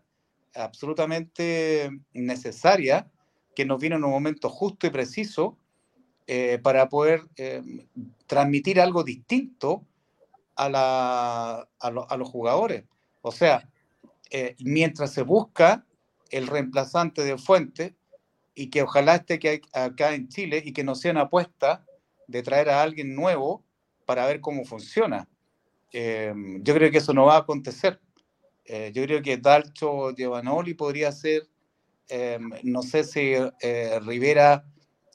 [0.55, 3.09] absolutamente necesaria,
[3.55, 5.57] que nos vino en un momento justo y preciso
[6.27, 7.61] eh, para poder eh,
[8.27, 9.85] transmitir algo distinto
[10.55, 12.85] a, la, a, los jugadores.
[13.21, 13.69] O sea,
[14.59, 15.85] mientras se busca
[16.29, 17.95] el reemplazante de Fuente,
[18.55, 21.85] y que ojalá esté que acá en Chile y que no sea una apuesta
[22.27, 23.63] de traer a alguien nuevo
[24.05, 25.27] para ver cómo funciona.
[25.91, 27.99] Em, yo creo que eso no va a acontecer.
[28.65, 31.47] Eh, yo creo que Dalcho Giovanoli podría ser,
[32.07, 34.65] em, no sé si eh, Rivera,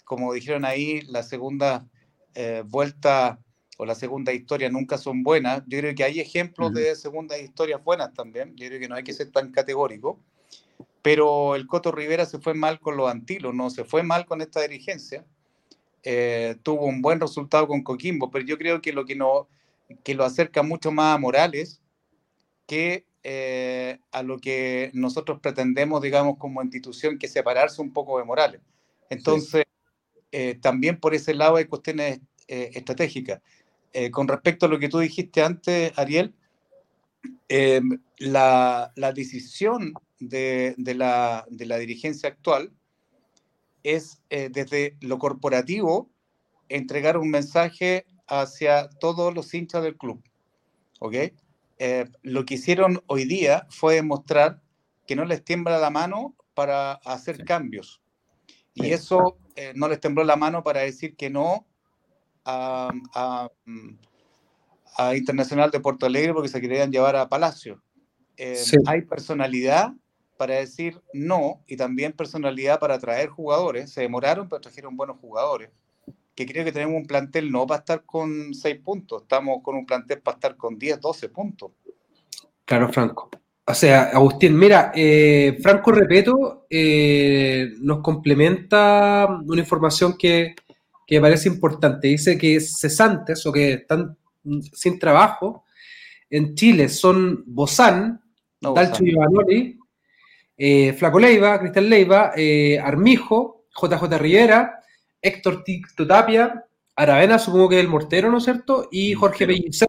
[0.05, 1.89] como dijeron ahí, la segunda
[2.35, 3.41] eh, vuelta
[3.79, 5.63] o la segunda historia nunca son buenas.
[5.67, 8.55] Yo creo que hay ejemplos de segundas historias buenas también.
[8.57, 10.19] Yo creo que no hay que ser tan categórico.
[11.01, 14.41] Pero el Coto Rivera se fue mal con los antilos, no se fue mal con
[14.41, 15.25] esta dirigencia.
[16.63, 19.49] tuvo un buen resultado con Coquimbo, pero yo creo que lo que no,
[20.03, 21.81] que lo acerca mucho más a Morales
[22.67, 28.25] que eh, a lo que nosotros pretendemos, digamos, como institución, que separarse un poco de
[28.25, 28.61] Morales.
[29.11, 29.65] Entonces,
[30.31, 33.41] eh, también por ese lado hay cuestiones eh, estratégicas.
[34.13, 36.35] con respecto a lo que tú dijiste antes, Ariel,
[38.19, 42.71] la, la, decisión de, de, la, de, la, dirigencia actual
[43.83, 46.11] es desde lo corporativo
[46.69, 50.23] entregar un mensaje hacia todos los hinchas del club.
[51.01, 51.15] ¿Ok?
[51.79, 54.61] Eh, lo que hicieron hoy día fue demostrar
[55.07, 58.01] que no les tiembla la mano para hacer cambios.
[58.75, 61.67] Y eso eh, no les tembló la mano para decir que no
[62.45, 63.49] a,
[65.15, 67.81] Internacional de Puerto Alegre porque se querían llevar a Palacio.
[68.37, 69.93] Eh, hay personalidad
[70.37, 73.93] para decir no y también personalidad para traer jugadores.
[73.93, 75.71] Se demoraron, pero trajeron buenos jugadores
[76.39, 79.85] que creo que tenemos un plantel no para estar con 6 puntos, estamos con un
[79.85, 81.73] plantel para estar con 10, 12 puntos.
[82.65, 83.29] Claro, Franco.
[83.65, 90.55] O sea, Agustín, mira, eh, Franco Repeto eh, nos complementa una información que,
[91.05, 92.07] que parece importante.
[92.07, 94.17] Dice que cesantes o que están
[94.73, 95.65] sin trabajo
[96.31, 98.23] en Chile son Bozán,
[98.61, 99.77] no, Dalcho Giovanoli,
[100.57, 102.33] eh, Flaco Leiva, Cristian Leiva,
[102.85, 104.78] Armijo, JJ Rivera,
[105.21, 105.65] Héctor
[106.07, 106.65] Tapia,
[106.97, 108.89] Aravena, supongo que es el mortero, ¿no es cierto?
[108.91, 109.89] Y Jorge Pellicer,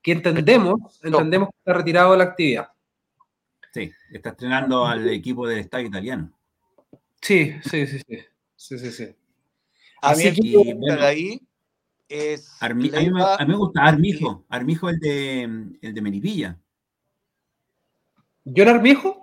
[0.00, 2.68] que entendemos, entendemos que está retirado de la actividad.
[3.72, 6.32] Sí, está estrenando al equipo del Estado italiano.
[7.20, 8.18] Sí, sí, sí, sí.
[8.54, 9.16] sí, sí, sí.
[10.00, 11.40] A mí el de ahí
[12.08, 12.56] es.
[12.60, 15.42] a, mí, me gusta Armijo, Armijo el de,
[15.80, 16.58] el de Melipilla.
[18.44, 19.20] ¿Yo Armijo?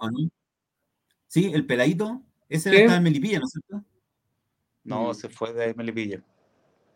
[1.28, 2.22] Sí, el peladito.
[2.50, 3.86] Ese era de Melipilla, ¿no es cierto?
[4.84, 6.24] No, se fue de Melipilla.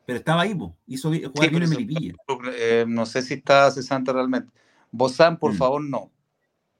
[0.06, 0.58] pero estaba ahí,
[0.88, 2.14] hizo jugar bien en Melipilla.
[2.58, 4.52] Eh, no sé si está cesante realmente.
[4.92, 5.58] Bozán, por mm.
[5.58, 6.12] favor, no.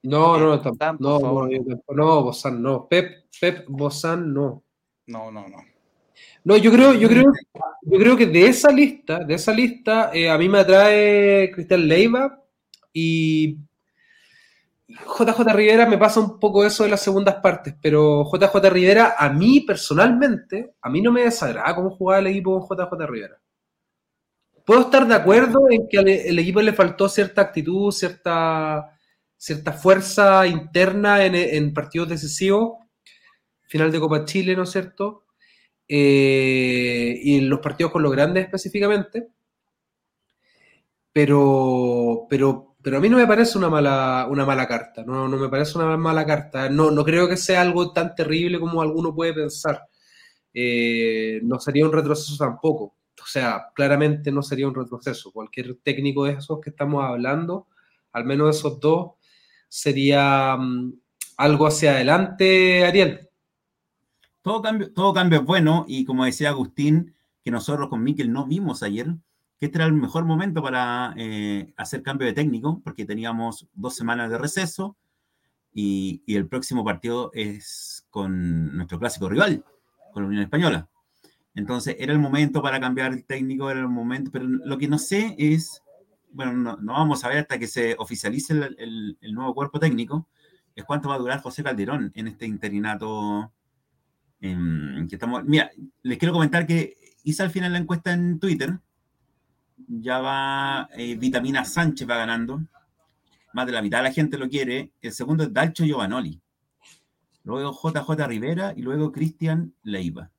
[0.04, 2.88] No, no, no, no, no, no, Bozán, no.
[2.88, 4.64] Pep, Pep, Bozán, no.
[5.08, 5.58] No, no, no.
[6.44, 7.26] No, yo creo, yo creo,
[7.82, 11.88] yo creo que de esa lista, de esa lista, eh, a mí me atrae Cristian
[11.88, 12.40] Leiva
[12.94, 13.58] y
[15.04, 19.30] JJ Rivera me pasa un poco eso de las segundas partes, pero JJ Rivera, a
[19.30, 23.42] mí personalmente, a mí no me desagrada cómo jugaba el equipo con JJ Rivera.
[24.66, 28.98] Puedo estar de acuerdo en que al equipo le faltó cierta actitud, cierta,
[29.38, 32.80] cierta fuerza interna en, en partidos decisivos,
[33.68, 35.26] final de Copa Chile, ¿no es cierto?
[35.88, 39.30] Eh, y en los partidos con los grandes específicamente.
[41.14, 45.38] Pero, pero, pero a mí no me parece una mala, una mala carta, no, no
[45.38, 46.70] me parece una mala carta.
[46.70, 49.88] No, no creo que sea algo tan terrible como alguno puede pensar.
[50.54, 52.96] Eh, no sería un retroceso tampoco.
[53.20, 55.32] O sea, claramente no sería un retroceso.
[55.32, 57.66] Cualquier técnico de esos que estamos hablando,
[58.12, 59.14] al menos esos dos,
[59.68, 60.94] sería mm,
[61.38, 63.32] algo hacia adelante, Ariel.
[64.44, 68.46] Todo cambio, todo cambio es bueno y como decía Agustín, que nosotros con Miquel no
[68.46, 69.08] vimos ayer,
[69.60, 73.96] que este era el mejor momento para eh, hacer cambio de técnico, porque teníamos dos
[73.96, 74.98] semanas de receso
[75.74, 79.64] y, el próximo partido es con nuestro clásico rival,
[80.14, 80.90] con la Unión Española.
[81.54, 84.98] Entonces era el momento para cambiar el técnico, era el momento, pero lo que no
[84.98, 85.82] sé es,
[86.32, 90.28] bueno, no, vamos a ver hasta que se oficialice el, el, nuevo cuerpo técnico,
[90.76, 93.54] es cuánto va a durar José Calderón en este interinato
[95.12, 95.72] estamos, mira,
[96.04, 98.80] les quiero comentar que hice al final la encuesta en Twitter.
[99.88, 102.62] Ya va eh, Vitamina Sánchez va ganando.
[103.54, 104.92] Más de la mitad de la gente lo quiere.
[105.02, 106.42] El segundo es Dalcho Giovanoli.
[107.44, 110.32] Luego JJ Rivera y luego Cristian Leiva.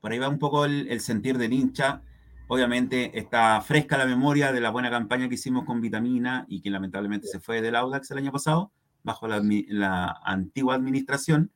[0.00, 2.02] Por ahí va un poco el, sentir del hincha.
[2.48, 6.70] Obviamente está fresca la memoria de la buena campaña que hicimos con Vitamina y que
[6.70, 8.72] lamentablemente se fue del Audax el año pasado,
[9.02, 11.52] bajo la antigua administración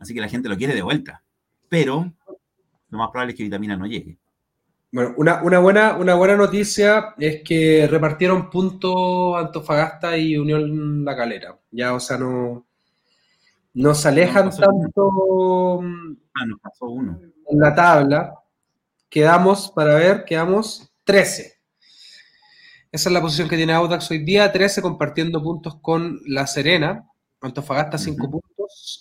[0.00, 1.22] Así que la gente lo quiere de vuelta.
[1.68, 2.12] Pero
[2.88, 4.18] lo más probable es que vitamina no llegue.
[4.92, 11.56] Bueno, una, buena, una buena noticia es que repartieron puntos Antofagasta y Unión La Calera.
[11.70, 12.66] Ya, o sea, no,
[13.74, 15.80] no se alejan tanto
[16.34, 17.20] ah, nos pasó uno.
[17.48, 18.34] en la tabla.
[19.08, 21.54] Quedamos, para ver, quedamos 13.
[22.90, 27.06] Esa es la posición que tiene Audax hoy día, 13 compartiendo puntos con La Serena.
[27.40, 28.49] Antofagasta 5 puntos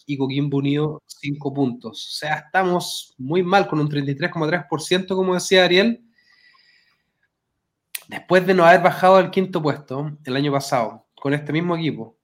[0.06, 2.08] y Coquimbo Unido 5 puntos.
[2.08, 6.04] O sea, estamos muy mal con un 33,3%, como decía Ariel.
[8.08, 12.18] Después de no haber bajado al quinto puesto el año pasado, con este mismo equipo.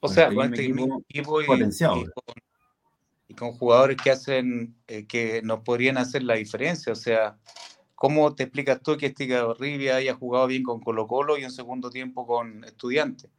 [0.00, 1.46] O sea, con este mismo equipo y,
[3.34, 6.92] con, jugadores que hacen, eh, que nos podrían hacer la diferencia.
[6.92, 7.38] O sea,
[7.94, 9.26] ¿cómo te explicas tú que este
[9.58, 13.30] Rivia haya jugado bien con Colo Colo y un segundo tiempo con Estudiantes?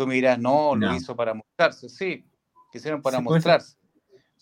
[0.00, 1.90] Tú me dirás, no, lo hizo para mostrarse.
[1.90, 2.24] Sí,
[2.72, 3.76] quisieron para mostrarse.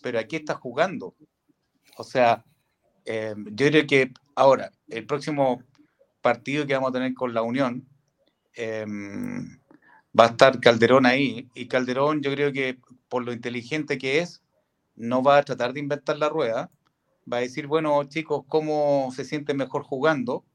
[0.01, 1.17] Pero aquí está jugando.
[1.97, 2.45] O sea,
[3.03, 5.61] eh, yo creo que ahora, el próximo
[6.21, 7.85] partido que vamos a tener con la Unión,
[8.53, 9.59] em,
[10.17, 11.49] va a estar Calderón ahí.
[11.53, 12.79] Y Calderón, yo creo que
[13.09, 14.41] por lo inteligente que es,
[14.95, 16.71] no va a tratar de inventar la rueda.
[17.29, 20.45] Va a decir, bueno, chicos, ¿cómo se siente mejor jugando?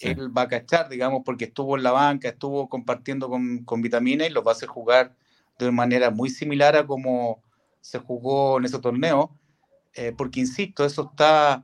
[0.00, 4.26] Él va a cachar, digamos, porque estuvo en la banca, estuvo compartiendo con, con Vitamina
[4.26, 5.14] y los va a hacer jugar
[5.58, 7.42] de una manera muy similar a como
[7.80, 9.36] se jugó en ese torneo,
[9.94, 11.62] eh, porque insisto, eso está,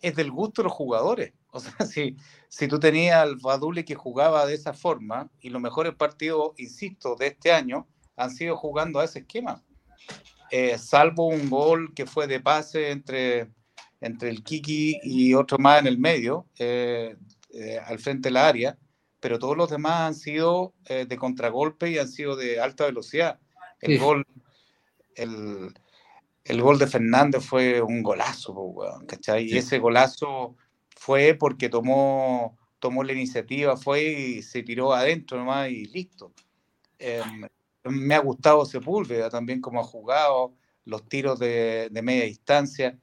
[0.00, 1.32] es del gusto de los jugadores.
[1.50, 2.16] O sea, si,
[2.48, 7.16] si tú tenías al Badule que jugaba de esa forma, y los mejores partidos, insisto,
[7.16, 7.86] de este año
[8.16, 9.62] han sido jugando a ese esquema.
[10.50, 13.50] Eh, salvo un gol que fue de pase entre,
[14.00, 17.16] entre el Kiki y otro más en el medio, eh,
[17.52, 18.78] eh, al frente de la área,
[19.20, 23.38] pero todos los demás han sido eh, de contragolpe y han sido de alta velocidad.
[23.80, 24.26] El gol,
[25.14, 25.72] el,
[26.44, 28.54] el, gol de Fernández fue un golazo,
[29.06, 29.44] ¿cachai?
[29.44, 30.56] Y ese golazo
[30.96, 36.32] fue porque tomó, tomó la iniciativa, fue y se tiró adentro nomás y listo.
[36.98, 37.46] Em,
[37.84, 40.54] me ha gustado Sepúlveda también como ha jugado,
[40.84, 42.98] los tiros de, de media distancia.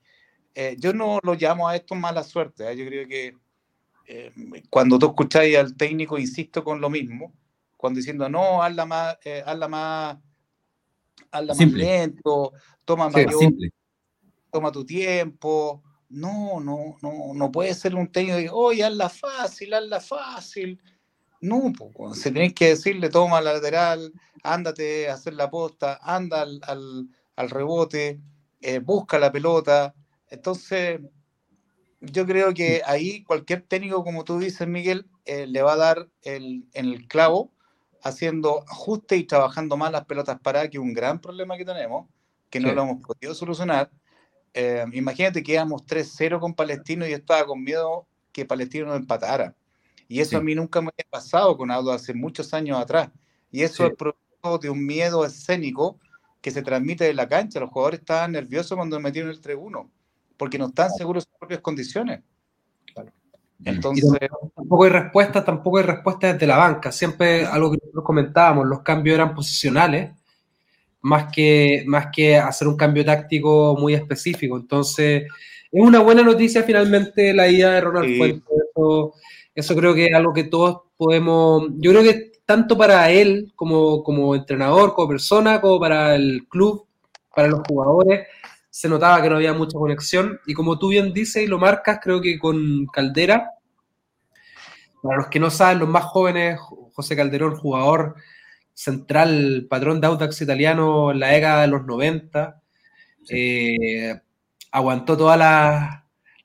[0.56, 3.36] Eh, yo no lo llamo a esto mala suerte, yo creo que
[4.12, 4.34] eh,
[4.72, 7.32] cuando tú escucháis al técnico, insisto con lo mismo,
[7.78, 10.18] cuando diciendo, no, hazla más, eh, hazla más,
[11.30, 12.54] hazla más lento,
[12.84, 13.12] toma
[14.50, 15.84] toma tu tiempo.
[16.10, 20.82] No, no, no, no puede ser un técnico que, oye, hazla fácil, hazla fácil.
[21.40, 21.72] No,
[22.16, 24.12] se tiene que decirle, toma la lateral,
[24.42, 28.20] ándate a hacer la posta, anda al, al, rebote,
[28.60, 29.94] eh, busca la pelota.
[30.32, 31.00] Entonces,
[32.02, 36.10] yo creo que ahí cualquier técnico, como tú dices, Miguel, eh, le va a dar
[36.22, 37.52] el, en el clavo
[38.04, 42.08] haciendo ajuste y trabajando más las pelotas paradas, que es un gran problema que tenemos,
[42.50, 43.92] que no lo hemos podido solucionar.
[44.54, 48.98] Eh, imagínate que íbamos 3-0 con Palestino y yo estaba con miedo que Palestino nos
[48.98, 49.56] empatara.
[50.08, 53.10] Y eso a mí nunca me ha pasado con Audo hace muchos años atrás.
[53.52, 56.00] Y eso es producto de un miedo escénico
[56.42, 57.60] que se transmite de la cancha.
[57.60, 59.90] Los jugadores estaban nerviosos cuando metieron el 3-1,
[60.40, 62.22] porque no están seguros de sus propias condiciones.
[63.66, 66.94] Entonces, tampoco hay respuesta, tampoco hay respuesta desde la banca.
[66.94, 70.12] Siempre algo que nosotros comentábamos, los cambios eran posicionales,
[71.02, 74.56] más que, más que hacer un cambio táctico muy específico.
[74.56, 78.48] Entonces, es una buena noticia finalmente la idea de Ronald Fuentes.
[79.54, 84.04] Eso, creo que es algo que todos podemos, yo creo que tanto para él como,
[84.04, 86.86] como entrenador, como persona, como para el club,
[87.36, 88.26] para los jugadores,
[88.80, 90.40] se notaba que no había mucha conexión.
[90.46, 93.52] Y como tú bien dices y lo marcas, creo que con Caldera,
[95.04, 96.58] para los que no saben, los más jóvenes,
[96.94, 98.16] José Calderón, jugador
[98.74, 102.62] central, patrón de Audax italiano en la década de los 90,
[103.30, 104.22] eh,
[104.72, 105.38] aguantó todas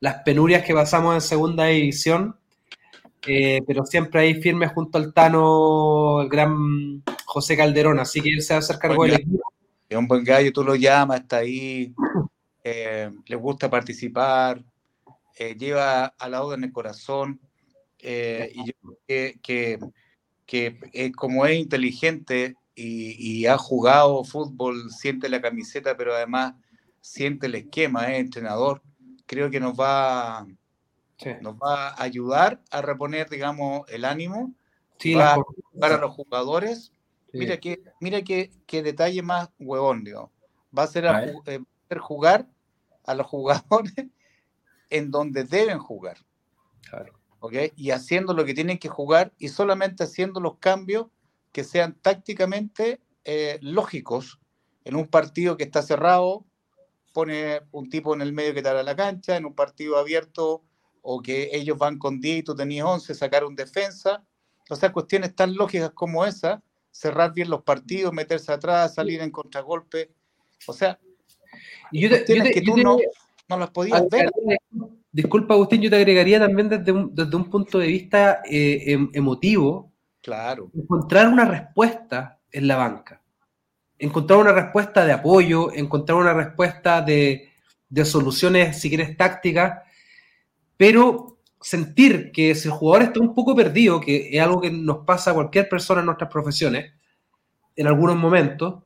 [0.01, 2.37] las, penurias que pasamos en segunda división,
[3.29, 8.43] eh, pero siempre ahí firme junto al Tano, el gran José Calderón, así que él
[8.43, 9.54] se va a hacer cargo del equipo
[9.95, 11.95] es un buen gallo, tú lo llamas, está ahí,
[12.65, 14.63] eh, le gusta participar,
[15.37, 17.41] eh, lleva a la en el corazón.
[17.99, 18.73] Eh, y yo
[19.07, 19.79] creo que,
[20.47, 26.55] que, como es inteligente y, ha jugado fútbol, siente la camiseta, pero además
[27.01, 28.83] siente el esquema, es entrenador,
[29.27, 30.47] creo que nos va,
[31.41, 34.55] nos va a ayudar a reponer, digamos, el ánimo
[35.79, 36.93] para los jugadores
[37.35, 38.51] Mira que, mira que,
[38.83, 40.33] detalle más huevón, digo.
[40.77, 41.61] Va a ser a, eh,
[41.99, 42.49] jugar
[43.05, 43.93] a los jugadores
[44.91, 46.19] en donde deben jugar.
[46.89, 47.13] Claro.
[47.77, 51.09] Y haciendo lo que tienen que jugar y solamente haciendo los cambios
[51.53, 54.41] que sean tácticamente eh, lógicos.
[54.85, 56.47] En un partido que está cerrado,
[57.13, 60.65] pone un tipo en el medio que te la cancha, en un partido abierto
[61.03, 64.25] o que ellos van con 10 y tú tenías 11, sacar un defensa.
[64.71, 66.63] O sea, cuestiones tan lógicas como esa
[66.95, 70.13] cerrar bien los partidos, meterse atrás, salir en contragolpe.
[70.67, 70.99] O sea,
[71.91, 72.97] yo te, que tú no,
[73.49, 74.31] no, las podías ver.
[75.11, 79.11] Disculpa, Agustín, yo te agregaría también desde un, desde un punto de vista eh, em,
[79.13, 79.93] emotivo.
[80.23, 80.71] Claro.
[80.73, 83.21] Encontrar una respuesta en la banca.
[83.99, 87.51] Encontrar una respuesta de apoyo, encontrar una respuesta de,
[87.89, 89.83] de soluciones, si quieres, tácticas,
[90.77, 91.34] pero
[91.65, 95.31] sentir que si el jugador está un poco perdido, que es algo que nos pasa
[95.31, 96.93] a cualquier persona en nuestras profesiones,
[97.75, 98.83] en algunos momentos,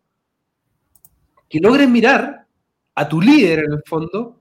[1.48, 2.46] que logres mirar
[2.94, 4.40] a tu líder en el fondo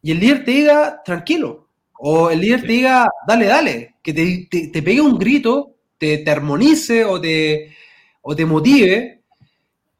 [0.00, 1.66] y el líder te diga tranquilo,
[1.98, 6.30] o el líder te diga dale, dale, que te, te, pegue un grito, te, te
[6.30, 7.74] armonice o te,
[8.22, 9.17] o te motive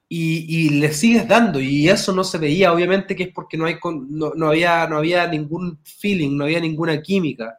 [0.09, 1.61] y, le sigues dando.
[1.61, 5.27] Y eso no se veía, obviamente, que es porque no, hay no, había, no había
[5.27, 7.59] ningún feeling, no había ninguna química.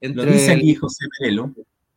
[0.00, 1.54] Entre lo dice aquí José Merelo.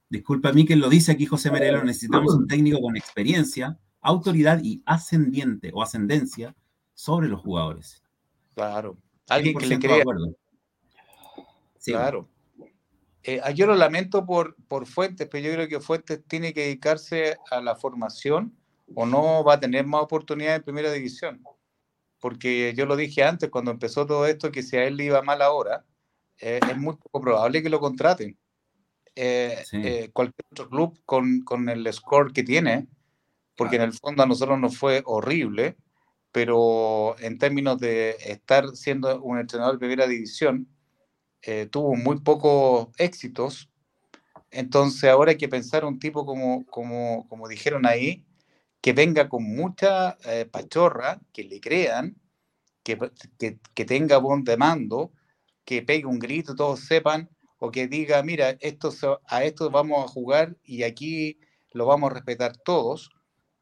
[0.09, 1.83] Disculpa a mí que lo dice aquí José Merelo.
[1.83, 6.55] Necesitamos un técnico con experiencia, autoridad y ascendiente o ascendencia
[6.93, 8.03] sobre los jugadores.
[8.53, 8.97] Claro.
[9.29, 10.03] Alguien que le crea.
[11.83, 12.29] Claro.
[13.23, 17.37] Eh, yo lo lamento por, por Fuentes, pero yo creo que Fuentes tiene que dedicarse
[17.49, 18.53] a la formación
[18.93, 21.41] o no va a tener más oportunidades en primera división.
[22.19, 25.21] Porque yo lo dije antes, cuando empezó todo esto, que si a él le iba
[25.21, 25.85] mal ahora,
[26.39, 28.37] eh, es muy poco probable que lo contraten.
[29.15, 32.87] Eh, eh, cualquier otro club con, con, el score que tiene,
[33.55, 35.77] porque en el fondo a nosotros nos fue horrible,
[36.31, 40.67] pero en términos de estar siendo un entrenador de primera división,
[41.69, 43.69] tuvo muy pocos éxitos.
[44.51, 48.25] Entonces ahora hay que pensar un tipo como, como, como dijeron ahí,
[48.85, 52.21] que venga con mucha eh, pachorra, que le crean,
[52.83, 52.99] que,
[53.73, 55.11] que, tenga buen demando,
[55.63, 58.93] que pegue un grito, todos sepan, o que diga, mira, esto,
[59.25, 61.39] a esto vamos a jugar y aquí
[61.71, 63.09] lo vamos a respetar todos.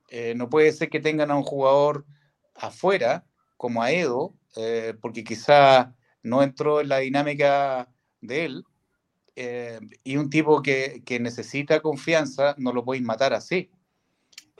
[0.09, 2.05] Eh, no puede ser que tengan a un jugador
[2.53, 3.25] afuera,
[3.55, 7.89] como a Edo, eh, porque quizá no entró en la dinámica
[8.19, 8.65] de él,
[10.03, 13.71] y un tipo que, que necesita confianza, no lo podéis matar así.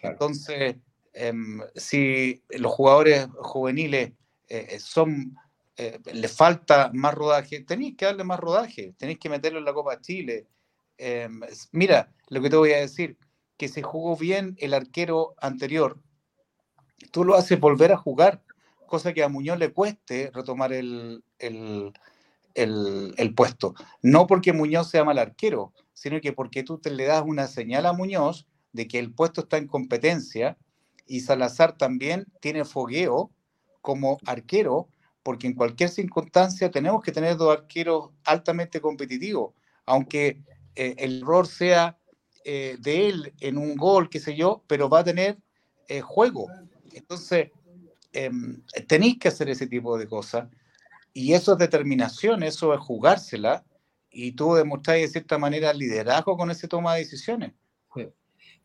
[0.04, 0.76] Entonces,
[1.14, 4.12] em, si los jugadores juveniles
[4.50, 5.36] eh, eh, son,
[5.78, 9.74] eh, les falta más rodaje, tenéis que darle más rodaje, tenéis que meterlo en la
[9.74, 10.48] Copa Chile.
[10.98, 13.18] Em, mira, lo que te voy a decir,
[13.58, 16.00] que se jugó bien el arquero anterior,
[17.12, 18.44] tú lo haces volver a jugar,
[18.88, 21.94] cosa que a Muñoz le cueste retomar el, el,
[23.36, 23.74] puesto.
[24.02, 27.86] No porque Muñoz sea mal arquero, sino que porque tú te le das una señal
[27.86, 30.58] a Muñoz de que el puesto está en competencia
[31.08, 33.32] y Salazar también tiene fogueo
[33.82, 34.90] como arquero,
[35.22, 39.54] porque en cualquier circunstancia tenemos que tener dos arqueros altamente competitivos,
[39.86, 40.42] aunque
[40.76, 41.98] eh, el error sea
[42.44, 45.38] eh, de él en un gol, qué sé yo, pero va a tener
[45.88, 46.48] eh, juego.
[46.94, 47.52] Entonces,
[48.12, 50.50] em, tenéis que hacer ese tipo de cosas.
[51.14, 53.64] Y eso es determinación, eso es jugársela.
[54.10, 57.54] Y tú demostráis de cierta manera liderazgo con ese toma de decisiones.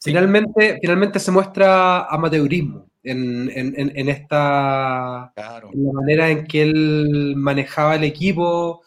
[0.00, 7.96] Finalmente, finalmente se muestra amateurismo en, en, esta en la manera en que él manejaba
[7.96, 8.82] el equipo.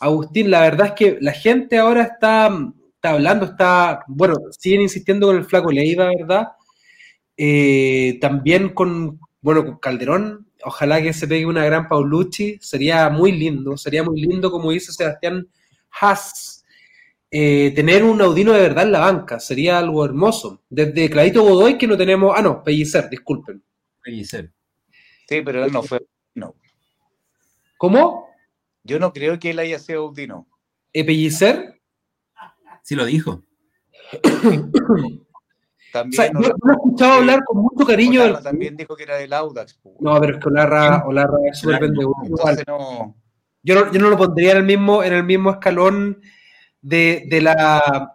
[0.00, 2.50] Agustín, la verdad es que la gente ahora está,
[2.94, 6.48] está hablando, está, bueno, siguen insistiendo con el flaco Leiva, ¿verdad?
[7.36, 13.32] Eh, también con, bueno, con Calderón, ojalá que se pegue una gran Paulucci, sería muy
[13.32, 15.46] lindo, sería muy lindo, como dice Sebastián
[16.00, 16.57] Haas,
[17.30, 20.62] eh, tener un Audino de verdad en la banca, sería algo hermoso.
[20.68, 23.62] Desde Clarito Godoy que no tenemos, ah no, Pellicer, disculpen.
[24.02, 24.50] Pellicer.
[25.28, 26.54] Sí, pero él no fue, no.
[27.76, 28.28] ¿Cómo?
[28.82, 30.48] Yo no creo que él haya sido Audino.
[30.92, 31.80] ¿E Pellicer?
[32.82, 33.42] Sí lo dijo.
[35.92, 38.22] También yo, lo he escuchado hablar con mucho cariño.
[38.22, 39.80] Olarra también dijo que era del Audax.
[40.00, 43.16] No, pero es que Olarra, Olarra es súper no...
[43.62, 46.20] Yo, no, yo no lo pondría en el mismo, en el mismo escalón
[46.80, 48.14] de, de la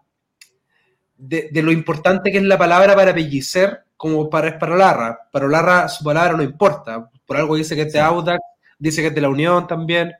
[1.18, 5.20] de, de, lo importante que es la palabra para pellicer como para, para Olarra.
[5.32, 7.10] Para Olarra su palabra no importa.
[7.26, 8.40] Por algo dice que es de Audax,
[8.78, 10.12] dice que es de la Unión también.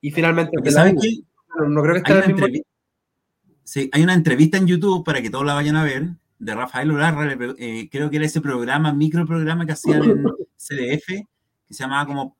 [0.00, 2.62] Y finalmente de la No, creo que esté en el mismo.
[3.64, 6.90] Sí, hay una entrevista en YouTube para que todos la vayan a ver de Rafael
[6.90, 10.24] Olarra, eh, creo que era ese programa, microprograma que hacían en
[10.56, 11.06] CDF,
[11.66, 12.36] que se llamaba como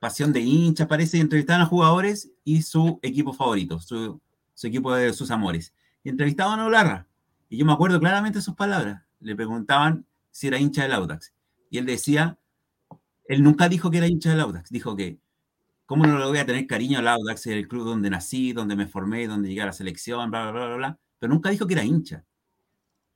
[0.00, 4.20] Pasión de hinchas, parece, y entrevistaban a jugadores y su equipo favorito, su,
[4.66, 5.74] equipo de sus amores.
[6.02, 7.06] Y entrevistaban a Olarra.
[7.48, 9.02] Y yo me acuerdo claramente sus palabras.
[9.20, 11.32] Le preguntaban si era hincha del Audax.
[11.70, 12.38] Y él decía,
[13.26, 15.18] él nunca dijo que era hincha del Audax, dijo que,
[15.86, 18.86] ¿cómo no le voy a tener cariño al Audax, el club donde nací, donde me
[18.86, 20.98] formé, donde llegué a la selección, bla, bla, bla, bla, bla?
[21.18, 22.24] Pero nunca dijo que era hincha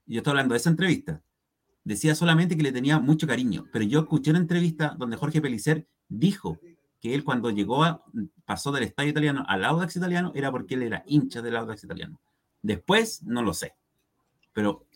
[0.07, 1.23] yo estoy hablando de esa entrevista,
[1.85, 5.87] decía solamente que le tenía mucho cariño, pero yo escuché una entrevista donde Jorge Pelicer
[6.09, 6.59] dijo
[7.03, 8.05] que él cuando llegó a,
[8.47, 12.21] pasó del estadio italiano al Audax italiano era porque él era hincha del Audax italiano.
[12.63, 13.75] Después no lo sé,
[14.53, 14.87] pero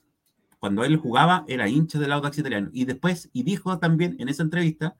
[0.60, 4.44] cuando él jugaba era hincha del Audax italiano y después y dijo también en esa
[4.44, 4.94] entrevista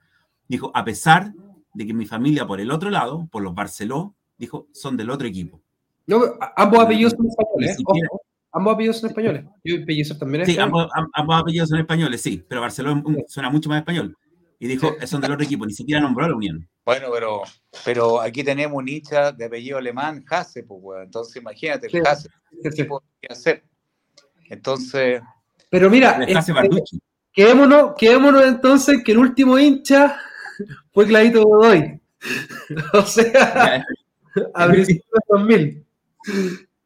[0.49, 1.33] dijo a pesar
[1.75, 5.29] de que mi familia por el otro lado, por los Barceló, dijo son del otro
[5.29, 5.63] equipo.
[6.09, 6.23] No,
[6.57, 7.77] ambos apellidos son españoles.
[8.51, 9.45] Ambos apellidos son españoles.
[9.63, 14.17] Yo también es Sí, ambos, apellidos son españoles, sí, pero Barcelona suena mucho más español.
[14.59, 16.69] Y dijo, son del otro equipo, ni siquiera nombró a la Unión.
[16.85, 17.43] Bueno, pero,
[17.85, 22.29] pero aquí tenemos un hincha de apellido alemán, Hase, pues, Entonces, imagínate, el Hase,
[22.63, 23.65] ¿qué hacer?
[24.49, 25.21] Entonces.
[25.69, 26.53] Pero mira, este,
[27.33, 30.17] quedémonos, quedémonos entonces que el último hincha
[30.93, 32.01] fue Clarito Godoy.
[32.95, 33.85] o sea,
[34.55, 35.87] a principios de 2000.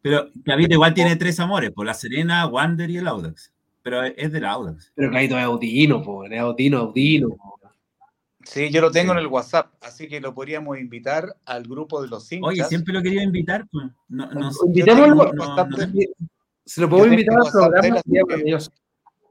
[0.02, 3.52] Pero Clavito igual tiene tres amores, por la Serena, Wander y el Audax.
[3.82, 4.92] Pero es del Audax.
[4.94, 7.28] Pero Clavito es Audino, po, es Audino, Audino.
[8.44, 12.08] Sí, yo lo tengo en el WhatsApp, así que lo podríamos invitar al grupo de
[12.08, 12.48] los cinco.
[12.48, 13.66] Oye, siempre lo quería invitar.
[13.70, 13.86] Pues.
[14.08, 14.50] No, no,
[16.64, 18.00] Se lo puedo invitar al programa.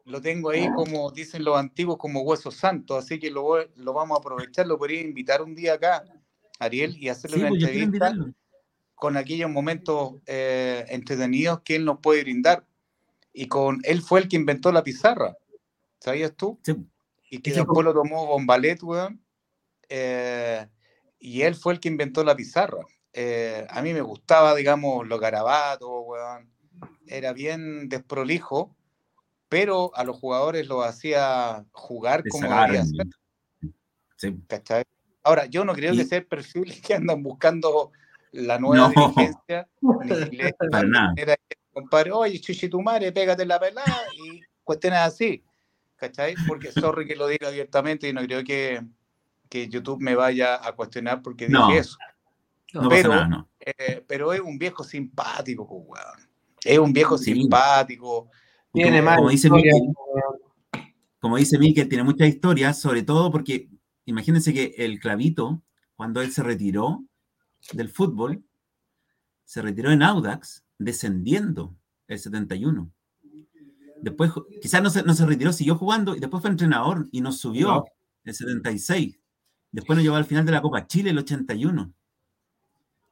[0.06, 4.18] Lo tengo ahí, como dicen los antiguos, como hueso santo, así que lo, lo vamos
[4.18, 4.66] a aprovechar.
[4.66, 6.04] Lo podría invitar un día acá,
[6.60, 8.16] Ariel, y hacerle una pues, entrevista
[8.96, 12.66] con aquellos momentos eh, entretenidos que él nos puede brindar.
[13.34, 15.38] Y con él fue el que inventó la pizarra,
[16.00, 16.60] ¿sabías tú?
[16.64, 16.76] Sí.
[17.30, 19.24] Y que después lo tomó Bombalet, weón.
[19.88, 20.68] Eh,
[21.20, 22.86] y él fue el que inventó la pizarra.
[23.14, 26.50] Eh, a mí me gustaba, digamos, los garabatos, weón.
[27.06, 28.76] Era bien desprolijo,
[29.48, 33.08] pero a los jugadores lo hacía jugar como debía ser.
[34.16, 34.38] Sí.
[35.24, 37.92] Ahora, yo no creo que sea el perfil que andan buscando
[38.32, 40.54] la nueva dirigencia, ni le
[41.18, 41.36] era
[41.74, 45.44] compadre, oye, chuchi tu madre, pégate la pelada y cuestiones así,
[46.00, 46.36] ¿cachai?
[46.48, 48.82] Porque sorry que lo diga abiertamente y no creo que,
[49.50, 51.98] que YouTube me vaya a cuestionar porque dije eso.
[52.90, 56.02] pero, eh, pero es un viejo simpático, pues,
[56.64, 58.30] Es un viejo simpático.
[58.72, 59.94] Tiene como, como dice Miquel,
[61.20, 63.70] como dice Miquel, tiene muchas historias, sobre todo porque
[64.06, 65.62] imagínense que el clavito,
[65.96, 67.04] cuando él se retiró,
[67.74, 68.44] del fútbol,
[69.44, 71.76] se retiró en Audax, descendiendo
[72.08, 72.92] el 71.
[74.02, 74.32] Después,
[74.62, 77.86] quizás no se, no se retiró, siguió jugando y después fue entrenador y nos subió
[78.24, 79.20] el 76.
[79.72, 81.94] Después nos llevó al final de la Copa Chile el 81.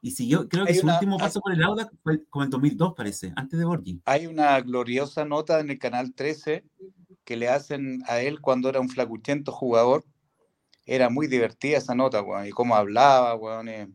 [0.02, 3.34] Y siguió, creo que su último paso por el Audax fue como en 2002, parece,
[3.36, 4.02] antes de Borgi.
[4.06, 6.64] Hay una gloriosa nota en el canal 13
[7.24, 10.06] que le hacen a él cuando era un flacuchento jugador.
[10.86, 13.68] Era muy divertida esa nota, weón, y cómo hablaba, weón.
[13.68, 13.90] Eh.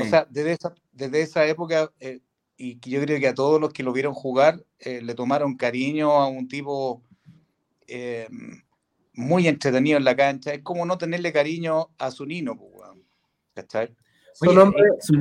[0.00, 2.20] O sea, desde esa, desde esa época, eh,
[2.56, 6.12] y yo creo que a todos los que lo vieron jugar, eh, le tomaron cariño
[6.12, 7.02] a un tipo
[9.14, 10.54] muy entretenido en la cancha.
[10.54, 13.02] Es como no tenerle cariño a su nino, weón.
[13.54, 13.94] ¿Cachai?
[14.34, 15.14] su nombre, su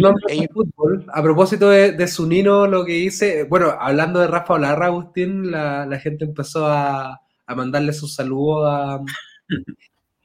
[0.53, 1.05] fútbol.
[1.13, 5.85] A propósito de, de Sunino, lo que hice, bueno, hablando de Rafa Olarra, Agustín, la,
[5.85, 9.01] la gente empezó a, a mandarle sus saludos a,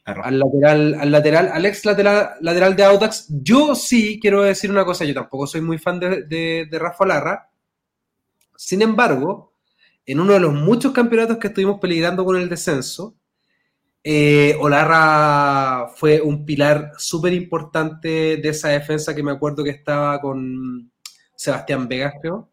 [0.06, 3.26] al lateral, al lateral, al ex lateral, lateral de Audax.
[3.28, 7.04] Yo sí quiero decir una cosa, yo tampoco soy muy fan de, de, de Rafa
[7.04, 7.50] Olarra.
[8.56, 9.52] Sin embargo,
[10.06, 13.16] en uno de los muchos campeonatos que estuvimos peligrando con el descenso,
[14.08, 20.20] eh, Olarra fue un pilar súper importante de esa defensa que me acuerdo que estaba
[20.20, 20.92] con
[21.34, 22.48] Sebastián Vegas, creo.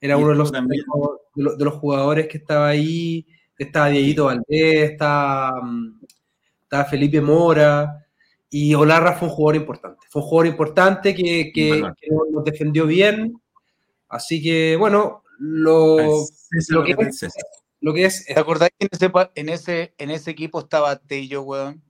[0.00, 3.24] Era uno de los, de los, jugadores que estaba ahí.
[3.56, 5.52] Estaba Dieguito Valdés, estaba,
[6.68, 8.06] estaba, Felipe Mora.
[8.50, 10.06] Y Olarra fue un jugador importante.
[10.10, 11.82] Fue un jugador importante que, que,
[12.30, 13.40] nos defendió bien.
[14.08, 16.96] Así que, bueno, lo, lo que,
[17.80, 18.24] lo que es.
[18.24, 18.88] ¿Te acordás que
[19.34, 21.82] en ese, en ese, equipo estaba Tello, weón?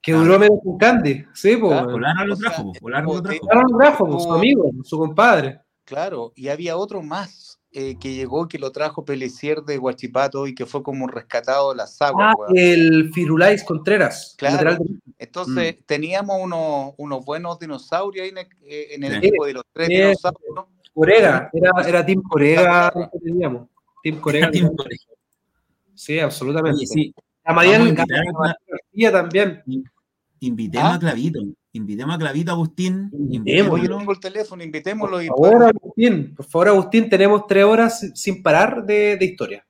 [0.00, 1.72] Que duró menos con Candy, sí, pues.
[1.72, 3.40] Claro, lo trajo, Polano lo trajo.
[3.42, 5.60] lo trajo, su amigo, su compadre.
[5.84, 7.45] Claro, y había otro más
[7.78, 11.76] eh, que llegó que lo trajo Pelicier de Guachipato y que fue como rescatado de
[11.76, 12.34] las aguas.
[12.34, 14.34] Ah, el Firulais Contreras.
[14.38, 14.78] Claro.
[15.18, 15.82] Entonces mm.
[15.84, 18.32] teníamos unos, unos buenos dinosaurios ahí
[18.64, 20.64] en el, equipo de los tres dinosaurios.
[20.94, 23.68] Corega, era, era Team Corega que teníamos.
[24.02, 24.50] Tim Corega.
[25.94, 26.86] Sí, absolutamente.
[26.86, 27.14] sí.
[27.44, 29.62] La María también.
[30.40, 30.98] Invitemos a ¿Ah?
[30.98, 31.40] Clavito.
[31.72, 33.10] Invitemos a Clavito, Agustín.
[33.30, 34.12] Invitémoslo.
[34.12, 35.18] el teléfono, invitémoslo.
[35.18, 36.34] Por favor, Agustín.
[36.34, 39.66] Por favor, Agustín, tenemos tres horas sin parar de, de historia.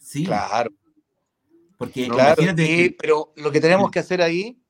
[0.00, 0.24] Sí.
[0.24, 0.70] Claro.
[1.76, 2.42] Porque claro,
[2.98, 4.60] pero lo que tenemos que hacer ahí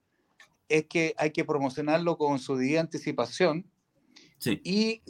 [0.68, 3.70] es que hay que promocionarlo con su día de anticipación
[4.38, 4.60] sí.
[4.64, 5.02] y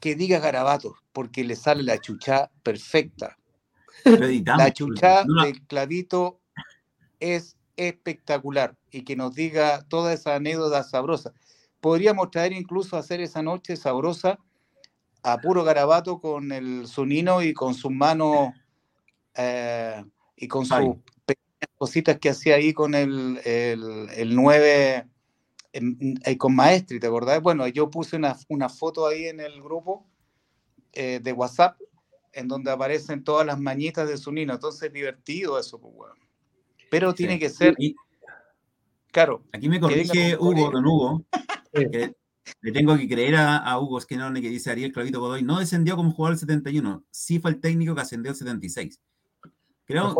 [0.00, 3.36] que diga garabatos, porque le sale la chucha perfecta.
[4.04, 6.40] La chucha del clavito
[7.18, 11.32] es espectacular y que nos diga toda esa anécdota sabrosa.
[11.80, 14.38] Podríamos traer incluso a hacer esa noche sabrosa
[15.22, 18.50] a puro garabato con el sunino y con sus manos
[19.34, 20.04] eh,
[20.36, 25.06] y con sus pequeñas cositas que hacía ahí con el, el, el 9
[26.38, 27.40] con Maestri, ¿te acordás?
[27.40, 30.06] Bueno, yo puse una, una foto ahí en el grupo
[30.92, 31.78] eh, de WhatsApp
[32.32, 34.54] en donde aparecen todas las mañitas de su nino.
[34.54, 36.27] Entonces es divertido eso, pues, bueno.
[36.90, 37.76] Pero tiene que ser.
[39.10, 39.42] claro.
[39.52, 41.24] Aquí me corrige Hugo, don Hugo.
[42.62, 45.42] le tengo que creer a, a Hugo Esquenone que dice Ariel Clavito Godoy.
[45.42, 47.04] No descendió como jugador el 71.
[47.10, 49.00] Sí fue el técnico que ascendió el 76.
[49.84, 50.14] Creo,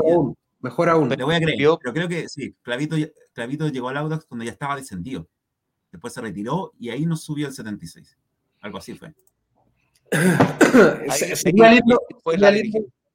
[0.60, 1.08] mejor aún.
[1.08, 1.58] Le voy a creer.
[1.58, 2.96] Pero creo que sí, Clavito,
[3.32, 5.28] Clavito llegó al Audax cuando ya estaba descendido
[5.90, 8.18] después se retiró y ahí nos subió el 76.
[8.60, 9.14] Algo así fue.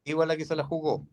[0.05, 1.05] Igual la que se la jugó.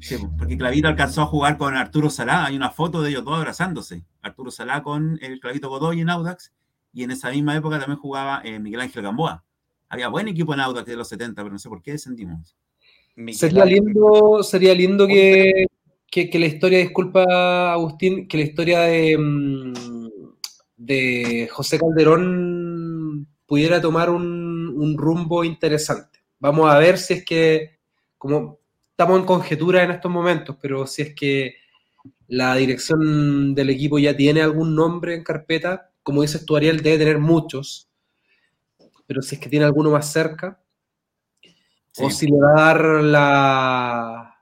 [0.00, 2.46] Sí, porque Clavito alcanzó a jugar con Arturo Salá.
[2.46, 4.04] Hay una foto de ellos dos abrazándose.
[4.22, 6.52] Arturo Salá con el Clavito Godoy en Audax.
[6.92, 9.44] Y en esa misma época también jugaba eh, Miguel Ángel Gamboa.
[9.88, 12.56] Había buen equipo en Audax de los 70, pero no sé por qué descendimos.
[13.32, 15.66] Sería lindo, sería lindo que,
[16.10, 20.08] que, la historia, disculpa Agustín, que la historia de, mm,
[20.76, 26.20] de José Calderón pudiera tomar un, rumbo interesante.
[26.38, 27.78] Vamos a ver si es que,
[28.16, 28.60] como
[28.98, 31.54] estamos en conjetura en estos momentos, pero si es que
[32.26, 36.98] la dirección del equipo ya tiene algún nombre en carpeta, como dices tú, Ariel, debe
[36.98, 37.88] tener muchos,
[39.06, 40.60] pero si es que tiene alguno más cerca,
[41.96, 44.34] o si le va a dar la,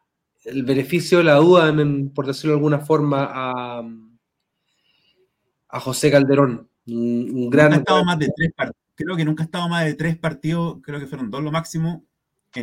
[0.47, 1.71] el beneficio de la duda,
[2.15, 3.83] por decirlo de alguna forma, a,
[5.69, 6.67] a José Calderón.
[6.87, 7.75] Un, gran.
[7.75, 8.53] ha estado más de tres
[8.95, 12.07] Creo que nunca ha estado más de tres partidos, creo que fueron dos lo máximo.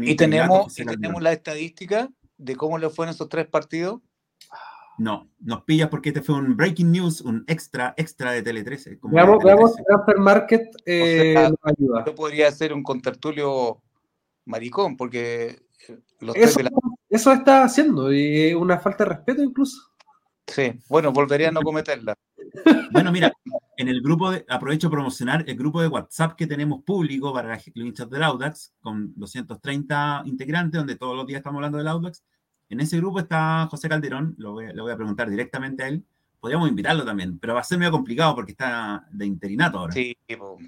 [0.01, 4.01] ¿Y tenemos, tenemos la estadística de cómo le fue en esos tres partidos?
[4.97, 8.99] No, nos pillas porque este fue un breaking news, un extra, extra de Tele 13.
[9.03, 12.05] veamos, veamos Transfer Market eh, ayuda.
[12.05, 13.81] Yo podría hacer un contertulio
[14.45, 15.63] maricón, porque
[16.19, 16.59] los eso,
[17.09, 19.93] eso está haciendo, y una falta de respeto incluso.
[20.45, 22.15] Sí, bueno, volvería a no cometerla.
[22.91, 23.33] Bueno, mira,
[23.77, 27.55] en el grupo, de, aprovecho a promocionar el grupo de WhatsApp que tenemos público para
[27.55, 32.23] los hinchas del Audax, con 230 integrantes, donde todos los días estamos hablando del Audax.
[32.69, 36.05] En ese grupo está José Calderón, lo voy, le voy a preguntar directamente a él,
[36.43, 39.93] podríamos invitarlo también, pero va a ser medio complicado porque está de interinato ahora.
[39.93, 40.13] Sí,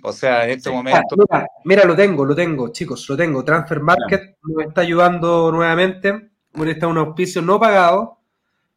[0.04, 1.18] o sea, en este momento.
[1.66, 3.44] mira, lo tengo, lo tengo, chicos, lo tengo.
[3.44, 6.32] Transfer Market me está ayudando nuevamente.
[6.54, 8.20] Bueno, está un auspicio no pagado,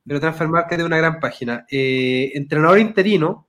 [0.08, 1.66] pero Transfer Market es una gran página.
[1.70, 3.46] Eh, entrenador interino.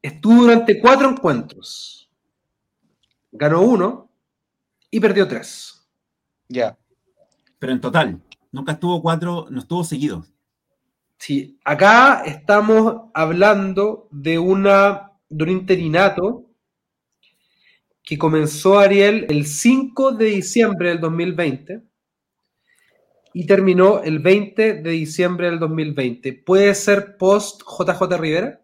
[0.00, 2.10] Estuvo durante cuatro encuentros.
[3.30, 4.10] Ganó uno
[4.90, 5.86] y perdió tres.
[6.48, 6.78] Ya.
[7.58, 10.24] Pero en total, nunca estuvo cuatro, no estuvo seguido.
[11.18, 16.46] Sí, acá estamos hablando de, una, de un interinato
[18.02, 21.82] que comenzó Ariel el 5 de diciembre del 2020
[23.38, 26.32] y terminó el 20 de diciembre del 2020.
[26.32, 28.62] ¿Puede ser post JJ Rivera?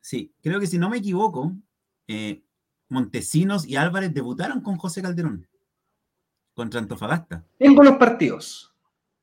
[0.00, 1.52] Sí, creo que si no me equivoco,
[2.06, 2.42] eh,
[2.88, 5.46] Montesinos y Álvarez debutaron con José Calderón
[6.54, 7.44] contra Antofagasta.
[7.58, 8.74] Tengo los partidos.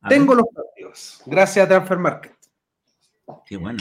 [0.07, 1.19] Tengo los partidos.
[1.25, 2.35] Gracias a Transfer Market.
[3.47, 3.79] Qué bueno,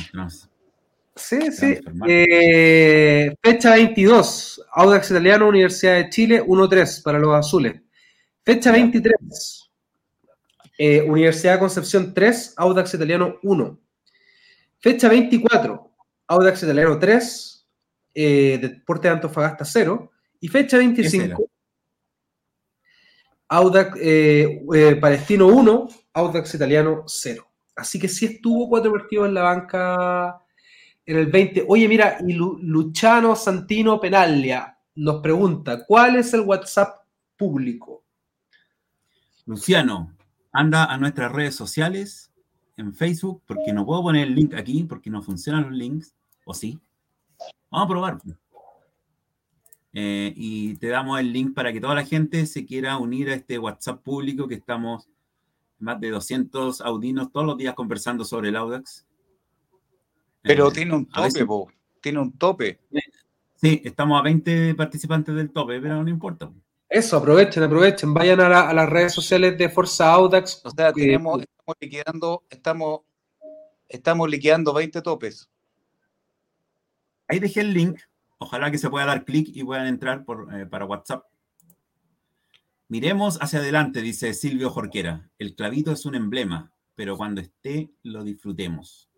[1.17, 1.81] Sí, sí.
[2.09, 7.79] Eh, fecha 22, Audax Italiano, Universidad de Chile, 1-3 para los azules.
[8.43, 9.64] Fecha 23,
[10.79, 13.79] eh, Universidad de Concepción 3, Audax Italiano 1.
[14.79, 15.91] Fecha 24,
[16.29, 17.67] Audax Italiano 3,
[18.15, 20.11] eh, Deporte de Antofagasta 0.
[20.41, 21.51] Y fecha 25,
[23.49, 23.99] Audax
[25.01, 27.47] Palestino 1, Audax Italiano 0.
[27.77, 30.41] Así que sí estuvo cuatro partidos en la banca
[31.07, 31.65] en el 20.
[31.69, 37.05] Oye, mira, y Luchano Santino Penaglia nos pregunta, ¿cuál es el WhatsApp
[37.37, 38.05] público?
[39.47, 40.17] Luciano,
[40.55, 42.31] anda a nuestras redes sociales
[42.77, 46.15] en Facebook, porque no puedo poner el link aquí, porque no funcionan los links,
[46.45, 46.79] ¿o sí?
[47.71, 48.19] Vamos a probar.
[49.93, 53.35] Eh, y te damos el link para que toda la gente se quiera unir a
[53.35, 55.09] este WhatsApp público que estamos
[55.79, 59.05] más de 200 audinos todos los días conversando sobre el Audax.
[60.43, 61.47] Pero eh, tiene un tope,
[62.01, 62.81] tiene un tope.
[63.57, 66.51] Sí, estamos a 20 participantes del tope, pero no importa.
[66.95, 70.65] Eso, aprovechen, aprovechen, vayan a, las redes sociales de Forza Audax.
[70.65, 73.01] O sea, tenemos, estamos liquidando, estamos,
[73.89, 75.51] estamos liquidando 20 topes.
[77.27, 77.99] Ahí dejé el link.
[78.39, 81.25] Ojalá que se pueda dar clic y puedan entrar por, eh, para WhatsApp.
[82.87, 85.29] Miremos hacia adelante, dice Silvio Jorquera.
[85.41, 89.11] El clavito es un emblema, pero cuando esté, lo disfrutemos.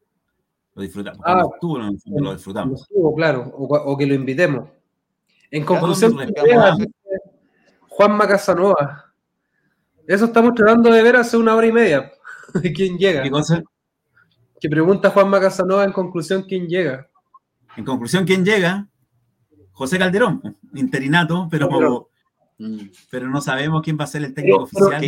[0.73, 1.21] Lo disfrutamos.
[1.27, 2.81] Ah, estuvo, lo, disfrutamos.
[2.81, 4.71] Estuvo, claro, o, que lo invitemos.
[5.51, 6.17] En conclusión,
[7.97, 9.13] Juan Macasanova.
[10.07, 12.13] Eso estamos tratando de ver hace una hora y media.
[12.75, 13.23] ¿Quién llega?
[13.23, 13.63] ¿Qué cosa?
[14.61, 17.09] Que pregunta Juan Macasanova en conclusión quién llega.
[17.77, 18.89] En conclusión, ¿quién llega?
[19.73, 22.09] José Calderón, interinato, pero como
[22.59, 22.89] Mm.
[23.11, 25.03] pero no sabemos quién va a ser el técnico oficial.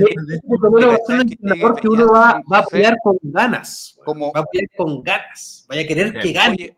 [1.60, 3.98] porque uno va, a pelear con ganas.
[4.06, 5.64] Va a pelear con ganas.
[5.68, 6.76] Vaya a querer que gane.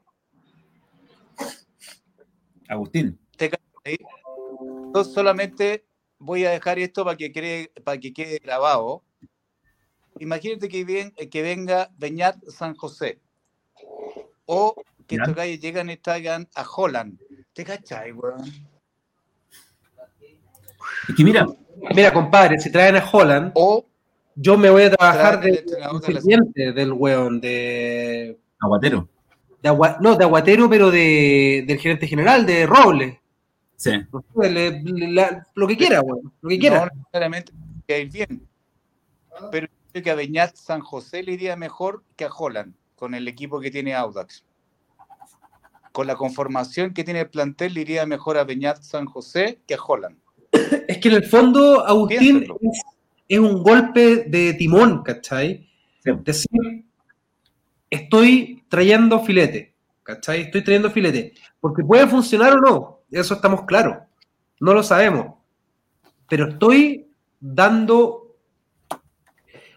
[2.68, 3.18] Agustín.
[4.94, 5.86] Yo solamente
[6.20, 9.02] voy a dejar esto para que, quede, para que quede grabado.
[10.20, 13.18] Imagínate que, que venga Beñat San José.
[14.46, 14.74] O
[15.06, 17.18] que estos gallos llegan y traigan a Holland.
[17.52, 18.44] ¿Te cachai, weón?
[21.08, 21.46] Es que mira.
[21.94, 23.86] Mira, compadre, si traen a Holland, o
[24.34, 25.64] yo me voy a trabajar de,
[26.54, 28.38] de del weón, de.
[28.60, 29.08] Aguatero.
[29.62, 29.70] De
[30.00, 33.19] no, de aguatero, pero de, del gerente general, de Roble.
[33.80, 33.92] Sí.
[35.54, 36.02] lo que quiera.
[36.42, 36.86] Lo que quiera.
[36.86, 37.52] No necesariamente
[37.86, 38.46] que ir bien.
[39.50, 43.26] Pero creo que a Beñat San José le iría mejor que a Holland, con el
[43.26, 44.44] equipo que tiene Audax.
[45.92, 49.74] Con la conformación que tiene el plantel, le iría mejor a Beñat San José que
[49.74, 50.18] a Holland
[50.52, 52.46] es que en el fondo, Agustín,
[53.28, 55.68] es, un golpe de timón, ¿cachai?
[56.04, 56.84] Decir,
[57.88, 60.42] estoy trayendo filete, ¿cachai?
[60.42, 61.34] Estoy trayendo filete.
[61.60, 63.98] Porque puede funcionar o no, eso estamos claros.
[64.60, 65.34] No lo sabemos.
[66.28, 67.08] Pero estoy
[67.40, 68.36] dando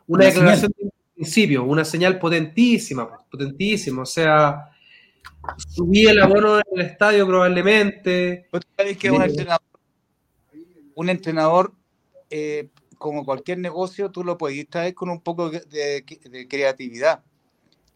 [0.07, 4.03] una, declaración de principio, una señal potentísima, potentísima.
[4.03, 4.69] O sea,
[5.57, 8.47] subí el abono en el estadio probablemente.
[8.77, 9.61] ¿Sabes que un entrenador
[10.95, 11.73] un entrenador,
[12.29, 16.05] eh, como cualquier negocio, tú lo podéis traer con un poco de,
[16.49, 17.23] creatividad.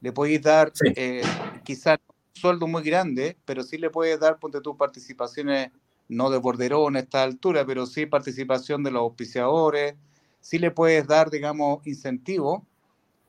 [0.01, 1.21] Le podéis dar eh,
[1.63, 1.97] quizás
[2.39, 5.71] sueldo muy grande, pero sí le puedes dar, ponte tus participaciones,
[6.07, 9.95] no de borderón a esta altura, pero sí participación de los auspiciadores,
[10.39, 12.65] sí le puedes dar, digamos, incentivo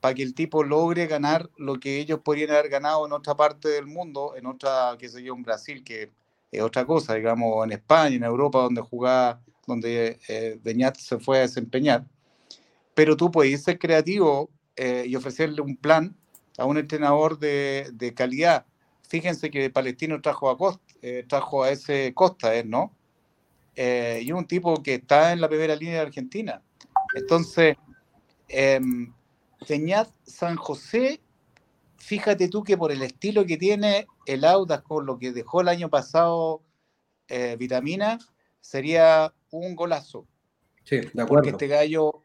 [0.01, 3.68] para que el tipo logre ganar lo que ellos podrían haber ganado en otra parte
[3.68, 6.12] del mundo, en otra, qué sé yo, en Brasil, que
[6.52, 11.39] es otra cosa, digamos, en España, en Europa, donde jugaba donde eh, Beñat se fue
[11.39, 12.06] a desempeñar,
[12.94, 16.16] pero tú puedes ser creativo eh, y ofrecerle un plan
[16.56, 18.64] a un entrenador de, de calidad.
[19.09, 22.64] Fíjense que Palestino trajo a, Costa, eh, trajo a ese Costa, ¿eh?
[22.64, 22.94] ¿no?
[23.80, 26.60] Eh, y un tipo que está en la primera línea de Argentina.
[27.14, 27.76] Entonces,
[28.48, 28.80] eh,
[30.24, 31.20] San José,
[31.97, 35.68] fíjate tú que por el estilo que tiene el Audas con lo que dejó el
[35.68, 36.62] año pasado
[37.28, 38.18] eh, Vitamina,
[38.60, 40.26] sería un golazo.
[40.82, 41.28] Sí, de acuerdo.
[41.28, 42.24] Porque este gallo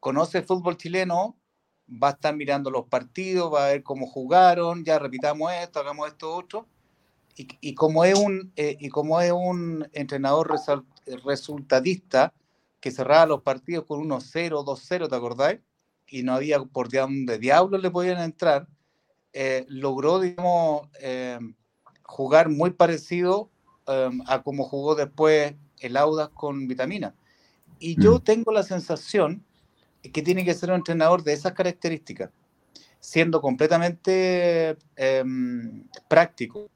[0.00, 1.36] conoce el fútbol chileno,
[1.88, 6.08] va a estar mirando los partidos, va a ver cómo jugaron, ya repitamos esto, hagamos
[6.08, 6.66] esto otro.
[7.36, 10.54] Y, como, es un, eh, y como es un entrenador
[11.24, 12.32] resultadista
[12.80, 15.60] que cerraba los partidos con 1-0, 2-0, ¿te acordáis?
[16.06, 18.68] Y no había por de diablos le podían entrar,
[19.32, 21.40] eh, logró, digamos, eh,
[22.04, 23.50] jugar muy parecido
[23.86, 27.14] a como jugó después el Audas con Vitamina.
[27.78, 28.20] Y yo mm.
[28.20, 29.44] tengo la sensación
[30.12, 32.30] que tiene que ser un entrenador de esas características,
[33.00, 36.70] siendo completamente em, práctico.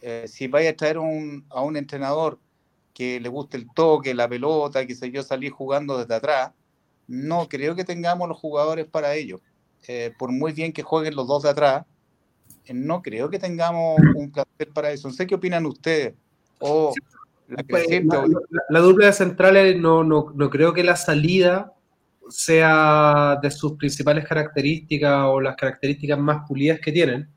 [0.00, 2.38] Eh, si vaya a traer a un entrenador
[2.94, 6.52] que le guste el toque, la pelota, que sé yo, salir jugando desde atrás,
[7.08, 9.40] no creo que tengamos los jugadores para ello.
[9.88, 11.84] Eh, por muy bien que jueguen los dos de atrás,
[12.64, 15.08] eh, no creo que tengamos un placer para eso.
[15.08, 16.14] No sé qué opinan ustedes.
[16.60, 16.94] O
[17.48, 17.64] la,
[18.70, 21.74] la, dupla de centrales, no, no, no creo que la salida
[22.28, 27.28] sea de sus principales características o las características más pulidas que tienen.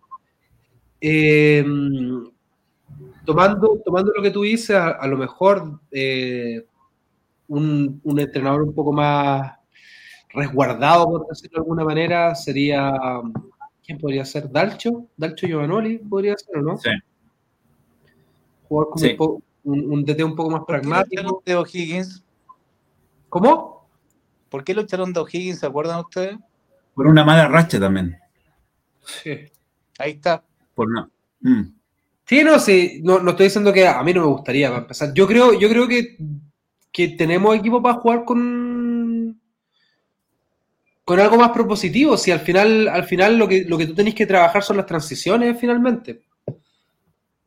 [1.00, 2.24] Em,
[3.26, 6.66] tomando, tomando lo que tú dices, a, lo mejor eh,
[7.48, 9.54] un, entrenador un poco más
[10.30, 12.94] resguardado, por decirlo de alguna manera, sería.
[13.86, 14.52] ¿Quién podría ser?
[14.52, 15.06] ¿Dalcho?
[15.16, 16.78] ¿Dalcho Giovanoli podría ser o no?
[16.78, 16.90] Sí.
[18.68, 18.88] Jugar
[19.18, 21.42] como un, DT un poco más pragmático.
[21.46, 22.22] de O'Higgins?
[23.30, 23.77] ¿Cómo?
[24.50, 25.60] ¿Por qué lo echaron de O'Higgins?
[25.60, 26.38] ¿Se acuerdan ustedes?
[26.94, 28.18] Por una mala racha también.
[29.06, 29.38] Sí.
[30.00, 30.44] Ahí está.
[30.76, 31.10] Por no.
[31.42, 31.74] Mm.
[32.26, 35.14] Sí, no, sí, no, no, estoy diciendo que a mí no me gustaría para empezar.
[35.14, 36.18] Yo creo, yo creo que,
[36.92, 39.08] que tenemos equipo para jugar con
[41.08, 42.18] con algo más propositivo.
[42.18, 44.86] Si al final, al final lo que, lo que tú tenés que trabajar son las
[44.86, 46.20] transiciones finalmente.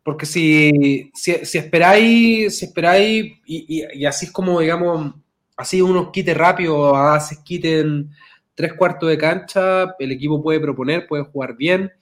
[0.02, 5.14] Porque si, si, esperáis, si esperáis, y, y, así es como, digamos,
[5.60, 8.10] así unos quites rápidos, haces quiten
[8.54, 11.92] tres cuartos de cancha, el equipo puede proponer, puede jugar bien,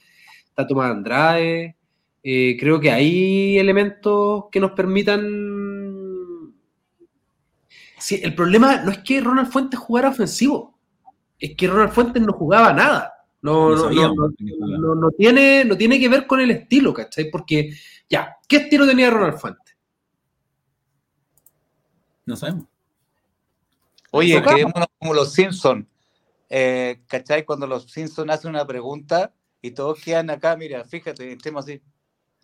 [0.44, 1.76] está Tomás Andrade,
[2.22, 6.54] eh, creo que hay elementos que nos permitan...
[7.98, 10.78] Sí, el problema no es que Ronald Fuentes jugara ofensivo,
[11.38, 13.12] es que Ronald Fuentes no jugaba nada.
[13.40, 14.14] No, no,
[14.94, 17.30] no, tiene, no tiene que ver con el estilo, ¿cachai?
[17.30, 17.72] Porque,
[18.08, 19.76] ya, ¿qué estilo tenía Ronald Fuentes?
[22.26, 22.66] No sabemos.
[24.10, 25.86] Oye, quedémonos como los Simpsons.
[26.48, 27.44] Eh, ¿Cachai?
[27.44, 31.82] Cuando los Simpsons hacen una pregunta y todos quedan acá, mira, fíjate, estemos así,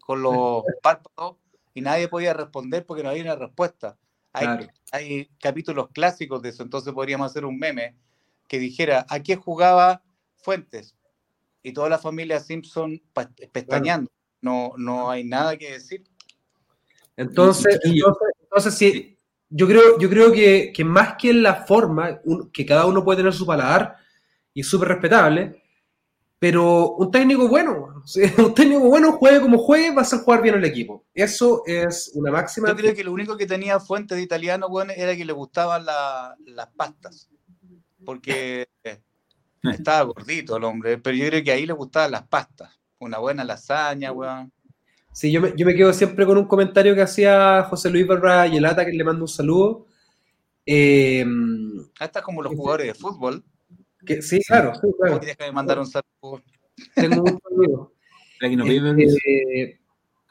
[0.00, 1.36] con los párpados
[1.72, 3.96] y nadie podía responder porque no había una respuesta.
[4.32, 7.96] Hay, hay capítulos clásicos de eso, entonces podríamos hacer un meme
[8.48, 10.02] que dijera, ¿a qué jugaba
[10.36, 10.96] Fuentes?
[11.62, 13.00] Y toda la familia Simpson
[13.52, 14.10] pestañando.
[14.42, 16.04] No, no hay nada que decir.
[17.16, 19.13] Entonces, entonces, entonces sí,
[19.56, 22.20] yo creo, yo creo que, más que en la forma,
[22.52, 23.96] que cada uno puede tener su paladar
[24.52, 25.62] y es súper respetable,
[26.40, 28.02] pero un técnico bueno,
[28.38, 31.04] un técnico bueno juegue como juegue, va a hacer jugar bien el equipo.
[31.14, 32.66] Eso es una máxima.
[32.68, 35.86] Yo creo que lo único que tenía fuente de italiano, bueno, era que le gustaban
[35.86, 37.30] las pastas,
[38.04, 38.66] porque
[39.62, 43.44] estaba gordito el hombre, pero yo creo que ahí le gustaban las pastas, una buena
[43.44, 44.52] lasaña, weón.
[45.14, 48.48] Sí, yo me, yo me quedo siempre con un comentario que hacía José Luis Barra
[48.48, 49.86] Yelata, que le mando un saludo.
[50.66, 51.24] Eh,
[52.00, 53.44] Hasta como los jugadores de fútbol.
[54.04, 54.74] Que, sí, claro.
[54.74, 55.20] Sí, claro.
[55.20, 56.42] que mandar un saludo.
[56.96, 57.90] Tengo un saludo.
[58.44, 59.78] Eh,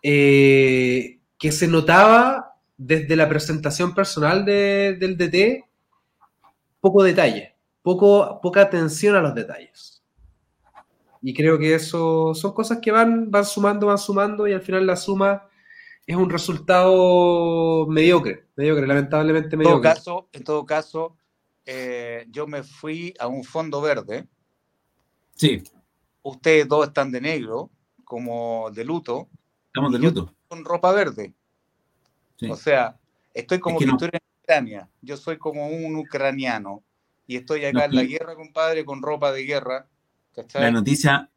[0.03, 5.65] eh, que se notaba desde la presentación personal de, del DT
[6.79, 9.92] poco detalle, poco, poca atención a los detalles.
[11.23, 14.85] Y creo que eso son cosas que van, van sumando, van sumando y al final
[14.85, 15.47] la suma
[16.05, 19.77] es un resultado mediocre, mediocre, lamentablemente mediocre.
[19.77, 21.17] En todo caso, en todo caso
[21.65, 24.27] eh, yo me fui a un fondo verde.
[25.35, 25.63] Sí.
[26.21, 27.71] Ustedes dos están de negro,
[28.03, 29.29] como de luto.
[29.67, 30.35] Estamos de luto.
[30.49, 31.33] Con ropa verde.
[32.49, 32.99] O sea,
[33.33, 34.89] estoy como es en Ucrania.
[35.01, 36.83] Yo soy como un ucraniano.
[37.25, 39.87] Y estoy acá en la guerra, compadre, con ropa de guerra.
[40.53, 41.29] La noticia,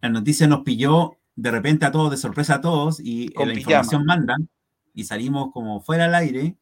[0.00, 4.04] la noticia nos pilló de repente a todos, de sorpresa a todos, y la información
[4.04, 4.48] mandan,
[4.92, 6.56] y salimos como fuera al aire,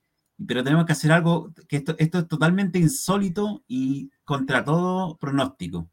[0.47, 5.89] pero tenemos que hacer algo, que esto, esto es totalmente insólito y contra todo pronóstico.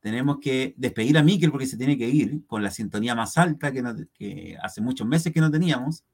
[0.00, 3.72] tenemos que despedir a Miquel porque se tiene que ir con la sintonía más alta
[3.72, 6.04] que, hace muchos meses que no teníamos.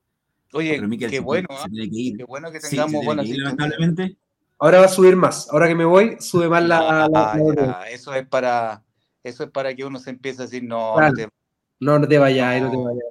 [0.53, 1.67] Oye, qué bueno, ¿ah?
[1.71, 4.17] qué bueno que tengamos buena lamentablemente.
[4.59, 5.49] Ahora va a subir más.
[5.51, 7.09] Ahora que me voy, sube más la.
[7.15, 8.85] Ah, eso es para
[9.23, 10.99] eso es para que uno se empiece a decir no.
[10.99, 11.29] no, te...
[11.81, 12.71] no, no te vayas, no.
[12.71, 13.05] te vayas.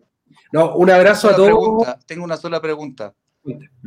[0.51, 1.87] No, un abrazo a todos.
[2.05, 3.13] Tengo una sola pregunta.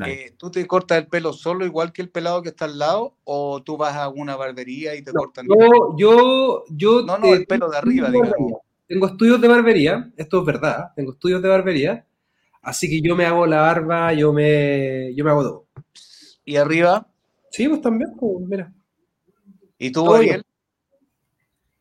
[0.06, 3.16] Eh, ¿Tú te cortas el pelo solo igual que el pelado que está al lado
[3.24, 7.46] o tú vas a una barbería y te cortan yo, yo, yo no, no, el
[7.46, 8.60] pelo de arriba, digamos.
[8.88, 12.06] Tengo estudios de barbería, esto es verdad, tengo estudios de barbería,
[12.60, 15.66] así que yo me hago la barba, yo me, yo me hago todo.
[16.44, 17.06] ¿Y arriba?
[17.50, 18.72] Sí, pues también, pues, mira.
[19.78, 20.44] ¿Y tú, Ariel?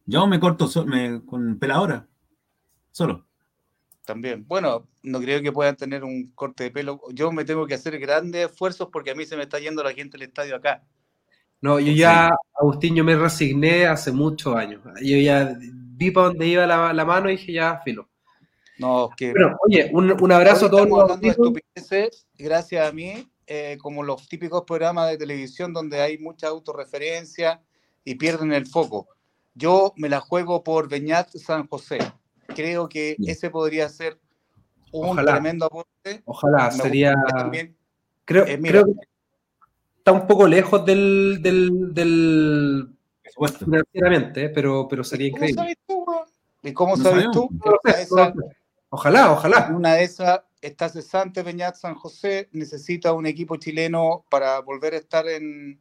[0.05, 2.07] Yo me corto me, con peladora,
[2.91, 3.25] solo
[4.05, 4.45] también.
[4.47, 7.01] Bueno, no creo que puedan tener un corte de pelo.
[7.13, 9.93] Yo me tengo que hacer grandes esfuerzos porque a mí se me está yendo la
[9.93, 10.83] gente del estadio acá.
[11.61, 14.81] No, yo ya, Agustín, yo me resigné hace muchos años.
[15.01, 18.09] Yo ya vi para dónde iba la, mano y dije, ya, filo.
[18.79, 19.31] No, que...
[19.31, 20.87] Bueno, oye, un, abrazo a todos.
[20.91, 26.17] Hablando de estupideces, gracias a mí, eh, como los típicos programas de televisión donde hay
[26.17, 27.61] mucha autorreferencia
[28.03, 29.07] y pierden el foco.
[29.53, 31.99] Yo me la juego por Beñat San José.
[32.47, 34.19] Creo que ese podría ser
[34.91, 36.21] un tremendo aporte.
[36.25, 37.15] Ojalá, sería.
[38.25, 38.93] creo, eh, creo que
[39.97, 42.95] está un poco lejos del, del, del
[43.59, 45.55] financieramente, pero, pero sería increíble.
[45.55, 46.05] Sabes tú,
[46.63, 47.49] ¿Y cómo sabes tú?
[48.89, 49.71] ojalá, ojalá.
[49.73, 54.97] Una de esas está cesante Peñat San José, necesita un equipo chileno para volver a
[54.97, 55.79] estar en,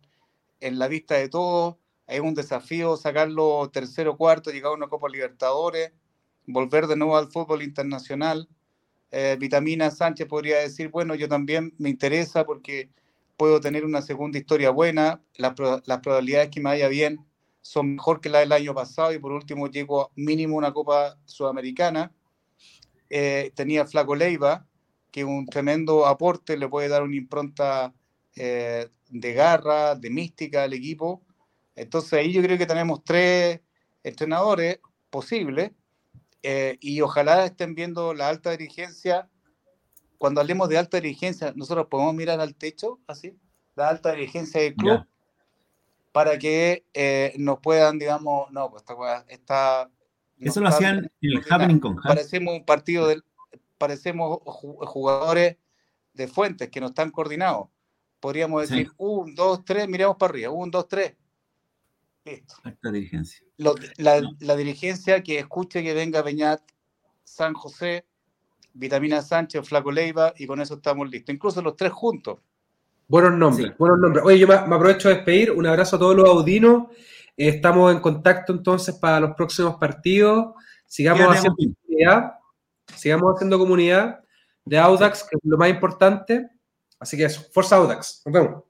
[0.60, 1.76] en la vista de todos.
[2.10, 5.92] Es un desafío sacarlo tercero cuarto, llegar a una Copa Libertadores
[6.52, 8.48] volver de nuevo al fútbol internacional.
[9.10, 12.90] Eh, Vitamina Sánchez podría decir, bueno, yo también me interesa porque
[13.36, 17.24] puedo tener una segunda historia buena, las, probabilidades que me vaya bien
[17.62, 22.12] son mejor que la del año pasado y por último llego mínimo una Copa Sudamericana.
[23.08, 24.66] Eh, tenía Flaco Leiva,
[25.10, 27.92] que un tremendo aporte le puede dar una impronta
[28.36, 31.22] eh, de garra, de mística al equipo.
[31.80, 33.60] Entonces ahí yo creo que tenemos tres
[34.02, 35.72] entrenadores posibles
[36.42, 39.30] eh, y ojalá estén viendo la alta dirigencia.
[40.18, 43.34] Cuando hablemos de alta dirigencia, nosotros podemos mirar al techo, así,
[43.76, 45.06] la alta dirigencia del club,
[46.12, 49.90] para que eh, nos puedan, digamos, no, pues esta está.
[50.38, 53.24] Eso lo hacían en el happening con Parecemos un partido del.
[53.78, 55.56] Parecemos jugadores
[56.12, 57.68] de fuentes que no están coordinados.
[58.20, 61.14] Podríamos decir, un, dos, tres, miremos para arriba, un, dos, tres.
[62.82, 63.40] La dirigencia.
[63.56, 66.60] la, dirigencia que escuche que venga Beñat,
[67.24, 68.06] San José,
[68.74, 71.34] Vitamina Sánchez, Flaco Leiva, y con eso estamos listos.
[71.34, 72.38] Incluso los tres juntos.
[73.08, 74.24] Buenos nombres, buenos nombres.
[74.24, 75.50] Oye, yo me, aprovecho de despedir.
[75.50, 76.88] Un abrazo a todos los audinos.
[77.36, 80.54] estamos en contacto entonces para los próximos partidos.
[80.86, 82.34] Sigamos haciendo comunidad.
[82.94, 84.20] Sigamos haciendo comunidad
[84.64, 86.48] de Audax, que es lo más importante.
[86.98, 88.22] Así que eso, Forza Audax.
[88.26, 88.69] Nos vemos.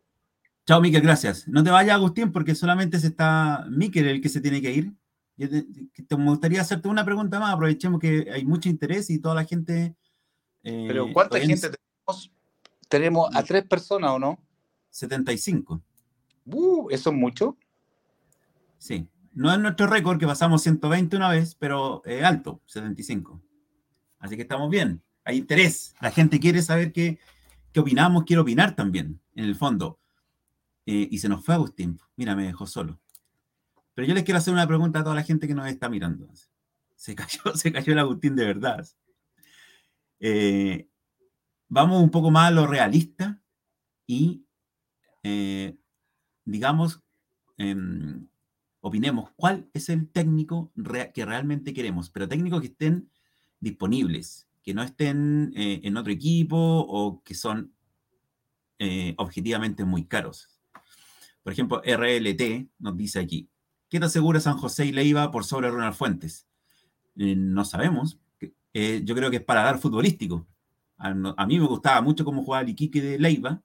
[0.71, 1.49] Chao, Miquel, gracias.
[1.49, 4.93] No te vayas, Agustín, porque solamente se está Miquel el que se tiene que ir.
[5.37, 7.55] te, me gustaría hacerte una pregunta más.
[7.55, 9.97] Aprovechemos que hay mucho interés y toda la gente.
[10.63, 12.33] Eh, Pero ¿cuánta gente tenemos?
[12.89, 14.39] Tenemos a tres personas, ¿o no?
[14.91, 15.83] 75.
[16.45, 17.57] Uh, ¿Eso es mucho?
[18.79, 19.09] Sí.
[19.33, 23.43] No es nuestro récord, que pasamos 120 una vez, pero es alto, 75.
[24.21, 25.03] Así que estamos bien.
[25.25, 25.97] Hay interés.
[26.01, 27.19] La gente quiere saber qué,
[27.73, 30.00] qué opinamos, quiere opinar también, en el fondo.
[30.87, 31.99] Eh, y se nos fue Agustín.
[32.17, 33.01] Mira, me dejó solo.
[33.95, 36.29] Pero yo les quiero hacer una pregunta a toda la gente que nos está mirando.
[36.97, 38.87] Se cayó, se cayó el Agustín de verdad.
[40.21, 40.89] Eh,
[41.69, 43.43] vamos un poco más a lo realista
[44.07, 44.45] y,
[45.23, 45.77] eh,
[46.45, 47.03] digamos,
[47.57, 48.29] em,
[48.81, 50.73] opinemos cuál es el técnico
[51.15, 53.11] que realmente queremos, pero técnicos que estén
[53.61, 57.75] disponibles, que no estén en otro equipo o que son
[59.19, 60.50] objetivamente muy caros.
[61.43, 63.49] Por ejemplo, RLT nos dice aquí,
[63.89, 66.47] ¿qué te asegura San José y Leiva por sobre Ronald Fuentes?
[67.17, 68.19] Eh, no sabemos.
[68.73, 70.47] Eh, yo creo que es para dar futbolístico.
[70.99, 71.15] A,
[71.47, 73.63] mí me gustaba mucho cómo jugaba el Iquique de Leiva,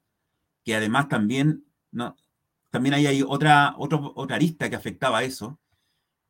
[0.63, 2.15] que además también, no,
[2.69, 5.59] también hay, otra, otra arista que afectaba a eso,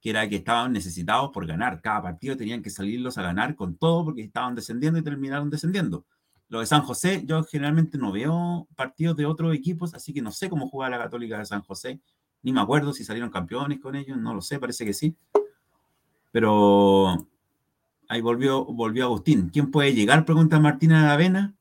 [0.02, 1.80] que era que estaban necesitados por ganar.
[1.82, 6.06] Cada partido tenían que salirlos a ganar con todo porque estaban descendiendo y terminaron descendiendo.
[6.48, 10.32] Lo de San José, yo generalmente no veo partidos de otros equipos, así que no
[10.32, 12.00] sé cómo juega la Católica de San José.
[12.44, 15.16] Ni me acuerdo si salieron campeones con ellos, no lo sé, parece que sí.
[16.32, 17.28] Pero
[18.08, 19.50] ahí volvió, volvió Agustín.
[19.50, 20.26] ¿Quién puede llegar?
[20.26, 21.56] Pregunta Martina de Avena.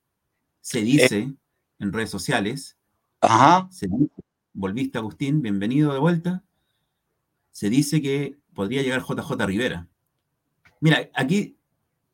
[0.61, 1.35] Se dice eh.
[1.79, 2.77] en redes sociales.
[3.21, 3.69] Ajá.
[4.53, 6.43] volviste Agustín, bienvenido de vuelta.
[7.51, 9.89] Se dice que podría llegar JJ Rivera.
[10.81, 11.57] Mira, aquí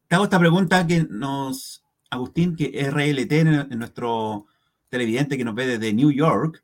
[0.07, 4.47] te hago esta pregunta que nos, Agustín, que es RLT, en nuestro
[4.89, 6.63] televidente que nos ve desde New York.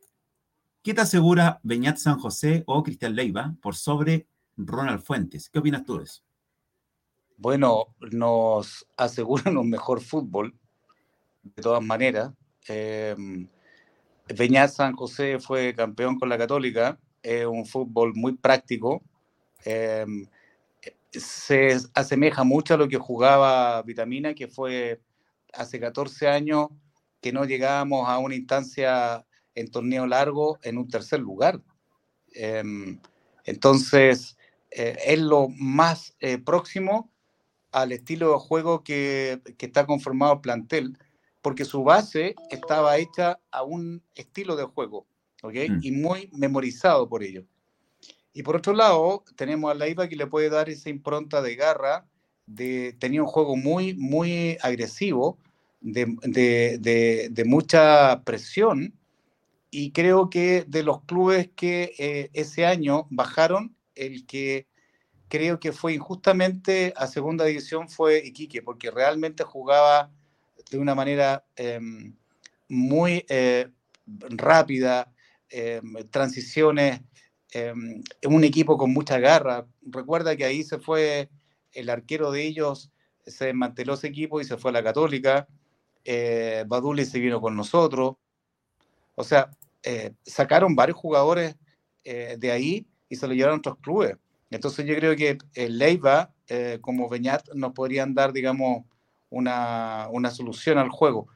[0.82, 5.48] ¿Qué te asegura Beñat San José o Cristian Leiva por sobre Ronald Fuentes?
[5.48, 6.22] ¿Qué opinas tú de eso?
[7.36, 10.54] Bueno, nos aseguran un mejor fútbol,
[11.42, 12.32] de todas maneras.
[12.68, 13.14] Eh,
[14.36, 19.02] Beñat San José fue campeón con la Católica, es un fútbol muy práctico.
[19.64, 20.26] Em,
[21.10, 25.00] se asemeja mucho a lo que jugaba Vitamina, que fue
[25.56, 26.68] hace 14 años
[27.20, 29.24] que no llegábamos a una instancia
[29.54, 31.60] en torneo largo en un tercer lugar.
[32.32, 33.00] Em,
[33.44, 34.36] entonces,
[34.70, 37.10] eh, es lo más eh, próximo
[37.72, 40.98] al estilo de juego que, que, está conformado el plantel,
[41.42, 45.06] porque su base estaba hecha a un estilo de juego,
[45.42, 45.54] ¿ok?
[45.68, 45.78] Mm.
[45.82, 47.44] Y muy memorizado por ello.
[48.32, 52.06] Y por otro lado, tenemos a Leiva que le puede dar esa impronta de garra,
[52.44, 55.38] de, tenía un juego muy, muy agresivo,
[55.86, 58.94] de, mucha presión,
[59.70, 64.66] y creo que de los clubes que eh, ese año bajaron, el que
[65.28, 70.10] creo que fue injustamente a segunda división fue Iquique, porque realmente jugaba
[70.70, 72.14] de una manera em,
[72.68, 73.68] muy eh,
[74.06, 75.12] rápida,
[75.50, 77.00] em, transiciones,
[77.52, 79.66] em, un equipo con mucha garra.
[79.82, 81.28] Recuerda que ahí se fue
[81.72, 82.90] el arquero de ellos,
[83.26, 85.48] se desmanteló ese equipo y se fue a la Católica.
[86.08, 88.14] Eh, Baduli se vino con nosotros.
[89.16, 89.50] O sea,
[89.82, 91.56] eh, sacaron varios jugadores
[92.04, 94.16] eh, de ahí y se lo llevaron a otros clubes.
[94.50, 98.84] Entonces yo creo que el Leiva, eh, como Beñat, nos podrían dar, digamos,
[99.30, 101.28] una, una solución al juego.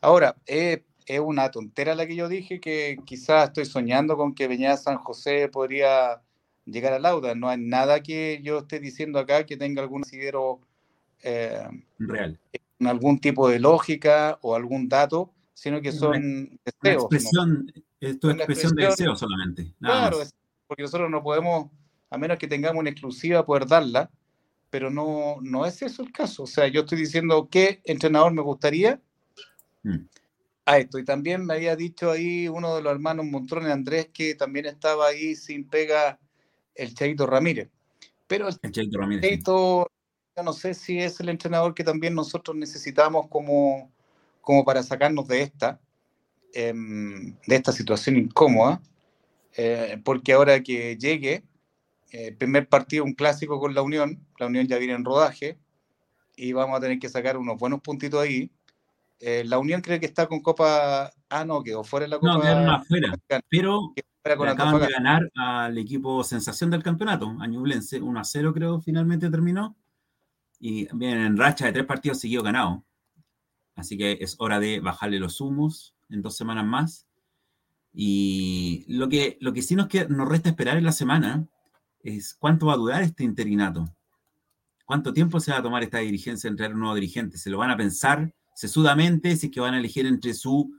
[0.00, 0.80] Ahora, es
[1.20, 5.48] una tontera la que yo dije, que quizás estoy soñando con que Beñat San José
[5.48, 6.22] podría
[6.64, 7.34] llegar a Lauda.
[7.34, 10.60] No hay nada que yo esté diciendo acá que tenga algún asidero
[11.98, 12.38] real.
[12.80, 17.04] Algún tipo de lógica o algún dato, sino que son deseos.
[17.04, 19.72] expresión, es tu expresión, de deseo solamente.
[19.80, 20.18] claro,
[20.66, 21.70] porque nosotros no podemos,
[22.10, 24.10] a menos que tengamos una exclusiva, poder darla,
[24.70, 26.42] pero no, no es eso el caso.
[26.42, 29.00] O sea, yo estoy diciendo qué entrenador me gustaría
[29.84, 29.98] mm.
[30.66, 30.98] a esto.
[30.98, 35.06] Y también me había dicho ahí uno de los hermanos Montrones, Andrés, que también estaba
[35.06, 36.18] ahí sin pega
[36.74, 37.70] el Chaito Ramírez.
[38.26, 39.44] Pero el, Chaito Ramírez.
[40.36, 43.92] Yo no sé si es el entrenador que también nosotros necesitamos como,
[44.40, 45.80] como para sacarnos de esta.
[46.56, 48.80] Em, de esta situación incómoda,
[49.56, 51.42] eh, porque ahora que llegue,
[52.12, 55.58] eh, primer partido, un clásico con la Unión, la Unión ya viene en rodaje
[56.36, 58.52] y vamos a tener que sacar unos buenos puntitos ahí.
[59.18, 61.10] Eh, la Unión cree que está con Copa.
[61.28, 62.34] Ah, no, quedó fuera de la Copa.
[62.34, 63.14] No, quedaron afuera.
[63.48, 63.92] Pero
[64.22, 69.76] acaban de ganar al equipo sensación del campeonato, Añublense, 1 a 0 creo finalmente terminó.
[70.66, 72.80] Y vienen en racha de tres partidos seguidos ganados.
[73.74, 77.06] Así que es hora de bajarle los humos en dos semanas más.
[77.92, 81.46] Y lo que, lo que sí nos, que, nos resta esperar en la semana
[82.00, 83.94] es cuánto va a durar este interinato.
[84.86, 87.36] ¿Cuánto tiempo se va a tomar esta dirigencia entre un nuevo dirigente?
[87.36, 90.72] ¿Se lo van a pensar sesudamente si es que van a elegir entre su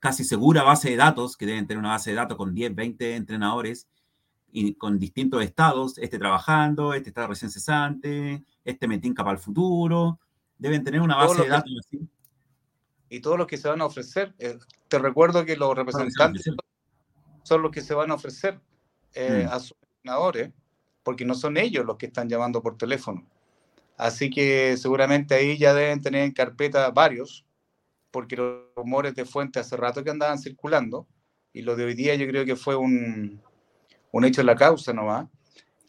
[0.00, 3.14] casi segura base de datos, que deben tener una base de datos con 10, 20
[3.14, 3.86] entrenadores
[4.50, 10.18] y con distintos estados, este trabajando, este está recién cesante, este metinca para el futuro,
[10.56, 12.08] deben tener una base de datos así
[13.08, 14.34] y todos los que se van a ofrecer.
[14.38, 14.58] Eh,
[14.88, 16.50] te recuerdo que los representantes
[17.42, 18.60] son los que se van a ofrecer
[19.14, 19.52] eh, mm.
[19.52, 20.52] a sus entrenadores,
[21.02, 23.26] porque no son ellos los que están llamando por teléfono.
[23.96, 27.44] Así que seguramente ahí ya deben tener en carpeta varios,
[28.10, 31.06] porque los rumores de fuente hace rato que andaban circulando,
[31.52, 33.42] y lo de hoy día yo creo que fue un,
[34.12, 35.26] un hecho en la causa nomás.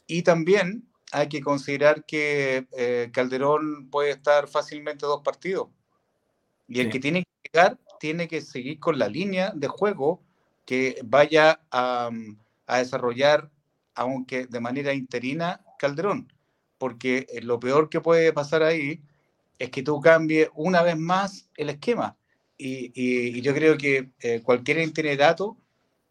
[0.07, 5.69] Y también hay que considerar que eh, Calderón puede estar fácilmente dos partidos
[6.69, 10.21] y el que tiene que llegar tiene que seguir con la línea de juego
[10.65, 12.11] que vaya a,
[12.67, 13.49] desarrollar,
[13.95, 16.31] aunque de manera interina, Calderón.
[16.77, 19.01] Porque eh, lo peor que puede pasar ahí
[19.57, 22.15] es que tú cambies una vez más el esquema.
[22.55, 25.57] Y, yo creo que eh, cualquier itinerato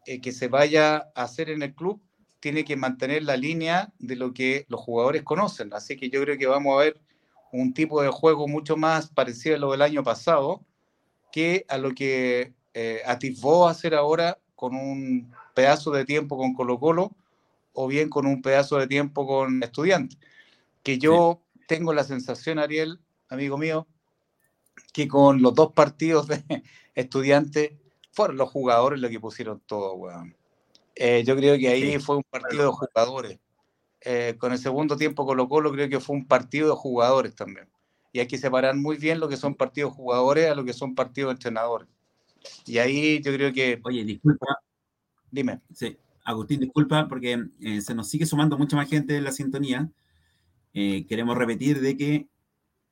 [0.07, 2.01] eh, que se vaya a hacer en el club
[2.41, 5.73] tiene que mantener la línea de lo que los jugadores conocen.
[5.73, 7.01] Así que yo creo que vamos a ver
[7.53, 10.65] un tipo de juego mucho más parecido a lo del año pasado
[11.33, 16.79] que a lo que eh, atisbó hacer ahora con un pedazo de tiempo con Colo
[16.79, 17.17] Colo
[17.73, 20.19] o bien con un pedazo de tiempo con estudiantes.
[20.83, 23.87] Que yo tengo la sensación, Ariel, amigo mío,
[24.93, 26.43] que con los dos partidos de
[26.95, 27.73] estudiantes
[28.13, 30.38] fueron los jugadores los que pusieron todo, weón.
[31.01, 33.39] Eh, yo creo que ahí fue un partido de jugadores
[34.01, 37.69] eh, con el segundo tiempo Colo Colo creo que fue un partido de jugadores también.
[38.13, 40.95] Y hay que separar muy bien lo que son partidos jugadores a lo que son
[40.95, 41.89] partidos entrenadores.
[42.65, 43.81] Y ahí yo creo que...
[43.85, 44.47] Oye, disculpa.
[45.31, 45.61] Dime.
[45.75, 49.91] Sí, Agustín, disculpa porque eh, se nos sigue sumando mucha más gente en la sintonía.
[50.73, 52.29] Eh, queremos repetir de que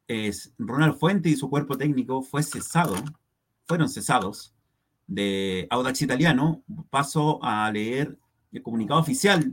[0.08, 2.96] es, Ronald Fuente y su cuerpo técnico fue cesado,
[3.64, 4.55] fueron cesados
[5.06, 6.62] de Audax Italiano.
[6.90, 8.18] Paso a leer
[8.52, 9.52] el comunicado oficial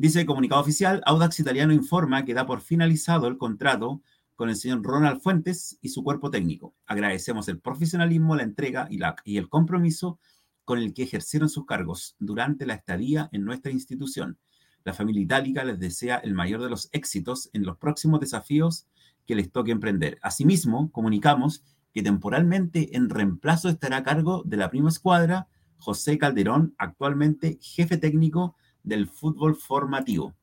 [0.00, 4.00] Dice el comunicado oficial, Audax Italiano informa que da por finalizado el contrato
[4.34, 6.74] con el señor Ronald Fuentes y su cuerpo técnico.
[6.86, 10.18] Agradecemos el profesionalismo, la entrega y, la, y el compromiso
[10.64, 14.38] con el que ejercieron sus cargos durante la estadía en nuestra institución.
[14.84, 18.86] La familia itálica les desea el mayor de los éxitos en los próximos desafíos
[19.26, 20.18] que les toque emprender.
[20.22, 25.48] Asimismo, comunicamos que temporalmente en reemplazo estará a cargo de la prima escuadra
[25.78, 30.34] José Calderón, actualmente jefe técnico del fútbol formativo.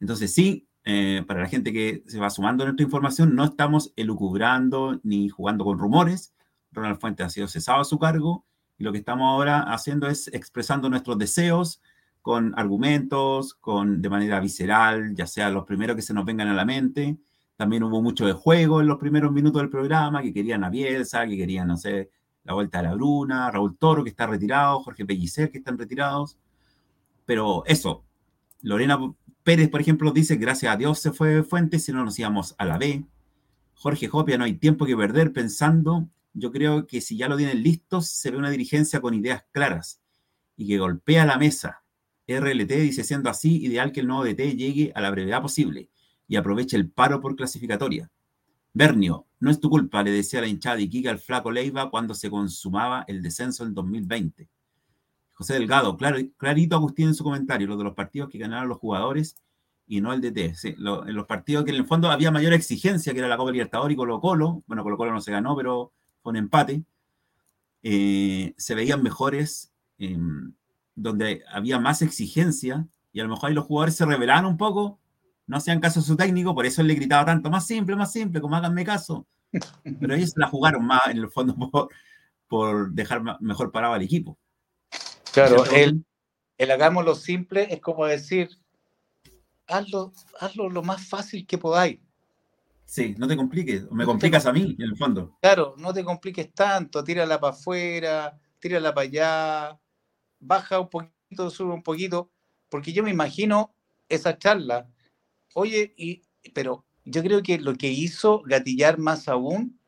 [0.00, 3.92] Entonces, sí, eh, para la gente que se va sumando a nuestra información, no estamos
[3.96, 6.34] elucubrando ni jugando con rumores.
[6.72, 8.44] Ronald Fuentes ha sido cesado a su cargo
[8.76, 11.80] y lo que estamos ahora haciendo es expresando nuestros deseos
[12.20, 16.54] con argumentos, con, de manera visceral, ya sea los primeros que se nos vengan a
[16.54, 17.18] la mente.
[17.56, 21.26] También hubo mucho de juego en los primeros minutos del programa, que querían a Bielsa,
[21.26, 22.10] que querían, no sé,
[22.42, 26.36] la vuelta a la Bruna, Raúl Toro, que está retirado, Jorge Pellicer, que están retirados.
[27.24, 28.04] Pero eso,
[28.60, 28.98] Lorena
[29.44, 32.64] Pérez, por ejemplo, dice, gracias a Dios se fue Fuentes, si no nos íbamos a
[32.64, 33.04] la B.
[33.74, 36.08] Jorge Jopia, no hay tiempo que perder pensando.
[36.32, 40.00] Yo creo que si ya lo tienen listos, se ve una dirigencia con ideas claras
[40.56, 41.84] y que golpea la mesa.
[42.26, 45.90] RLT dice, siendo así, ideal que el nuevo DT llegue a la brevedad posible
[46.28, 48.10] y aproveche el paro por clasificatoria.
[48.72, 52.14] Bernio, no es tu culpa, le decía la hinchada de Iquique al flaco Leiva cuando
[52.14, 54.48] se consumaba el descenso en 2020.
[55.34, 58.78] José Delgado, claro, clarito Agustín en su comentario, lo de los partidos que ganaron los
[58.78, 59.36] jugadores
[59.86, 60.54] y no el DT.
[60.54, 63.50] Sí, en los partidos que en el fondo había mayor exigencia, que era la Copa
[63.50, 65.92] Libertadores y Colo Colo, bueno, Colo Colo no se ganó, pero
[66.22, 66.84] fue un empate,
[67.82, 70.54] eh, se veían mejores, em,
[70.94, 74.98] donde había más exigencia y a lo mejor ahí los jugadores se revelaban un poco,
[75.46, 78.12] no hacían caso a su técnico, por eso él le gritaba tanto, más simple, más
[78.12, 79.26] simple, como háganme caso.
[80.00, 81.88] Pero ellos se la jugaron más en el fondo por,
[82.48, 84.38] por dejar mejor parado al equipo.
[85.32, 86.04] Claro, el,
[86.58, 88.48] el hagámoslo simple es como decir,
[89.66, 92.00] hazlo, hazlo lo más fácil que podáis.
[92.84, 95.36] Sí, no te compliques, me complicas a mí, en el fondo.
[95.40, 99.80] Claro, no te compliques tanto, tírala para afuera, tírala para allá,
[100.38, 102.30] baja un poquito, sube un poquito,
[102.68, 103.74] porque yo me imagino
[104.08, 104.88] esa charla.
[105.54, 106.22] Oye, y,
[106.52, 109.78] pero yo creo que lo que hizo gatillar más aún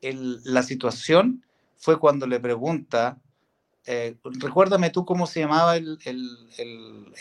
[0.00, 1.44] la situación
[1.76, 3.22] fue cuando le pregunta
[3.86, 5.98] eh, recuérdame tú cómo se llamaba el,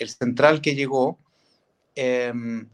[0.05, 1.19] central que llegó
[1.95, 2.69] em,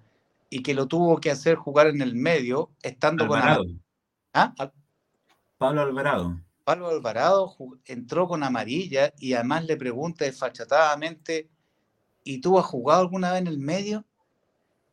[0.49, 3.63] y que lo tuvo que hacer jugar en el medio, estando Alvarado.
[3.63, 3.81] con
[4.33, 4.53] ¿Ah?
[5.57, 6.39] Pablo Alvarado.
[6.63, 7.55] Pablo Alvarado
[7.85, 11.49] entró con amarilla y además le pregunta desfachatadamente,
[12.23, 14.05] ¿y tú has jugado alguna vez en el medio?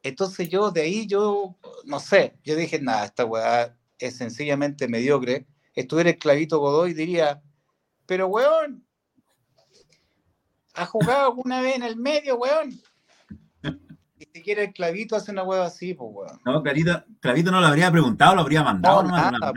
[0.09, 5.47] Entonces yo de ahí, yo, no sé, yo dije, nada, esta weá es sencillamente mediocre.
[5.75, 7.43] Estuviera el clavito Godoy, diría,
[8.07, 8.87] pero weón,
[10.77, 12.79] ¿Has jugado alguna vez en el medio, weón?
[14.19, 16.41] Y si quiere el clavito, hace una hueva así, pues, weón.
[16.45, 19.03] No, Clavito, clavito no lo habría preguntado, lo habría mandado.
[19.03, 19.53] No, nada,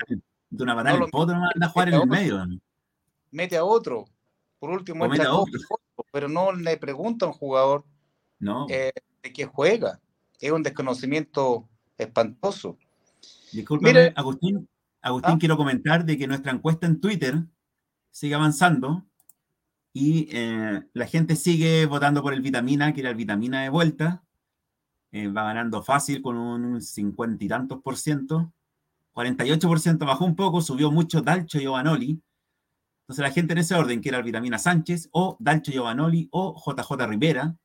[0.49, 2.45] de una manera, el potro no manda a jugar en el medio.
[3.31, 4.05] Mete a otro.
[4.59, 5.59] Por último, mete a otro.
[6.11, 7.85] pero no le pregunta a un jugador
[8.39, 8.65] no.
[8.69, 9.99] eh, de qué juega.
[10.39, 11.67] Es un desconocimiento
[11.97, 12.77] espantoso.
[13.51, 14.67] Disculpe, Agustín,
[15.01, 15.37] Agustín, ¿Ah?
[15.39, 17.43] quiero comentar de que nuestra encuesta en Twitter
[18.11, 19.05] sigue avanzando
[19.93, 24.23] y eh, la gente sigue votando por el vitamina, que era el vitamina de vuelta.
[25.11, 28.53] Eh, va ganando fácil con un cincuenta y tantos por ciento.
[29.13, 32.21] 48 por ciento bajó un poco, subió mucho Dalcho Giovanoli.
[33.01, 36.55] Entonces la gente en ese orden, que era el Vitamina Sánchez, o Dalcho Giovanoli, o
[36.63, 37.57] JJ Rivera,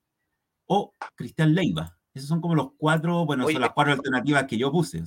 [0.67, 1.99] o Cristian Leiva.
[2.15, 5.03] Esos son como los cuatro, bueno, son las cuatro alternativas que yo puse.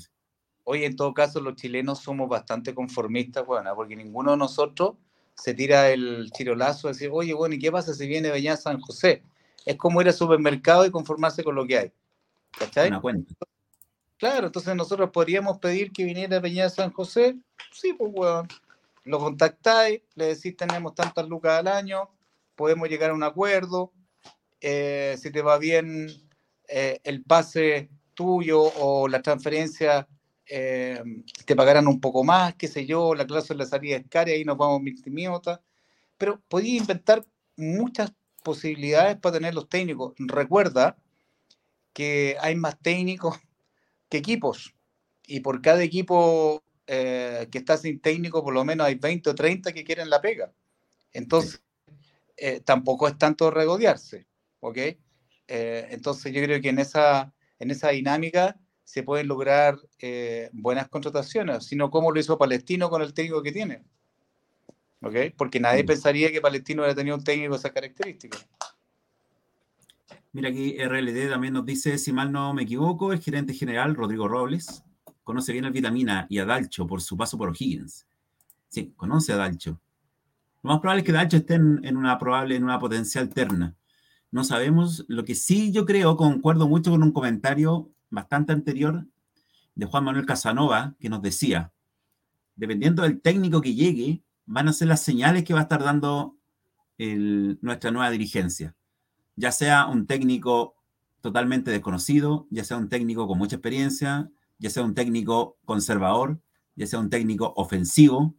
[0.65, 4.95] Hoy en todo caso los chilenos somos bastante conformistas, bueno, porque ninguno de nosotros
[5.33, 9.23] se tira el chirolazo, decir, oye, bueno, ¿y qué pasa si viene Beñá San José?
[9.65, 11.91] Es como ir al supermercado y conformarse con lo que hay.
[12.57, 12.89] ¿Cachai?
[12.89, 13.33] Una cuenta.
[14.17, 17.37] Claro, entonces nosotros podríamos pedir que viniera Beñá San José.
[17.71, 18.47] Sí, pues, bueno.
[19.05, 22.09] Lo contactáis, le decís, tenemos tantas lucas al año,
[22.57, 23.93] podemos llegar a un acuerdo.
[24.59, 26.26] Eh, si te va bien
[26.67, 30.07] eh, el pase tuyo o la transferencia
[30.49, 31.01] eh,
[31.45, 34.31] te pagaran un poco más, qué sé yo, la clase de la salida es cara
[34.31, 35.61] y ahí nos vamos multimiota.
[36.17, 37.25] Pero podía inventar
[37.55, 38.13] muchas
[38.43, 40.13] posibilidades para tener los técnicos.
[40.17, 40.97] Recuerda
[41.93, 43.37] que hay más técnicos
[44.09, 44.73] que equipos.
[45.25, 49.35] Y por cada equipo eh, que está sin técnico, por lo menos hay 20 o
[49.35, 50.53] 30 que quieren la pega.
[51.11, 51.61] Entonces,
[52.37, 54.27] eh, tampoco es tanto regodearse,
[54.61, 54.77] ¿ok?
[55.47, 59.77] Eh, entonces, yo creo que en esa, en esa dinámica se pueden lograr
[60.53, 63.83] buenas contrataciones, sino como lo hizo Palestino con el técnico que tiene.
[65.01, 65.15] ¿Ok?
[65.35, 65.87] Porque nadie mm.
[65.87, 68.47] pensaría que Palestino hubiera tenido un técnico de esas características.
[70.33, 74.27] Mira aquí RLD también nos dice, si mal no me equivoco, el gerente general Rodrigo
[74.27, 74.83] Robles
[75.23, 78.05] conoce bien al Vitamina y a Dalcho por su paso por O'Higgins.
[78.69, 79.79] Sí, conoce a Dalcho.
[80.63, 83.75] Lo más probable es que Dalcho esté en, una probable, en una potencial terna.
[84.31, 85.05] No sabemos.
[85.07, 89.05] Lo que sí yo creo, concuerdo mucho con un comentario bastante anterior
[89.75, 91.71] de Juan Manuel Casanova, que nos decía,
[92.55, 96.35] dependiendo del técnico que llegue, van a ser las señales que va a estar dando
[96.97, 98.75] nuestra nueva dirigencia.
[99.35, 100.75] Ya sea un técnico
[101.21, 106.41] totalmente desconocido, ya sea un técnico con mucha experiencia, ya sea un técnico conservador,
[106.75, 108.35] ya sea un técnico ofensivo,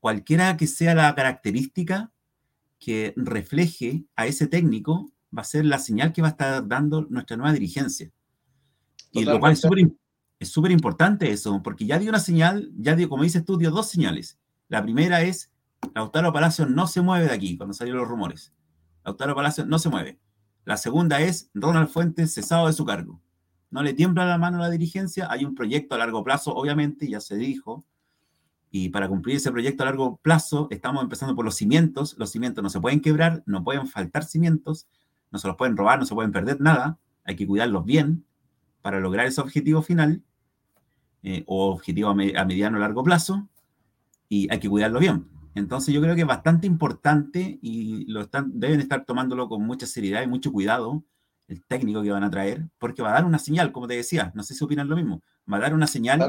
[0.00, 2.12] cualquiera que sea la característica
[2.78, 7.06] que refleje a ese técnico, va a ser la señal que va a estar dando
[7.08, 8.10] nuestra nueva dirigencia.
[9.12, 9.52] Y lo cual
[10.38, 13.70] es súper importante eso, porque ya dio una señal, ya dio, como dices tú, dio
[13.70, 14.38] dos señales.
[14.68, 15.52] La primera es,
[15.94, 18.52] Lautaro Palacio no se mueve de aquí, cuando salieron los rumores.
[19.04, 20.18] Lautaro Palacio no se mueve.
[20.64, 23.22] La segunda es, Ronald Fuentes cesado de su cargo
[23.70, 27.08] no le tiembla la mano a la dirigencia, hay un proyecto a largo plazo, obviamente,
[27.08, 27.84] ya se dijo,
[28.78, 32.62] y para cumplir ese proyecto a largo plazo estamos empezando por los cimientos, los cimientos
[32.62, 34.86] no se pueden quebrar, no pueden faltar cimientos,
[35.30, 38.26] no se los pueden robar, no se pueden perder nada, hay que cuidarlos bien
[38.82, 40.22] para lograr ese objetivo final,
[41.22, 43.48] eh, o objetivo a, mediano o largo plazo,
[44.28, 45.26] y hay que cuidarlo bien.
[45.54, 50.22] Entonces yo creo que es bastante importante y lo deben estar tomándolo con mucha seriedad
[50.22, 51.02] y mucho cuidado
[51.48, 54.32] el técnico que van a traer, porque va a dar una señal, como te decía,
[54.34, 56.20] no sé si opinan lo mismo, va a dar una señal.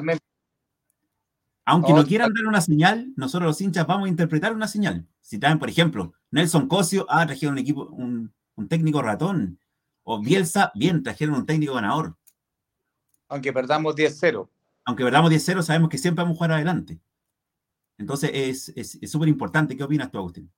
[1.70, 5.06] Aunque no, quieran dar una señal, nosotros los hinchas vamos a interpretar una señal.
[5.20, 8.34] Si traen, por ejemplo, Nelson Cosio, ah, trajeron un equipo, un,
[8.70, 9.60] técnico ratón.
[10.04, 12.16] O Bielsa, bien, trajeron un técnico ganador.
[13.28, 14.50] Aunque perdamos 10-0.
[14.86, 17.02] Aunque perdamos 10-0, sabemos que siempre vamos a jugar adelante.
[17.98, 18.32] Entonces
[18.74, 19.76] es súper importante.
[19.76, 20.50] ¿Qué opinas tú, Agustín?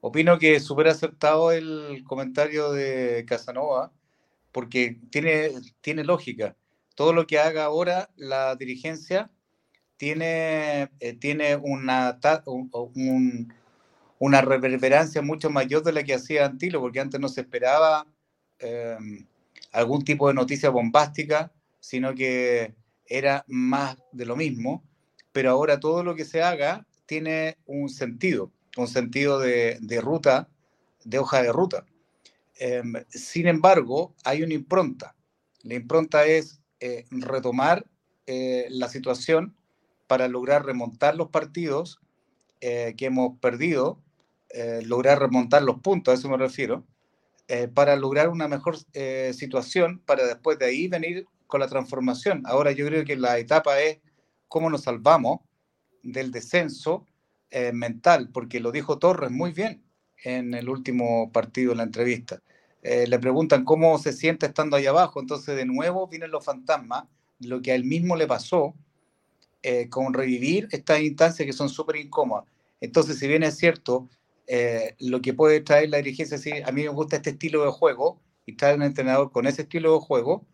[0.00, 3.92] Opino que es súper acertado el comentario de Casanova,
[4.52, 5.50] porque tiene,
[5.82, 6.56] tiene lógica.
[6.94, 9.30] Todo lo que haga ahora la dirigencia
[9.96, 12.18] tiene, eh, tiene una,
[14.18, 18.06] una reverberancia mucho mayor de la que hacía Antilo, porque antes no se esperaba
[18.58, 19.26] em,
[19.72, 22.74] algún tipo de noticia bombástica, sino que
[23.06, 24.82] era más de lo mismo,
[25.32, 30.48] pero ahora todo lo que se haga tiene un sentido un sentido de, ruta,
[31.04, 31.86] de hoja de ruta.
[32.56, 35.14] Em, sin embargo, hay una impronta.
[35.62, 37.86] La impronta es eh, retomar
[38.26, 39.56] eh, la situación
[40.06, 42.00] para lograr remontar los partidos
[42.60, 44.00] eh, que hemos perdido,
[44.84, 46.84] lograr remontar los puntos, a eso me refiero,
[47.74, 48.76] para lograr una mejor
[49.32, 52.42] situación, para después de ahí venir con la transformación.
[52.46, 53.98] Ahora yo creo que la etapa es
[54.46, 55.40] cómo nos salvamos
[56.04, 57.06] del descenso
[57.50, 59.84] eh, mental, porque lo dijo Torres muy bien
[60.22, 62.42] en el último partido, en la entrevista.
[62.82, 67.04] Eh, le preguntan cómo se siente estando ahí abajo, entonces de nuevo vienen los fantasmas,
[67.38, 68.74] lo que a él mismo le pasó,
[69.64, 72.44] eh, con revivir estas instancias que son súper incómodas.
[72.80, 74.08] Entonces, si bien es cierto,
[74.98, 78.20] lo que puede traer la dirigencia, si a mí me gusta este estilo de juego
[78.44, 80.46] y traer un entrenador con ese estilo de juego,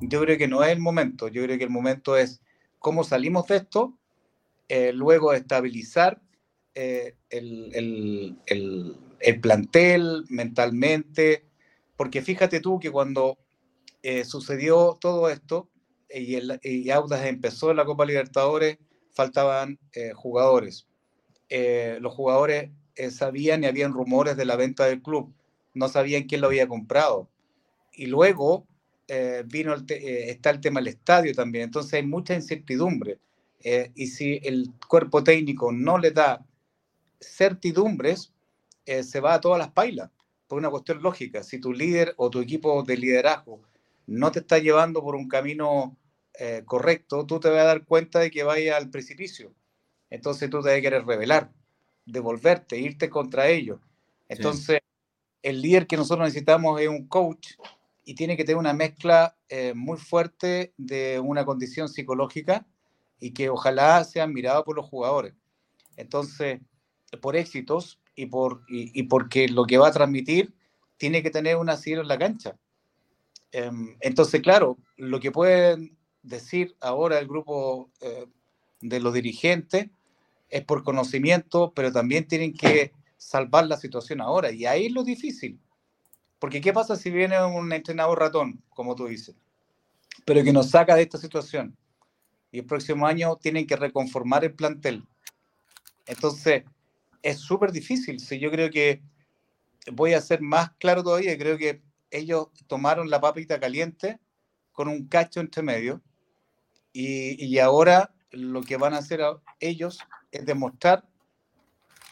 [0.00, 2.40] yo creo que no es el momento, yo creo que el momento es
[2.78, 3.98] cómo salimos de esto,
[4.94, 6.22] luego estabilizar
[6.76, 8.36] eh, el,
[9.40, 11.46] plantel mentalmente,
[11.96, 13.38] porque fíjate tú que cuando
[14.02, 15.70] eh, sucedió todo esto
[16.14, 18.78] y, el, y Audas empezó la Copa Libertadores,
[19.12, 20.86] faltaban eh, jugadores.
[22.00, 22.70] los jugadores
[23.10, 25.32] sabían y habían rumores de la venta del club,
[25.72, 27.28] no sabían quién lo había comprado.
[27.92, 28.66] Y luego
[29.46, 33.18] vino está el tema del estadio también, entonces hay mucha incertidumbre.
[33.94, 36.44] y si el cuerpo técnico no le da
[37.20, 38.32] certidumbres,
[38.86, 40.10] eh, se va a todas las pailas,
[40.46, 41.42] por una cuestión lógica.
[41.42, 43.62] Si tu líder o tu equipo de liderazgo
[44.06, 45.96] no te está llevando por un camino
[46.38, 49.54] eh, correcto, tú te vas a dar cuenta de que vaya al precipicio.
[50.10, 51.52] Entonces tú te vas a querer revelar,
[52.04, 53.80] devolverte, irte contra ellos.
[54.28, 54.80] Entonces,
[55.42, 57.52] el líder que nosotros necesitamos es un coach
[58.04, 62.66] y tiene que tener una mezcla eh, muy fuerte de una condición psicológica
[63.20, 65.34] y que ojalá sea mirado por los jugadores.
[65.96, 66.60] Entonces,
[67.20, 70.52] por éxitos y, por, y, porque lo que va a transmitir
[70.96, 72.56] tiene que tener un asidero en la cancha.
[73.52, 78.26] Em, entonces, claro, lo que pueden decir ahora el grupo eh,
[78.80, 79.88] de los dirigentes
[80.48, 84.50] es por conocimiento, pero también tienen que salvar la situación ahora.
[84.50, 85.60] Y ahí es lo difícil.
[86.38, 89.34] Porque ¿qué pasa si viene un entrenador ratón, como tú dices,
[90.24, 91.76] pero que nos saca de esta situación?
[92.50, 95.06] Y el próximo año tienen que reconformar el plantel.
[96.06, 96.64] Entonces,
[97.22, 98.20] es súper difícil.
[98.20, 99.02] Si yo creo que
[99.92, 104.20] voy a ser más claro todavía, creo que ellos tomaron la papita caliente
[104.72, 106.02] con un cacho entre medio
[106.94, 109.20] y, ahora lo que van a hacer
[109.58, 109.98] ellos
[110.30, 111.04] es demostrar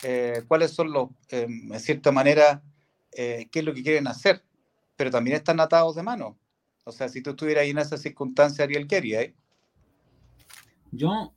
[0.02, 2.62] eh, cuáles son los, eh, en cierta manera,
[3.12, 4.42] eh, qué es lo que quieren hacer,
[4.96, 6.36] pero también están atados de mano.
[6.84, 9.34] O sea, si tú estuvieras ahí en esa circunstancia, Ariel quería, ¿eh?
[10.90, 11.32] Yo,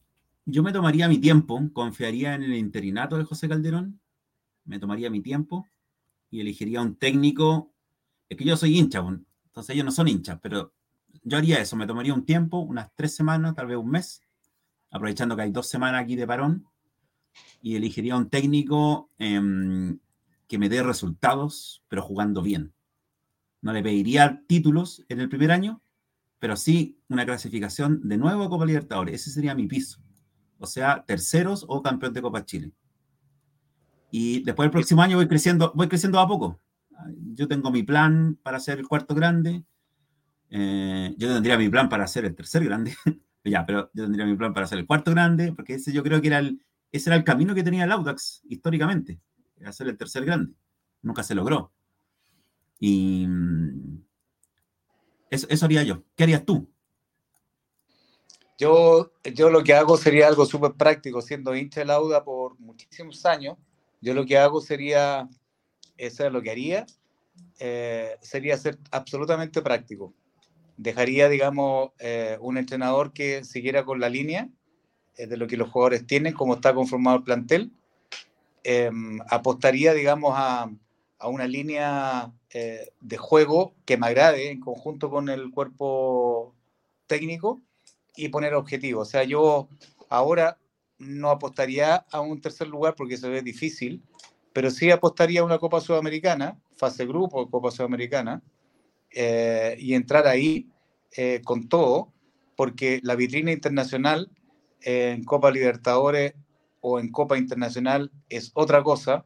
[0.45, 3.99] yo me tomaría mi tiempo, confiaría en el interinato de José Calderón,
[4.65, 5.67] me tomaría mi tiempo
[6.31, 7.71] y elegiría un técnico.
[8.27, 8.99] Es que yo soy hincha,
[9.45, 10.73] entonces ellos no son hinchas, pero
[11.25, 14.21] yo haría eso, me tomaría un tiempo, unas tres semanas, tal vez un mes,
[14.91, 16.67] aprovechando que hay dos semanas aquí de parón,
[17.61, 19.99] y elegiría un técnico em,
[20.47, 22.73] que me dé resultados, pero jugando bien.
[23.61, 25.81] No le pediría títulos en el primer año,
[26.37, 29.21] pero sí una clasificación de nuevo a Copa Libertadores.
[29.21, 29.99] Ese sería mi piso.
[30.59, 32.71] O sea, terceros o campeón de Copa Chile.
[34.11, 36.61] Y después del próximo año voy creciendo, voy creciendo a poco.
[37.33, 39.65] Yo tengo mi plan para ser el cuarto grande.
[40.49, 42.95] Eh, yo tendría mi plan para ser el tercer grande.
[43.43, 46.21] ya, pero yo tendría mi plan para ser el cuarto grande, porque ese yo creo
[46.21, 46.61] que era el,
[46.91, 49.19] ese era el camino que tenía el Audax históricamente,
[49.57, 50.53] era ser el tercer grande.
[51.01, 51.71] Nunca se logró.
[52.79, 54.03] Y mm,
[55.29, 56.03] eso, eso haría yo.
[56.15, 56.69] ¿Qué harías tú?
[58.57, 63.25] Yo, yo lo que hago sería algo súper práctico, siendo hincha del Auda por muchísimos
[63.25, 63.57] años.
[63.99, 65.27] Yo lo que hago sería,
[65.97, 66.85] eso es lo que haría,
[67.59, 70.13] eh, sería ser absolutamente práctico.
[70.77, 74.49] Dejaría, digamos, eh, un entrenador que siguiera con la línea
[75.17, 77.71] eh, de lo que los jugadores tienen, cómo está conformado el plantel.
[78.63, 80.69] Em, apostaría, digamos, a,
[81.19, 82.31] a una línea
[83.01, 86.55] de juego que me agrade en conjunto con el cuerpo
[87.05, 87.61] técnico
[88.15, 89.09] y poner objetivos.
[89.09, 89.67] O sea, yo
[90.09, 90.57] ahora
[90.97, 94.01] no apostaría a un tercer lugar porque se ve difícil,
[94.53, 98.41] pero sí apostaría a una Copa Sudamericana, fase grupo de Copa Sudamericana,
[99.15, 100.69] eh, y entrar ahí
[101.15, 102.11] eh, con todo,
[102.57, 104.29] porque la vitrina internacional
[104.81, 106.33] en Copa Libertadores
[106.81, 109.25] o en Copa Internacional es otra cosa.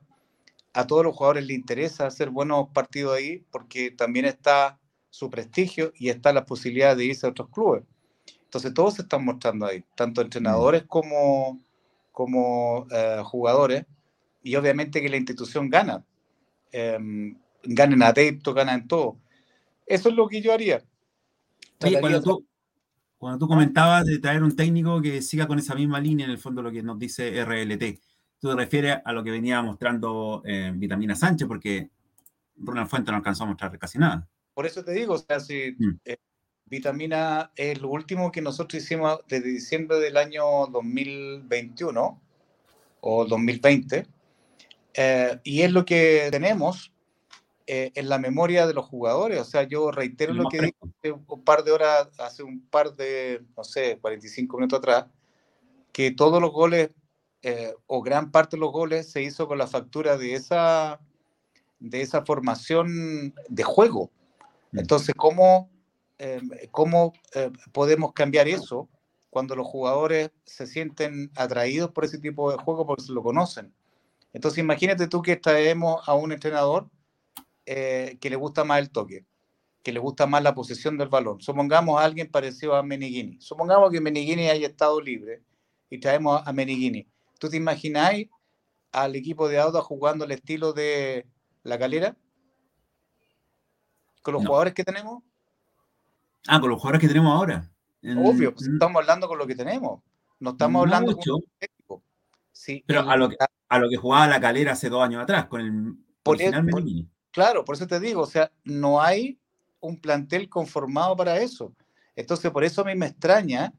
[0.74, 4.80] A todos los jugadores les interesa hacer buenos partidos ahí porque también está
[5.10, 7.84] su prestigio y está la posibilidad de irse a otros clubes.
[8.44, 10.88] Entonces todos se están mostrando ahí, tanto entrenadores mm.
[10.88, 11.60] como,
[12.12, 13.86] como eh, jugadores,
[14.44, 16.06] y obviamente que la institución gana.
[16.72, 19.18] Eh, gana en adeptos, gana en todo.
[19.90, 20.84] Eso es lo que yo haría.
[21.80, 22.46] cuando, tú,
[23.18, 26.38] cuando tú comentabas de traer un técnico que siga con esa misma línea, en el
[26.38, 28.00] fondo lo que nos dice RLT,
[28.40, 31.90] tú te refieres a lo que venía mostrando eh, Vitamina Sánchez, porque
[32.56, 34.30] Ronald Fuente no alcanzó a mostrar casi nada.
[34.54, 36.00] Por eso te digo, o sea, si mm.
[36.06, 36.18] eh,
[36.66, 42.22] Vitamina es lo último que nosotros hicimos desde diciembre del año 2021
[43.02, 44.06] o 2020.
[44.94, 46.94] Eh, y es lo que tenemos
[47.70, 49.40] eh, en la memoria de los jugadores.
[49.40, 52.96] O sea, yo reitero lo que dije hace un par de horas, hace un par
[52.96, 55.06] de, no sé, 45 minutos atrás,
[55.92, 56.90] que todos los goles
[57.42, 61.00] eh, o gran parte de los goles se hizo con la factura de esa,
[61.80, 64.12] de esa formación de juego.
[64.72, 64.80] Mm.
[64.80, 65.70] Entonces, ¿cómo
[66.20, 68.90] Em, cómo eh, podemos cambiar eso
[69.30, 73.74] cuando los jugadores se sienten atraídos por ese tipo de juego porque se lo conocen.
[74.34, 76.90] Entonces imagínate tú que traemos a un entrenador
[77.72, 79.28] eh, que le gusta más el toque,
[79.84, 81.40] que le gusta más la posesión del balón.
[81.40, 83.40] Supongamos a alguien parecido a Menigini.
[83.40, 85.44] Supongamos que Menigini haya estado libre
[85.88, 87.08] y traemos a Menigini.
[87.38, 88.28] ¿Tú te imagináis
[88.92, 91.28] al equipo de Auda jugando el estilo de
[91.62, 92.18] la calera?
[94.24, 95.22] Con los jugadores que tenemos,
[96.48, 97.70] Ah, con los jugadores que tenemos ahora.
[98.18, 100.02] Obvio, pues, estamos hablando con lo que tenemos.
[100.40, 101.44] No estamos hablando con
[102.52, 103.36] sí, Pero a, lo que,
[103.68, 106.38] a lo que jugaba la calera hace dos años atrás, con el, por
[107.32, 109.40] Claro, por eso te digo, o sea, no hay
[109.80, 111.74] un plantel conformado para eso.
[112.16, 113.74] Entonces, por eso a mí me extraña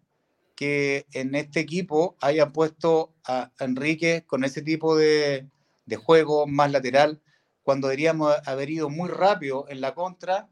[0.57, 5.49] que en este equipo haya puesto a Enrique con ese tipo de,
[5.87, 7.21] de juego más lateral,
[7.63, 10.49] cuando deberíamos haber ido muy rápido en la contra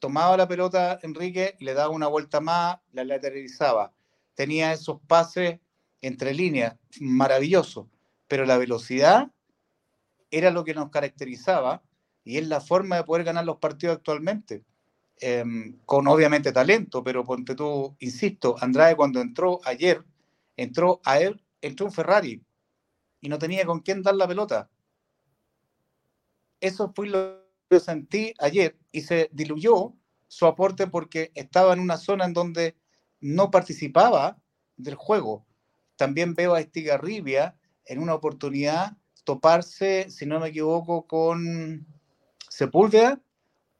[0.00, 3.92] tomaba la pelota Enrique, le daba una vuelta más, la lateralizaba.
[4.34, 5.60] Tenía esos pases
[6.00, 7.88] entre líneas, maravilloso,
[8.26, 9.30] pero la velocidad
[10.30, 11.82] era lo que nos caracterizaba
[12.30, 14.64] y es la forma de poder ganar los partidos actualmente.
[15.22, 20.02] em, con obviamente talento, pero ponte tú, insisto, Andrade cuando entró ayer,
[20.56, 22.42] entró a él, entró un Ferrari
[23.20, 24.70] y no tenía con quién dar la pelota.
[26.60, 29.94] Eso fue lo que sentí ayer y se diluyó
[30.26, 32.76] su aporte porque estaba en una zona en donde
[33.20, 34.40] no participaba
[34.76, 35.44] del juego.
[35.96, 41.86] También veo a Estigarribia en una oportunidad toparse, si no me equivoco, con
[42.60, 43.18] Sepúlveda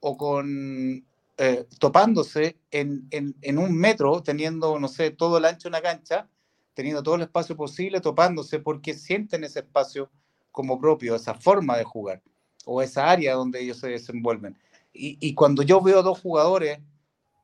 [0.01, 5.83] o con eh, topándose en, un metro, teniendo, no sé, todo el ancho de una
[5.83, 6.29] cancha,
[6.73, 10.11] teniendo todo el espacio posible, topándose porque sienten ese espacio
[10.51, 12.23] como propio, esa forma de jugar
[12.65, 14.59] o esa área donde ellos se desenvuelven.
[14.93, 16.81] Y, cuando yo veo dos jugadores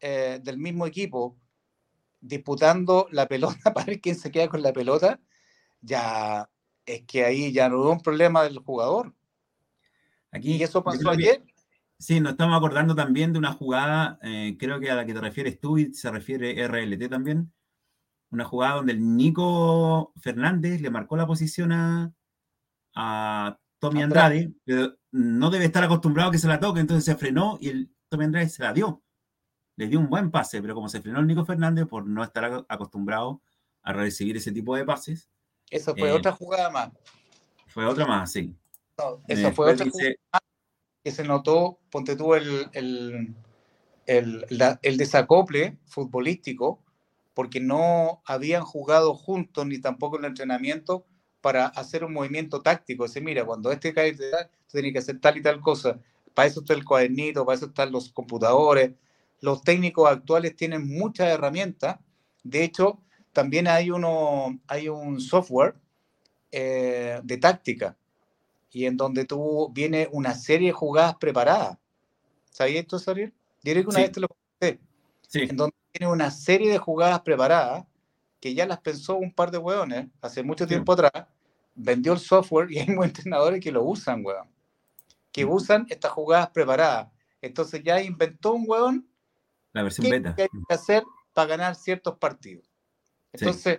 [0.01, 1.37] eh, del mismo equipo
[2.21, 5.21] disputando la pelota para ver quién se queda con la pelota,
[5.83, 6.49] ya
[6.87, 9.16] es que ahí ya no hubo un problema del jugador.
[10.37, 11.43] Aquí, y eso pasó ayer.
[11.99, 15.21] Sí, nos estamos acordando también de una jugada, eh, creo que a la que te
[15.21, 17.53] refieres tú y se refiere RLT también,
[18.31, 22.13] una jugada donde el Nico Fernández le marcó la posición a,
[22.95, 27.17] a Tommy Andrade, pero no debe estar acostumbrado a que se la toque, entonces se
[27.17, 29.03] frenó y el Tommy Andrade se la dio.
[29.77, 32.67] Le dio un buen pase, pero como se frenó el Nico Fernández por no estar
[32.69, 33.41] acostumbrado
[33.83, 35.31] a recibir ese tipo de pases.
[35.71, 36.93] Eso fue eh, otra jugada más.
[37.69, 38.55] Fue otra más, sí.
[39.29, 39.87] Eso fue otra
[41.05, 43.35] que se notó, ponte tú el, el,
[44.07, 44.45] el,
[44.83, 46.83] el desacople futbolístico,
[47.33, 51.07] porque no habían jugado juntos ni tampoco en el entrenamiento
[51.41, 53.05] para hacer un movimiento táctico.
[53.05, 54.25] Dice, mira, cuando este cae, tú
[54.73, 56.01] tienes que hacer tal y tal cosa.
[56.35, 58.91] Para eso está el cuadernito, para eso están los computadores.
[59.41, 61.99] Los técnicos actuales tienen muchas herramientas.
[62.43, 62.99] De hecho,
[63.33, 65.77] también hay, uno, hay un software
[66.51, 67.97] eh, de táctica
[68.77, 71.79] y en donde tú viene una serie de jugadas preparadas.
[72.51, 73.33] ¿Sabías esto, Sariel?
[73.65, 74.81] Diré que una vez te lo conté.
[75.27, 75.45] Sí.
[75.49, 77.87] En donde tiene una serie de jugadas preparadas
[78.39, 81.27] que ya las pensó un par de hueones hace mucho tiempo atrás
[81.75, 84.47] vendió el software y hay muchos entrenadores que lo usan, weón.
[85.33, 87.11] Que usan estas jugadas preparadas.
[87.41, 89.09] Entonces ya inventó un weón
[89.73, 90.35] la versión beta.
[90.35, 91.03] que hay que hacer
[91.33, 92.71] para ganar ciertos partidos.
[93.33, 93.79] Entonces,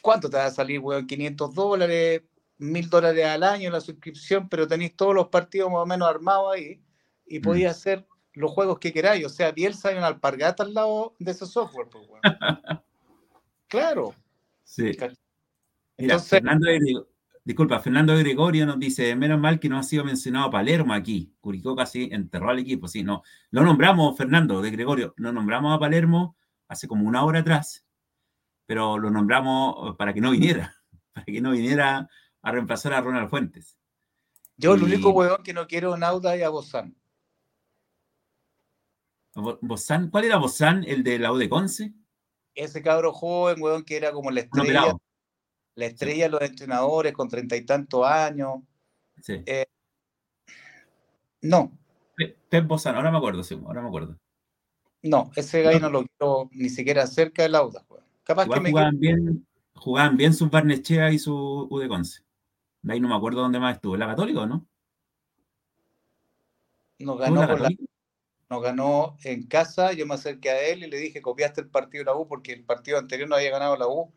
[0.00, 1.06] ¿cuánto te va a salir, weón?
[1.06, 2.22] 500 dólares,
[2.58, 6.54] 1000 dólares al año la suscripción, pero tenéis todos los partidos más o menos armados
[6.54, 6.80] ahí
[7.26, 7.70] y podéis mm.
[7.70, 9.24] hacer los juegos que queráis.
[9.24, 12.04] O sea, Bielsa hay una alpargata al lado de ese software, pues,
[13.68, 14.14] claro.
[14.64, 14.92] Sí.
[16.26, 16.68] Fernando
[17.44, 21.34] disculpa, Fernando Gregorio nos dice, menos mal que no ha sido mencionado Palermo aquí.
[21.40, 22.88] Curicó casi enterró al equipo.
[22.88, 23.22] Sí, no.
[23.50, 26.36] Lo nombramos, Fernando de Gregorio, lo nombramos a Palermo
[26.68, 27.86] hace como una hora atrás,
[28.66, 30.74] pero lo nombramos para que no viniera,
[31.12, 32.08] para que no viniera
[32.44, 33.76] a reemplazar a Ronald Fuentes.
[34.56, 36.94] Yo, el único huevón que no quiero Nauda es a Bozán.
[39.34, 40.10] ¿Bozán?
[40.10, 40.84] ¿Cuál era Bozán?
[40.84, 41.92] ¿El de la U de Conce?
[42.54, 44.94] Ese cabro joven, huevón, que era como la estrella
[45.76, 48.60] la estrella de los entrenadores con treinta y tantos años.
[49.20, 49.42] Sí.
[49.44, 49.66] Eh,
[51.42, 51.72] no.
[52.48, 54.16] Pep Bozano, ahora me acuerdo, sí, ahora me acuerdo.
[55.02, 57.84] No, ese gallo no, lo quiero ni siquiera cerca del Auda.
[58.22, 61.34] Capaz que me jugaban, bien, jugaban bien su Barnechea y su
[61.70, 62.23] Udeconce.
[62.84, 63.96] De ahí no me acuerdo dónde más estuvo.
[63.96, 64.66] ¿La Católica o no?
[66.98, 67.70] Nos ganó, la
[68.50, 72.02] nos ganó en casa, yo me acerqué a él y le dije, copiaste el partido
[72.02, 74.12] de la U porque el partido anterior no había ganado la U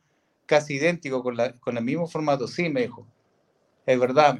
[0.45, 2.47] casi idéntico con, la, con el mismo formato.
[2.47, 3.07] Sí, me dijo.
[3.85, 4.37] Es verdad.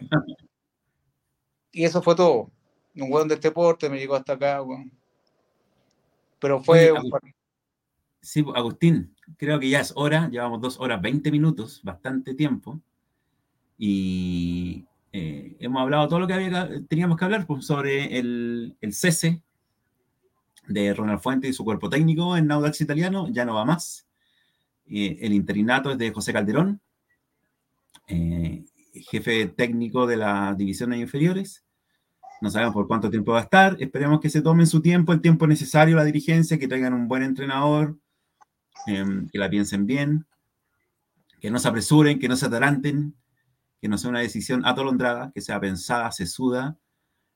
[1.71, 2.51] y eso fue todo.
[2.95, 4.61] Un hueón de este porte me llegó hasta acá,
[6.39, 6.93] Pero fue
[8.21, 12.81] Sí, Agustín, creo que ya es hora, llevamos dos horas 20 minutos, bastante tiempo,
[13.77, 18.93] y eh, hemos hablado todo lo que había, teníamos que hablar pues, sobre el, el,
[18.93, 19.41] cese
[20.67, 24.07] de Ronald Fuente y su cuerpo técnico en Audax Italiano, ya no va más.
[24.89, 26.81] Eh, el interinato es de José Calderón,
[28.07, 31.63] eh, jefe técnico de las divisiones inferiores.
[32.41, 33.75] No sabemos por cuánto tiempo va a estar.
[33.79, 37.23] Esperemos que se tomen su tiempo, el tiempo necesario, la dirigencia, que tengan un buen
[37.23, 37.97] entrenador,
[38.85, 40.25] em, que la piensen bien,
[41.41, 43.15] que no se apresuren, que no se ataranten,
[43.81, 46.77] que no sea una decisión atolondrada, que sea pensada, sesuda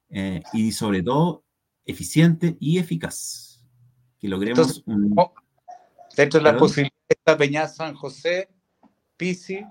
[0.10, 1.44] eh, y sobre todo
[1.86, 3.64] eficiente y eficaz.
[4.20, 5.16] Que logremos un...
[6.16, 8.50] Dentro de la posibilidad esta Peña San José,
[9.18, 9.66] Pisi.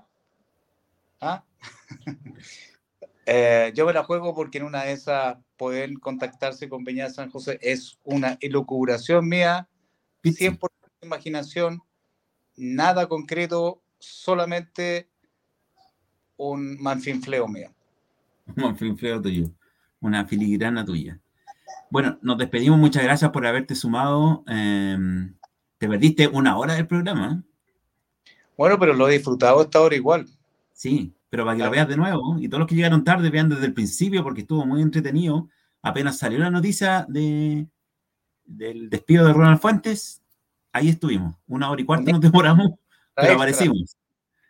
[1.19, 1.43] ¿ah?
[3.27, 7.29] Eh, yo me la juego porque en una de esas pueden contactarse con Peña San
[7.29, 7.59] José.
[7.61, 9.69] Es una elucubración mía,
[10.23, 10.67] 100%
[11.03, 11.83] imaginación,
[12.55, 15.10] nada concreto, solamente
[16.49, 17.69] un manfinfleo mío.
[18.55, 19.51] Un manfinfleo tuyo,
[19.99, 21.19] una filigrana tuya.
[21.89, 22.79] Bueno, nos despedimos.
[22.79, 24.43] Muchas gracias por haberte sumado.
[24.47, 25.35] Em,
[25.77, 27.43] te perdiste una hora del programa.
[28.57, 30.27] Bueno, pero lo he disfrutado esta hora igual.
[30.73, 32.37] Sí, pero para que lo veas de nuevo.
[32.39, 35.47] Y todos los que llegaron tarde vean desde el principio porque estuvo muy entretenido.
[35.83, 37.67] Apenas salió la noticia de,
[38.45, 40.21] del despido de Ronald Fuentes,
[40.71, 41.35] ahí estuvimos.
[41.47, 42.71] Una hora y cuarto nos demoramos,
[43.15, 43.95] pero aparecimos.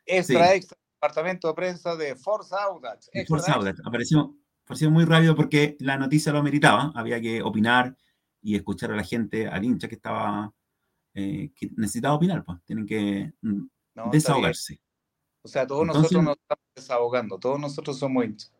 [0.06, 3.10] Extra, extra, departamento de prensa de Force Audax.
[3.28, 4.36] Force Audax, apareció,
[4.92, 6.92] muy rápido porque la noticia lo ameritaba.
[6.94, 7.98] Había que opinar
[8.42, 10.54] y escuchar a la gente, al hincha que estaba,
[11.16, 12.60] eh, que necesitaba opinar, pues.
[12.66, 14.80] Tienen que mm, desahogarse.
[15.42, 18.54] O sea, todos nosotros nos estamos desahogando, todos nosotros somos hinchas.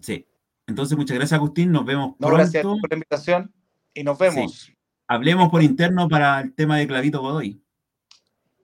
[0.00, 0.26] Sí.
[0.66, 1.70] Entonces, muchas gracias, Agustín.
[1.72, 2.36] Nos vemos pronto.
[2.36, 3.54] Gracias por la invitación
[3.92, 4.72] y nos vemos.
[5.06, 7.62] Hablemos por interno para el tema de Clavito Godoy.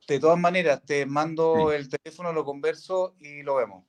[0.09, 3.85] De todas maneras, te mando el teléfono, lo converso y lo vemos.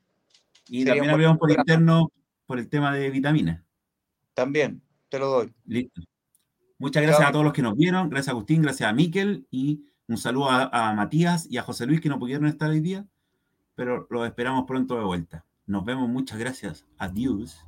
[0.68, 2.12] Y también hablemos por interno
[2.46, 3.62] por el tema de vitaminas.
[4.34, 5.54] También, te lo doy.
[5.66, 6.02] Listo.
[6.78, 8.10] Muchas gracias a todos los que nos vieron.
[8.10, 8.62] Gracias, Agustín.
[8.62, 9.48] Gracias a Miquel.
[9.50, 13.08] Y un saludo a Matías y a José Luis que no pudieron estar hoy día
[13.76, 15.46] pero los esperamos pronto de vuelta.
[15.66, 16.86] Nos vemos, muchas gracias.
[16.98, 17.66] Adiós.